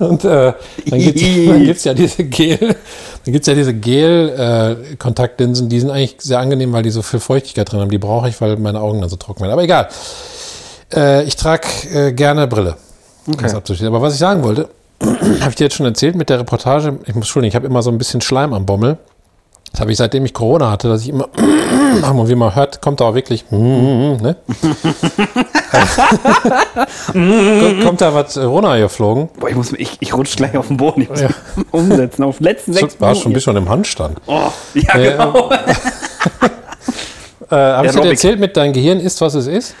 [0.00, 0.52] und äh,
[0.86, 2.58] dann gibt es ja diese Gel,
[3.24, 7.72] dann gibt's ja diese Gel-Kontaktlinsen, die sind eigentlich sehr angenehm, weil die so viel Feuchtigkeit
[7.72, 7.90] drin haben.
[7.90, 9.52] Die brauche ich, weil meine Augen dann so trocken werden.
[9.52, 9.88] Aber egal.
[10.94, 12.76] Äh, ich trage äh, gerne Brille.
[13.28, 13.88] Abzuschließen.
[13.88, 14.68] Aber was ich sagen wollte,
[15.40, 16.98] habe ich dir jetzt schon erzählt mit der Reportage.
[17.04, 18.98] Ich muss Entschuldigen, ich habe immer so ein bisschen Schleim am Bommel.
[19.72, 23.00] Das habe ich seitdem ich Corona hatte, dass ich immer, und wie man hört, kommt
[23.00, 24.36] da auch wirklich, ne?
[27.12, 29.28] kommt, kommt da was runtergeflogen.
[29.38, 31.02] Boah, ich, muss, ich, ich rutsch gleich auf den Boden.
[31.02, 31.20] Ich muss
[31.72, 32.22] umsetzen.
[32.22, 33.34] Auf den letzten sechs War schon, Minuten.
[33.34, 34.18] bist schon im Handstand.
[34.26, 35.50] Oh, ja, Ja, genau.
[37.48, 39.76] Äh, habe ich dir erzählt mit dein Gehirn ist, was es ist?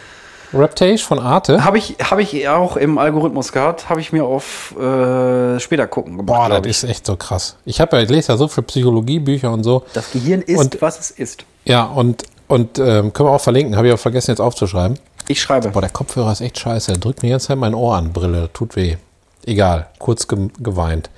[0.58, 1.64] Raptage von Arte.
[1.64, 6.16] Habe ich, hab ich auch im Algorithmus gehabt, habe ich mir auf äh, später gucken
[6.16, 6.26] gemacht.
[6.26, 7.56] Boah, das ist echt so krass.
[7.64, 9.84] Ich habe ja, ich lese ja so viel Psychologiebücher und so.
[9.94, 11.44] das Gehirn ist, Und- was es ist.
[11.64, 14.98] Ja, und, und ähm, können wir auch verlinken, habe ich auch vergessen jetzt aufzuschreiben.
[15.28, 15.68] Ich schreibe.
[15.70, 16.92] Boah, der Kopfhörer ist echt scheiße.
[16.92, 18.12] Der drückt mir ganze Zeit mein Ohr an.
[18.12, 18.96] Brille, tut weh.
[19.44, 21.10] Egal, kurz ge geweint.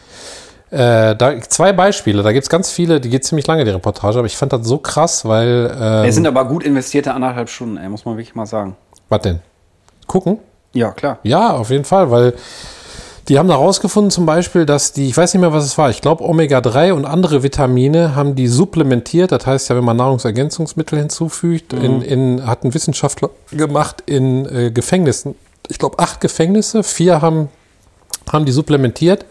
[0.71, 4.19] Äh, da, zwei Beispiele, da gibt es ganz viele, die geht ziemlich lange, die Reportage,
[4.19, 5.75] aber ich fand das so krass, weil.
[5.81, 8.77] Ähm, Es sind aber gut investierte anderthalb Stunden, ey, muss man wirklich mal sagen.
[9.09, 9.41] Was denn?
[10.07, 10.39] Gucken?
[10.73, 11.19] Ja, klar.
[11.23, 12.35] Ja, auf jeden Fall, weil
[13.29, 15.91] die haben da rausgefunden zum Beispiel, dass die, ich weiß nicht mehr, was es war,
[15.91, 19.33] ich glaube Omega-3 und andere Vitamine haben die supplementiert.
[19.33, 24.71] Das heißt ja, wenn man Nahrungsergänzungsmittel hinzufügt, in, in, hat ein Wissenschaftler gemacht in äh,
[24.71, 25.35] Gefängnissen.
[25.69, 27.49] Ich glaube, acht Gefängnisse, vier haben,
[28.33, 29.27] haben die supplementiert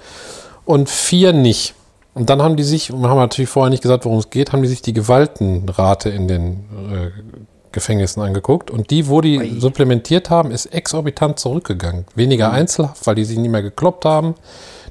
[0.65, 1.73] und vier nicht.
[2.13, 4.51] Und dann haben die sich, und wir haben natürlich vorher nicht gesagt, worum es geht,
[4.51, 7.11] haben die sich die Gewaltenrate in den äh,
[7.77, 8.69] Gefängnissen angeguckt.
[8.71, 9.59] Und die, wo die Ui.
[9.59, 12.05] supplementiert haben, ist exorbitant zurückgegangen.
[12.15, 14.35] Weniger Einzelhaft, weil die sich nicht mehr gekloppt haben.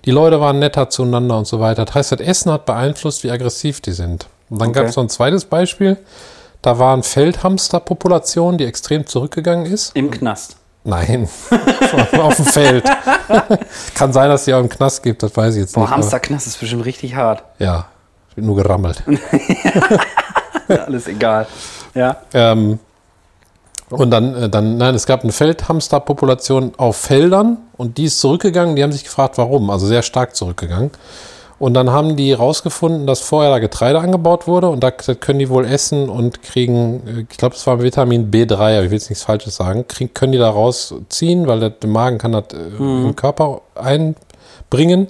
[0.04, 1.84] Die Leute waren netter zueinander und so weiter.
[1.84, 4.26] Das heißt, das Essen hat beeinflusst, wie aggressiv die sind.
[4.50, 4.78] Und dann Okay.
[4.80, 5.96] gab es noch ein zweites Beispiel.
[6.62, 9.94] Da waren Feldhamsterpopulation, die extrem zurückgegangen ist.
[9.96, 10.56] Im Knast.
[10.84, 11.28] Nein,
[12.20, 12.84] auf dem Feld.
[13.94, 15.88] Kann sein, dass die auch im Knast gibt, das weiß ich jetzt Boah, nicht.
[15.90, 17.42] aber- Hamsterknast ist bestimmt richtig hart.
[17.58, 17.86] Ja,
[18.28, 19.02] ich bin nur gerammelt.
[20.68, 21.46] Alles egal.
[21.96, 22.18] Ja.
[22.34, 22.78] ähm,
[23.90, 28.76] und dann, äh, dann, nein, es gab eine Feldhamsterpopulation auf Feldern und die ist zurückgegangen.
[28.76, 29.70] Die haben sich gefragt, warum.
[29.70, 30.90] Also sehr stark zurückgegangen.
[31.58, 35.48] Und dann haben die rausgefunden, dass vorher da Getreide angebaut wurde und da können die
[35.48, 39.08] wohl essen und kriegen, äh, ich glaube, es war Vitamin B3, aber ich will jetzt
[39.08, 43.16] nichts Falsches sagen, krieg, können die da rausziehen, weil der, Magen kann das äh, im
[43.16, 45.08] Körper einbringen.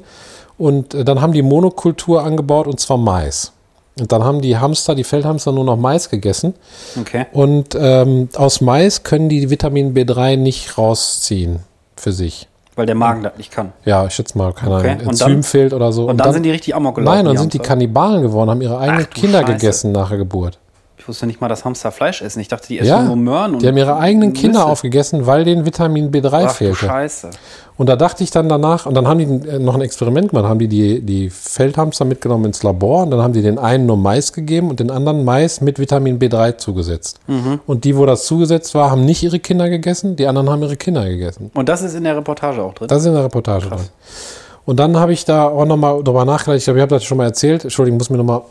[0.58, 3.52] Und dann haben die Monokultur angebaut und zwar Mais.
[3.98, 6.54] Und dann haben die Hamster, die Feldhamster nur noch Mais gegessen.
[7.00, 7.26] Okay.
[7.32, 11.60] Und ähm, aus Mais können die Vitamin B3 nicht rausziehen
[11.96, 12.46] für sich.
[12.74, 13.72] Weil der Magen das nicht kann.
[13.86, 16.08] Ja, ich schätze mal, keine Okay, Ahnung, und Enzym dann- fehlt oder so.
[16.10, 17.16] Und, dann, sind die richtig amok gelaufen.
[17.16, 17.58] Nein, dann sind die.
[17.58, 19.52] Kannibalen geworden, haben ihre eigenen Ach Kinder Scheiße.
[19.54, 20.58] gegessen nach der Geburt.
[21.06, 22.40] Ich wusste nicht mal, dass Hamster Fleisch essen.
[22.40, 24.72] Ich dachte, die essen Ja, nur Möhren und die haben ihre eigenen Kinder Nüsse.
[24.72, 26.74] aufgegessen, weil denen Vitamin B3 Ach, fehlte.
[26.74, 27.30] Scheiße.
[27.76, 30.46] Und da dachte ich dann danach, und dann haben die äh, noch ein Experiment gemacht,
[30.46, 33.96] haben die, die die Feldhamster mitgenommen ins Labor und dann haben die den einen nur
[33.96, 37.20] Mais gegeben und den anderen Mais mit Vitamin B3 zugesetzt.
[37.28, 37.60] Mhm.
[37.68, 40.76] Und die, wo das zugesetzt war, haben nicht ihre Kinder gegessen, die anderen haben ihre
[40.76, 41.52] Kinder gegessen.
[41.54, 42.88] Und das ist in der Reportage auch drin.
[42.88, 43.78] Das ist in der Reportage drin.
[44.66, 46.58] Und dann habe ich da auch nochmal drüber nachgedacht.
[46.58, 47.62] Ich glaube, ich habe das schon mal erzählt.
[47.62, 48.42] Entschuldigung, ich muss mir nochmal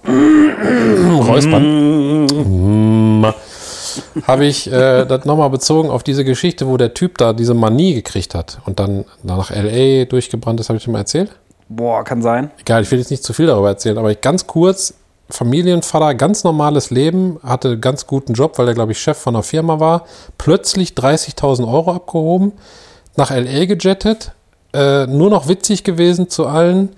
[1.27, 2.27] räuspern.
[4.25, 7.93] habe ich äh, das nochmal bezogen auf diese Geschichte, wo der Typ da diese Manie
[7.93, 10.05] gekriegt hat und dann nach L.A.
[10.05, 10.69] durchgebrannt ist.
[10.69, 11.31] Habe ich dir mal erzählt?
[11.67, 12.49] Boah, kann sein.
[12.61, 14.93] Egal, ich will jetzt nicht zu viel darüber erzählen, aber ich ganz kurz,
[15.29, 19.35] Familienvater, ganz normales Leben, hatte einen ganz guten Job, weil er, glaube ich, Chef von
[19.35, 20.05] einer Firma war,
[20.37, 22.53] plötzlich 30.000 Euro abgehoben,
[23.15, 23.65] nach L.A.
[23.65, 24.31] gejettet,
[24.75, 26.89] äh, nur noch witzig gewesen zu allen,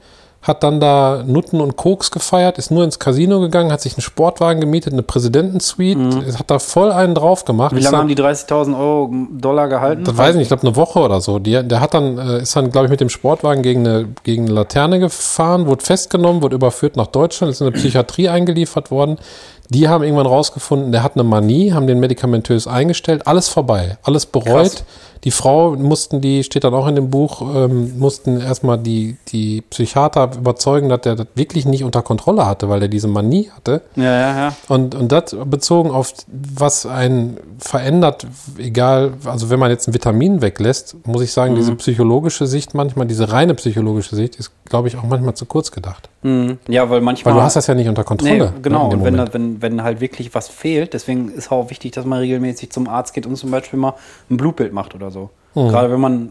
[0.41, 4.01] hat dann da Nutten und Koks gefeiert, ist nur ins Casino gegangen, hat sich einen
[4.01, 7.75] Sportwagen gemietet, eine Präsidentensuite, hat da voll einen drauf gemacht.
[7.75, 10.03] Wie lange dann- haben die 30.000 Euro Dollar gehalten?
[10.05, 11.39] das weiß ich nicht, ich glaube eine Woche oder so.
[11.39, 14.45] Die, der hat dann, äh, ist dann, glaube ich, mit dem Sportwagen gegen eine, gegen
[14.45, 19.17] eine Laterne gefahren, wurde festgenommen, wurde überführt nach Deutschland, ist in eine Psychiatrie eingeliefert worden.
[19.69, 24.25] Die haben irgendwann rausgefunden, der hat eine Manie, haben den medikamentös eingestellt, alles vorbei, alles
[24.25, 24.45] bereut.
[24.71, 24.83] Krass.
[25.23, 29.61] Die Frau mussten die, steht dann auch in dem Buch, ähm, mussten erstmal die, die
[29.61, 33.81] Psychiater überzeugen, dass der das wirklich nicht unter Kontrolle hatte, weil er diese Manie hatte.
[33.95, 34.53] Ja, ja, ja.
[34.69, 40.41] Und, und das bezogen auf was einen verändert, egal, also wenn man jetzt ein Vitamin
[40.41, 44.97] weglässt, muss ich sagen, diese psychologische Sicht manchmal, diese reine psychologische Sicht ist, glaube ich,
[44.97, 46.09] auch manchmal zu kurz gedacht.
[46.21, 46.57] Mhm.
[46.67, 47.33] Ja, weil manchmal.
[47.33, 48.53] Weil du hast das ja nicht unter Nee, Kontrolle.
[48.61, 48.79] genau.
[48.79, 51.69] ne, in dem Und wenn, da, wenn, wenn halt wirklich was fehlt, deswegen ist auch
[51.69, 53.93] wichtig, dass man regelmäßig zum Arzt geht und zum Beispiel mal
[54.29, 55.29] ein Blutbild macht oder so.
[55.55, 55.69] Mhm.
[55.69, 56.29] Gerade wenn man.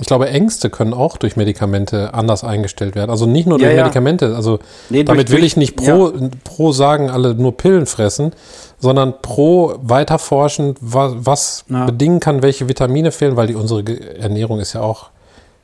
[0.00, 3.10] Ich glaube, Ängste können auch durch Medikamente anders eingestellt werden.
[3.10, 3.82] Also nicht nur Ja, durch ja.
[3.82, 4.36] Medikamente.
[4.36, 4.60] Also
[4.90, 6.12] Nee, durch- damit will durch- ich nicht pro,
[6.44, 8.32] pro sagen, alle nur Pillen fressen,
[8.78, 11.86] sondern pro weiterforschen, was, was Ja.
[11.86, 13.82] bedingen kann, welche Vitamine fehlen, weil die unsere
[14.18, 15.10] Ernährung ist ja auch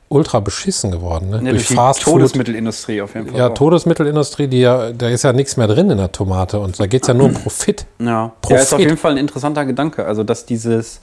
[0.09, 1.29] ultra beschissen geworden.
[1.29, 1.41] Ne?
[1.43, 2.03] Ja, durch die Fast.
[2.03, 3.39] Todesmittelindustrie auf jeden Fall.
[3.39, 3.53] Ja, auch.
[3.53, 7.03] Todesmittelindustrie, die ja, da ist ja nichts mehr drin in der Tomate und da geht
[7.03, 7.85] es ja nur um Profit.
[7.99, 8.59] Ja, ja Profit.
[8.59, 10.05] ist auf jeden Fall ein interessanter Gedanke.
[10.05, 10.99] Also, dass dieses.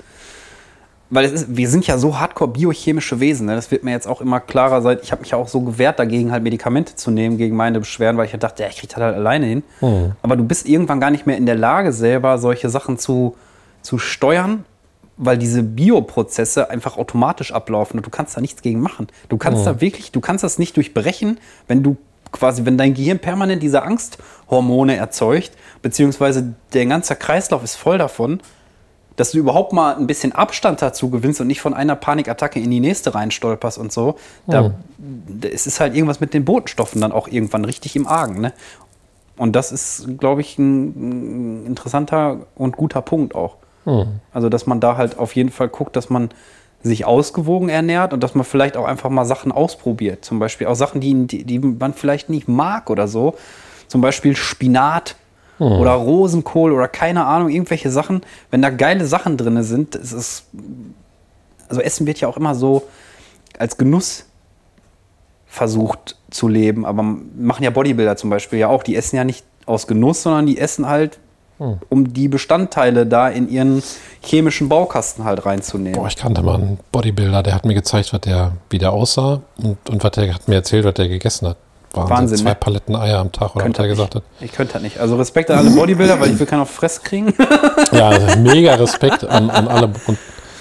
[1.11, 3.45] Weil es ist, wir sind ja so hardcore biochemische Wesen.
[3.47, 3.55] Ne?
[3.55, 5.03] Das wird mir jetzt auch immer klarer seit.
[5.03, 8.17] Ich habe mich ja auch so gewehrt, dagegen halt Medikamente zu nehmen gegen meine Beschwerden,
[8.17, 9.63] weil ich halt dachte, ja, ich krieg das halt alleine hin.
[9.81, 10.13] Hm.
[10.23, 13.37] Aber du bist irgendwann gar nicht mehr in der Lage, selber solche Sachen zu,
[13.83, 14.65] zu steuern,
[15.17, 19.09] weil diese Bioprozesse einfach automatisch ablaufen und du kannst da nichts gegen machen.
[19.29, 21.39] Du kannst da wirklich, du kannst das nicht durchbrechen,
[21.69, 21.97] wenn du
[22.33, 25.53] quasi, wenn dein Gehirn permanent diese Angsthormone erzeugt,
[25.83, 28.41] beziehungsweise der ganze Kreislauf ist voll davon,
[29.17, 32.71] dass du überhaupt mal ein bisschen Abstand dazu gewinnst und nicht von einer Panikattacke in
[32.71, 34.17] die nächste reinstolperst und so.
[34.47, 34.73] Da,
[35.39, 38.41] da- Es ist halt irgendwas mit den Botenstoffen dann auch irgendwann richtig im Argen.
[38.41, 38.55] Ne?
[39.37, 43.57] Und das ist, glaube ich, ein, ein interessanter und guter Punkt auch.
[44.33, 46.31] Also, dass man da halt auf jeden Fall guckt, dass man
[46.83, 50.25] sich ausgewogen ernährt und dass man vielleicht auch einfach mal Sachen ausprobiert.
[50.25, 53.35] Zum Beispiel auch Sachen, die, die, die man vielleicht nicht mag oder so.
[53.87, 55.17] Zum Beispiel Spinat
[55.59, 58.23] oder Rosenkohl oder keine Ahnung, irgendwelche Sachen.
[58.51, 60.47] Wenn da geile Sachen drin sind, es ist.
[61.69, 62.83] Also, Essen wird ja auch immer so
[63.59, 64.27] als Genuss
[65.47, 66.85] versucht zu leben.
[66.85, 68.83] Aber machen ja Bodybuilder zum Beispiel ja auch.
[68.83, 71.19] Die essen ja nicht aus Genuss, sondern die essen halt,
[71.89, 73.83] um die Bestandteile da in ihren
[74.21, 75.99] chemischen Baukasten halt reinzunehmen.
[75.99, 79.43] Boah, ich kannte mal einen Bodybuilder, der hat mir gezeigt, was der, wie der aussah
[79.63, 81.57] und, und was der hat mir erzählt, was der gegessen hat.
[81.95, 82.57] Wahnsinn, Wahnsinn, zwei ne?
[82.57, 84.23] Paletten Eier am Tag oder was er gesagt hat.
[84.41, 84.99] Ich könnte halt nicht.
[84.99, 87.35] Also Respekt an alle Bodybuilder, weil ich will keinen auf Fress kriegen.
[87.93, 90.19] Ja, also mega Respekt an, an alle und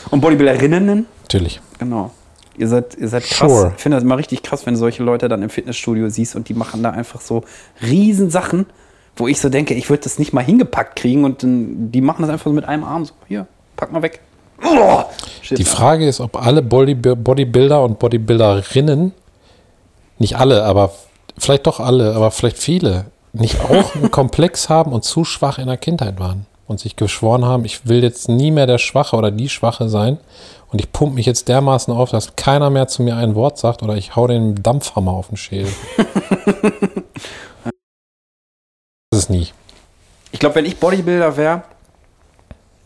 [0.10, 1.06] Und Bodybuilderinnen.
[1.22, 1.62] natürlich.
[1.80, 2.12] Genau.
[2.58, 3.50] Ihr seid, ihr seid krass.
[3.50, 3.74] Sure.
[3.78, 6.50] Ich finde das immer richtig krass, wenn du solche Leute dann im Fitnessstudio siehst und
[6.50, 7.44] die machen da einfach so
[7.82, 8.66] Riesensachen,
[9.22, 12.24] wo ich so denke, ich würde das nicht mal hingepackt kriegen und dann, die machen
[12.24, 13.48] das einfach so mit einem Arm so, hier,
[13.78, 14.20] pack mal weg.
[14.64, 15.04] Oh.
[15.50, 19.14] Die Frage ist, ob alle Body, Bodybuilder und Bodybuilderinnen,
[20.18, 20.92] nicht alle, aber
[21.38, 25.68] vielleicht doch alle, aber vielleicht viele, nicht auch einen Komplex haben und zu schwach in
[25.68, 29.32] der Kindheit waren und sich geschworen haben, ich will jetzt nie mehr der Schwache oder
[29.32, 30.18] die Schwache sein
[30.72, 33.84] und ich pumpe mich jetzt dermaßen auf, dass keiner mehr zu mir ein Wort sagt
[33.84, 35.72] oder ich hau den Dampfhammer auf den Schädel.
[39.32, 39.48] nie.
[40.32, 41.64] Ich glaube, wenn ich Bodybuilder wäre,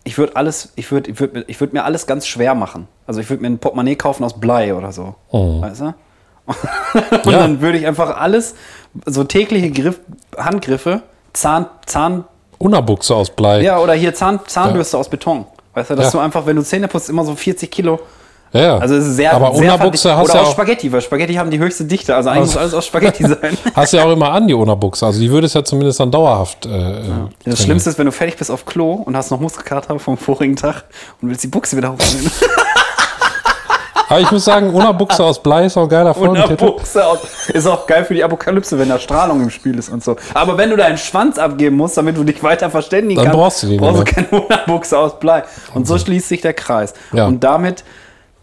[0.04, 2.88] ich würde alles, ich würde ich würd, mir- ich würd mir alles ganz schwer machen.
[3.08, 5.16] Also ich würde mir ein Portemonnaie kaufen aus Blei oder so.
[5.32, 5.86] Weißt du?
[6.46, 7.40] Und Ja.
[7.40, 8.56] dann würde ich einfach alles,
[9.06, 10.00] so tägliche Griff,
[10.38, 11.02] Handgriffe,
[11.34, 12.24] Zahn, Zahn,
[12.60, 13.62] Unabuchse aus Blei.
[13.62, 15.46] ja, oder hier Zahn, Zahnbürste aus Beton.
[15.74, 16.12] Weißt du, dass Ja.
[16.12, 18.00] du einfach, wenn du Zähne putzt, immer so 40 Kilo.
[18.54, 18.78] Ja.
[18.78, 21.34] Also es ist sehr, aber sehr Unabuchse hast Oder ja aus auch, Spaghetti, weil Spaghetti
[21.34, 22.16] haben die höchste Dichte.
[22.16, 23.58] Also eigentlich Also- muss alles aus Spaghetti sein.
[23.74, 25.06] hast du ja auch immer an, die Unabuchse.
[25.06, 26.66] Also die würde es ja zumindest dann dauerhaft.
[26.66, 27.30] Äh, ja.
[27.44, 30.56] Das Schlimmste ist, wenn du fertig bist auf Klo und hast noch Muskelkater vom vorigen
[30.56, 30.86] Tag
[31.22, 32.32] und willst die Buchse wieder hochnehmen.
[34.08, 36.56] Aber ich muss sagen, Unabuchse aus Blei ist auch ein geiler Folgentitel.
[36.64, 37.20] Buchse aus.
[37.52, 40.16] Ist auch geil für die Apokalypse, wenn da Strahlung im Spiel ist und so.
[40.36, 43.64] Aber wenn du deinen Schwanz abgeben musst, damit du dich weiter verständigen Dann kannst, brauchst
[43.64, 45.44] du die brauchst du keine Unabuchse aus Blei.
[45.74, 46.94] Und so schließt sich der Kreis.
[47.14, 47.26] Ja.
[47.26, 47.84] Und damit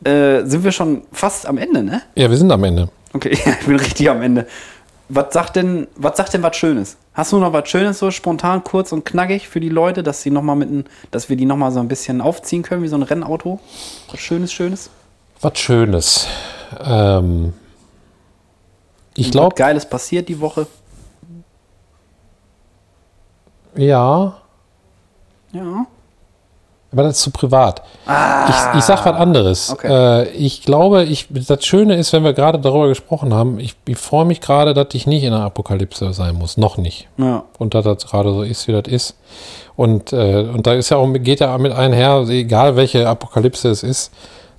[0.04, 2.02] äh, sind wir schon fast am Ende, ne?
[2.14, 2.88] Ja, wir sind am Ende.
[3.12, 3.30] Okay,
[3.60, 4.46] ich bin richtig am Ende.
[5.08, 6.96] Was sagt denn, was sagt denn was Schönes?
[7.12, 10.30] Hast du noch was Schönes, so spontan, kurz und knackig für die Leute, dass sie
[10.30, 12.88] noch mal mit ein, dass wir die noch mal so ein bisschen aufziehen können, wie
[12.88, 13.60] so ein Rennauto?
[14.10, 14.90] Was Schönes, Schönes?
[15.42, 16.26] Was Schönes.
[16.82, 17.52] Ähm,
[19.14, 20.66] ich glaube, Geiles passiert die Woche.
[23.76, 24.38] ja,
[25.52, 25.86] Ja.
[26.92, 27.82] Aber das ist zu privat.
[28.06, 29.70] ich, ich sag was anderes.
[29.70, 30.24] okay.
[30.24, 33.96] Äh, ich glaube, ich, das Schöne ist, wenn wir gerade darüber gesprochen haben, ich, ich
[33.96, 36.56] freue mich gerade, dass ich nicht in der Apokalypse sein muss.
[36.56, 37.08] Noch nicht.
[37.16, 37.44] Ja.
[37.58, 39.16] und dass das gerade so ist, wie das ist.
[39.74, 43.82] Und, äh, und da ist ja auch, geht ja mit einher, egal welche Apokalypse es
[43.82, 44.12] ist,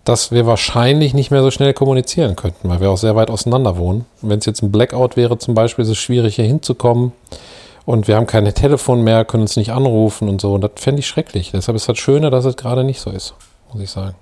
[0.04, 3.78] dass wir wahrscheinlich nicht mehr so schnell kommunizieren könnten, weil wir auch sehr weit auseinander
[3.78, 4.06] wohnen.
[4.22, 7.14] Wenn es jetzt ein Blackout wäre zum Beispiel, ist es schwierig hier hinzukommen
[7.86, 10.54] und wir haben keine Telefon mehr, können uns nicht anrufen und so.
[10.54, 11.52] Und das fände ich schrecklich.
[11.52, 13.34] Deshalb ist das Schöne, dass es gerade nicht so ist,
[13.72, 14.16] muss ich sagen.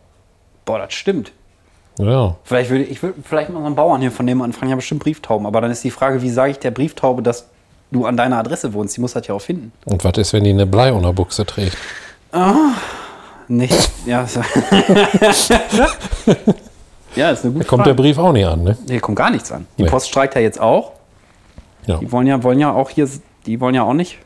[0.66, 1.32] Boah, das stimmt.
[2.00, 2.36] Ja.
[2.44, 5.04] Vielleicht würde ich würde vielleicht mal so einen Bauern hier von dem anfangen, ja bestimmt
[5.04, 5.46] Brieftauben.
[5.46, 7.48] Aber dann ist die Frage, wie sage ich der Brieftaube, dass
[7.92, 8.96] du an deiner Adresse wohnst?
[8.98, 9.72] Die muss das ja auch finden.
[9.86, 11.78] Und was ist, wenn die eine Bleiunterbuchse trägt?
[13.48, 13.92] Nicht.
[14.06, 14.38] Ja, ist,
[17.16, 17.96] ja, ist eine gute Da kommt der Frage.
[17.96, 18.78] Brief auch nicht an, ne?
[18.88, 19.68] Hier kommt gar nichts an.
[19.78, 19.90] Die Nee.
[19.90, 20.94] Post streikt ja jetzt auch.
[21.86, 21.98] Ja.
[21.98, 23.10] Die wollen ja, wollen ja auch hier,
[23.46, 24.18] die wollen ja auch nicht,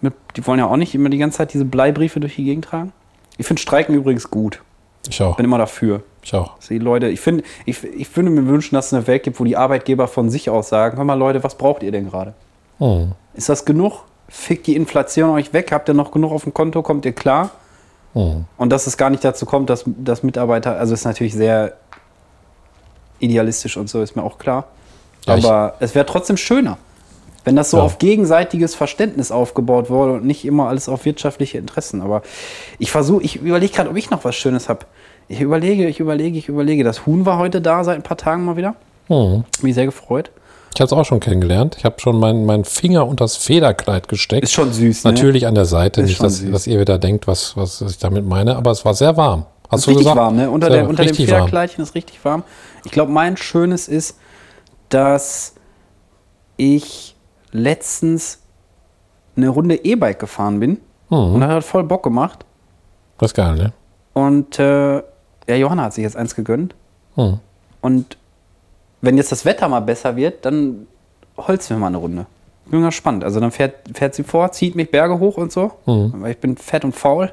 [0.00, 2.64] mit, die wollen ja auch nicht immer die ganze Zeit diese Bleibriefe durch die Gegend
[2.64, 2.92] tragen.
[3.36, 4.60] Ich finde Streiken übrigens gut.
[5.08, 5.36] Ich auch.
[5.36, 6.02] Bin immer dafür.
[6.22, 6.58] Ich auch.
[6.68, 9.44] Die Leute, ich finde, ich, ich würde mir wünschen, dass es eine Welt gibt, wo
[9.44, 12.34] die Arbeitgeber von sich aus sagen: Hör mal, Leute, was braucht ihr denn gerade?
[12.78, 13.12] Hm.
[13.34, 14.04] Ist das genug?
[14.28, 15.72] Fickt die Inflation euch weg?
[15.72, 16.82] Habt ihr noch genug auf dem Konto?
[16.82, 17.50] Kommt ihr klar?
[18.12, 18.44] Hm.
[18.56, 21.74] Und dass es gar nicht dazu kommt, dass, dass Mitarbeiter, also ist natürlich sehr
[23.18, 24.68] idealistisch und so, ist mir auch klar.
[25.26, 26.78] Ja, Aber es wäre trotzdem schöner,
[27.44, 27.82] wenn das so Ja.
[27.82, 32.02] auf gegenseitiges Verständnis aufgebaut wurde und nicht immer alles auf wirtschaftliche Interessen.
[32.02, 32.22] Aber
[32.78, 34.86] ich versuche, ich überlege gerade, ob ich noch was Schönes habe.
[35.28, 36.84] Ich überlege, ich überlege, ich überlege.
[36.84, 38.74] Das Huhn war heute da seit ein paar Tagen mal wieder.
[39.06, 39.44] Hm.
[39.62, 40.30] Mich sehr gefreut.
[40.74, 41.76] Ich habe es auch schon kennengelernt.
[41.78, 44.44] Ich habe schon meinen meinen Finger unter das Federkleid gesteckt.
[44.44, 45.12] Ist schon süß, ne?
[45.12, 48.24] Natürlich an der Seite, Ist nicht, dass, dass ihr wieder denkt, was, was ich damit
[48.24, 49.46] meine, aber es war sehr warm.
[49.68, 50.50] Hast Ist richtig warm, ne?
[50.50, 51.26] Unter, der, unter dem warm.
[51.26, 52.44] Federkleidchen ist richtig warm.
[52.84, 54.16] Ich glaube, mein Schönes ist,
[54.90, 55.54] dass
[56.56, 57.16] ich
[57.52, 58.40] letztens
[59.36, 60.78] eine Runde E-Bike gefahren bin.
[61.08, 61.34] Mhm.
[61.34, 62.44] Und das hat voll Bock gemacht.
[63.18, 63.72] Das ist geil, ne?
[64.12, 66.74] Und äh, ja, Johanna hat sich jetzt eins gegönnt.
[67.16, 67.38] Hm.
[67.80, 68.16] Und
[69.00, 70.86] wenn jetzt das Wetter mal besser wird, dann
[71.36, 72.26] holzen wir mal eine Runde.
[72.66, 73.24] Bin gespannt.
[73.24, 75.72] Also dann fährt, fährt sie vor, zieht mich Berge hoch und so.
[75.86, 77.32] Weil ich bin fett und faul.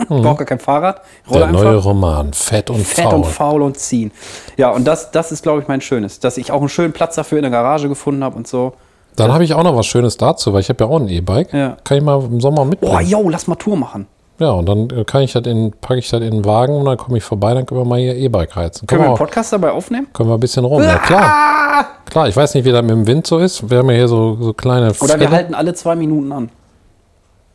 [0.00, 1.02] ich brauche gar kein Fahrrad.
[1.30, 3.14] Roll Der neue Roman, Fett und Fett Faul.
[3.14, 4.10] und faul und ziehen.
[4.56, 6.18] Ja, und das, das ist, glaube ich, mein Schönes.
[6.18, 8.72] Dass ich auch einen schönen Platz dafür in der Garage gefunden habe und so.
[9.16, 11.52] Dann habe ich auch noch was Schönes dazu, weil ich habe ja auch ein E-Bike.
[11.52, 11.76] Ja.
[11.84, 13.06] Kann ich mal im Sommer Oh, mitbringen.
[13.06, 14.06] yo, lass mal Tour machen.
[14.38, 16.84] Ja, und dann äh, kann ich das in, packe ich das in den Wagen und
[16.86, 18.86] dann komme ich vorbei, dann können wir mal hier E-Bike heizen.
[18.86, 20.08] Können wir Können einen Podcast dabei aufnehmen?
[20.12, 20.82] können wir ein bisschen rum.
[20.82, 21.86] Ja, klar.
[22.10, 23.70] Klar, ich weiß nicht, wie das mit dem Wind so ist.
[23.70, 25.30] Wir haben ja hier so, so kleine Oder wir Fälle.
[25.30, 26.50] halten alle zwei Minuten an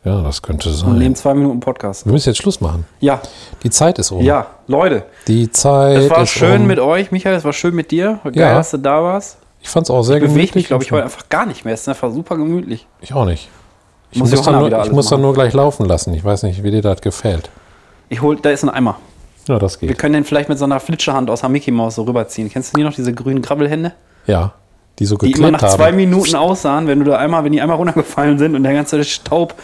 [0.04, 0.98] Ja, das könnte und sein.
[0.98, 2.06] nehmen zwei Minuten Podcast.
[2.06, 2.86] Wir müssen jetzt Schluss machen.
[3.00, 3.20] Ja,
[3.62, 4.22] Die Zeit ist um.
[4.22, 5.02] ja, Leute.
[5.26, 6.66] Die Zeit Es war ist schön um.
[6.68, 7.36] mit euch, Michael.
[7.36, 8.20] Es war schön mit dir.
[8.24, 8.54] Geil, Ja.
[8.54, 9.38] dass du da warst.
[9.60, 10.54] Ich fand es auch sehr Bewegt gemütlich.
[10.54, 11.74] mich, glaube ich, heute einfach gar nicht mehr.
[11.74, 12.86] Es ist einfach super gemütlich.
[13.00, 13.48] Ich auch nicht.
[14.10, 16.14] Ich Muss muss, dann, nur, ich muss dann nur gleich laufen lassen.
[16.14, 17.50] Ich weiß nicht, wie dir das gefällt.
[18.08, 18.96] Ich hol, da ist ein Eimer.
[19.48, 19.98] Ja, das Wir geht.
[19.98, 22.50] können den vielleicht mit so einer Flitscherhand aus der Mickey Maus so rüberziehen.
[22.50, 23.92] Kennst du die noch, diese grünen Grabbelhände?
[24.26, 24.52] Ja,
[24.98, 25.96] die so Die immer geklebt nach zwei haben.
[25.96, 29.54] Minuten aussahen, wenn du da einmal, wenn die einmal runtergefallen sind und der ganze Staub.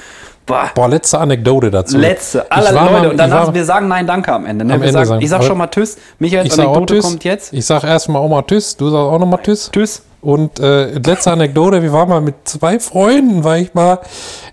[0.47, 1.97] Boah, Boah, letzte Anekdote dazu.
[1.97, 2.51] letzte.
[2.53, 2.75] Alle Leute.
[2.93, 4.65] mal- und danach, war- wir sagen Nein, danke am Ende.
[4.65, 4.75] Ne?
[4.75, 5.97] Am Ende sagen, sagen- ich sag schon mal Tschüss.
[6.19, 7.05] Michaels Anekdote Tschüss.
[7.05, 7.53] kommt jetzt.
[7.53, 8.77] Ich sag erstmal auch mal Tschüss.
[8.77, 9.71] Du sagst auch nochmal Tschüss.
[9.73, 10.03] Tschüss.
[10.21, 13.99] Und äh, letzte Anekdote, wir waren mal mit zwei Freunden, war ich mal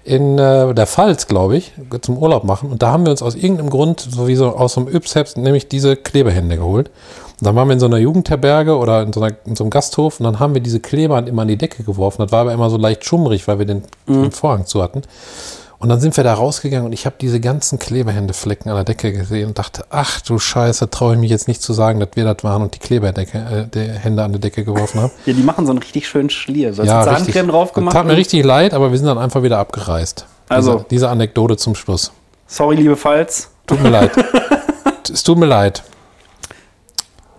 [0.04, 1.72] in äh, der Pfalz, glaube ich,
[2.02, 2.70] zum Urlaub machen.
[2.72, 5.96] Und da haben wir uns aus irgendeinem Grund, sowieso aus so einem Yps nämlich diese
[5.96, 6.89] Klebehände geholt.
[7.39, 9.72] Und dann waren wir in so einer Jugendherberge oder in so, einer, in so einem
[9.72, 12.22] Gasthof und dann haben wir diese Klebehand immer an die Decke geworfen.
[12.22, 15.04] Das war aber immer so leicht schummrig, weil wir den, den Vorhang zu hatten.
[15.82, 19.12] Und dann sind wir da rausgegangen und ich habe diese ganzen Klebehändeflecken an der Decke
[19.12, 22.24] gesehen und dachte, ach du Scheiße, traue ich mich jetzt nicht zu sagen, dass wir
[22.24, 25.12] das waren und die Kleberdecke, äh, an der Decke geworfen haben.
[25.26, 26.72] Ja, die machen so einen richtig schönen Schlier.
[26.76, 27.04] So Ja.
[27.04, 27.96] Zahncreme drauf gemacht.
[27.96, 30.28] Tat mir richtig leid, aber wir sind dann einfach wieder abgereist.
[30.50, 30.74] Also.
[30.76, 32.12] Diese, diese Anekdote zum Schluss.
[32.46, 33.50] Sorry, liebe Falls.
[33.66, 34.12] Tut mir leid.
[35.12, 35.82] es tut mir leid.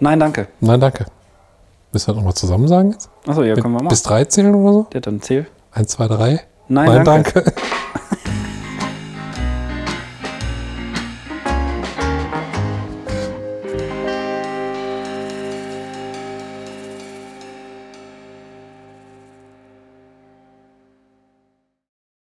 [0.01, 0.49] Nein, danke.
[0.59, 1.07] Nein, danke.
[1.93, 3.09] Müssen wir nochmal zusammen sagen jetzt?
[3.25, 3.89] Achso, ja, können wir machen.
[3.89, 4.87] Bis drei zählen oder so?
[4.95, 5.47] Ja, dann zähl.
[5.71, 6.41] Eins, zwei, drei.
[6.67, 7.33] Nein, Nein danke.
[7.35, 7.53] danke.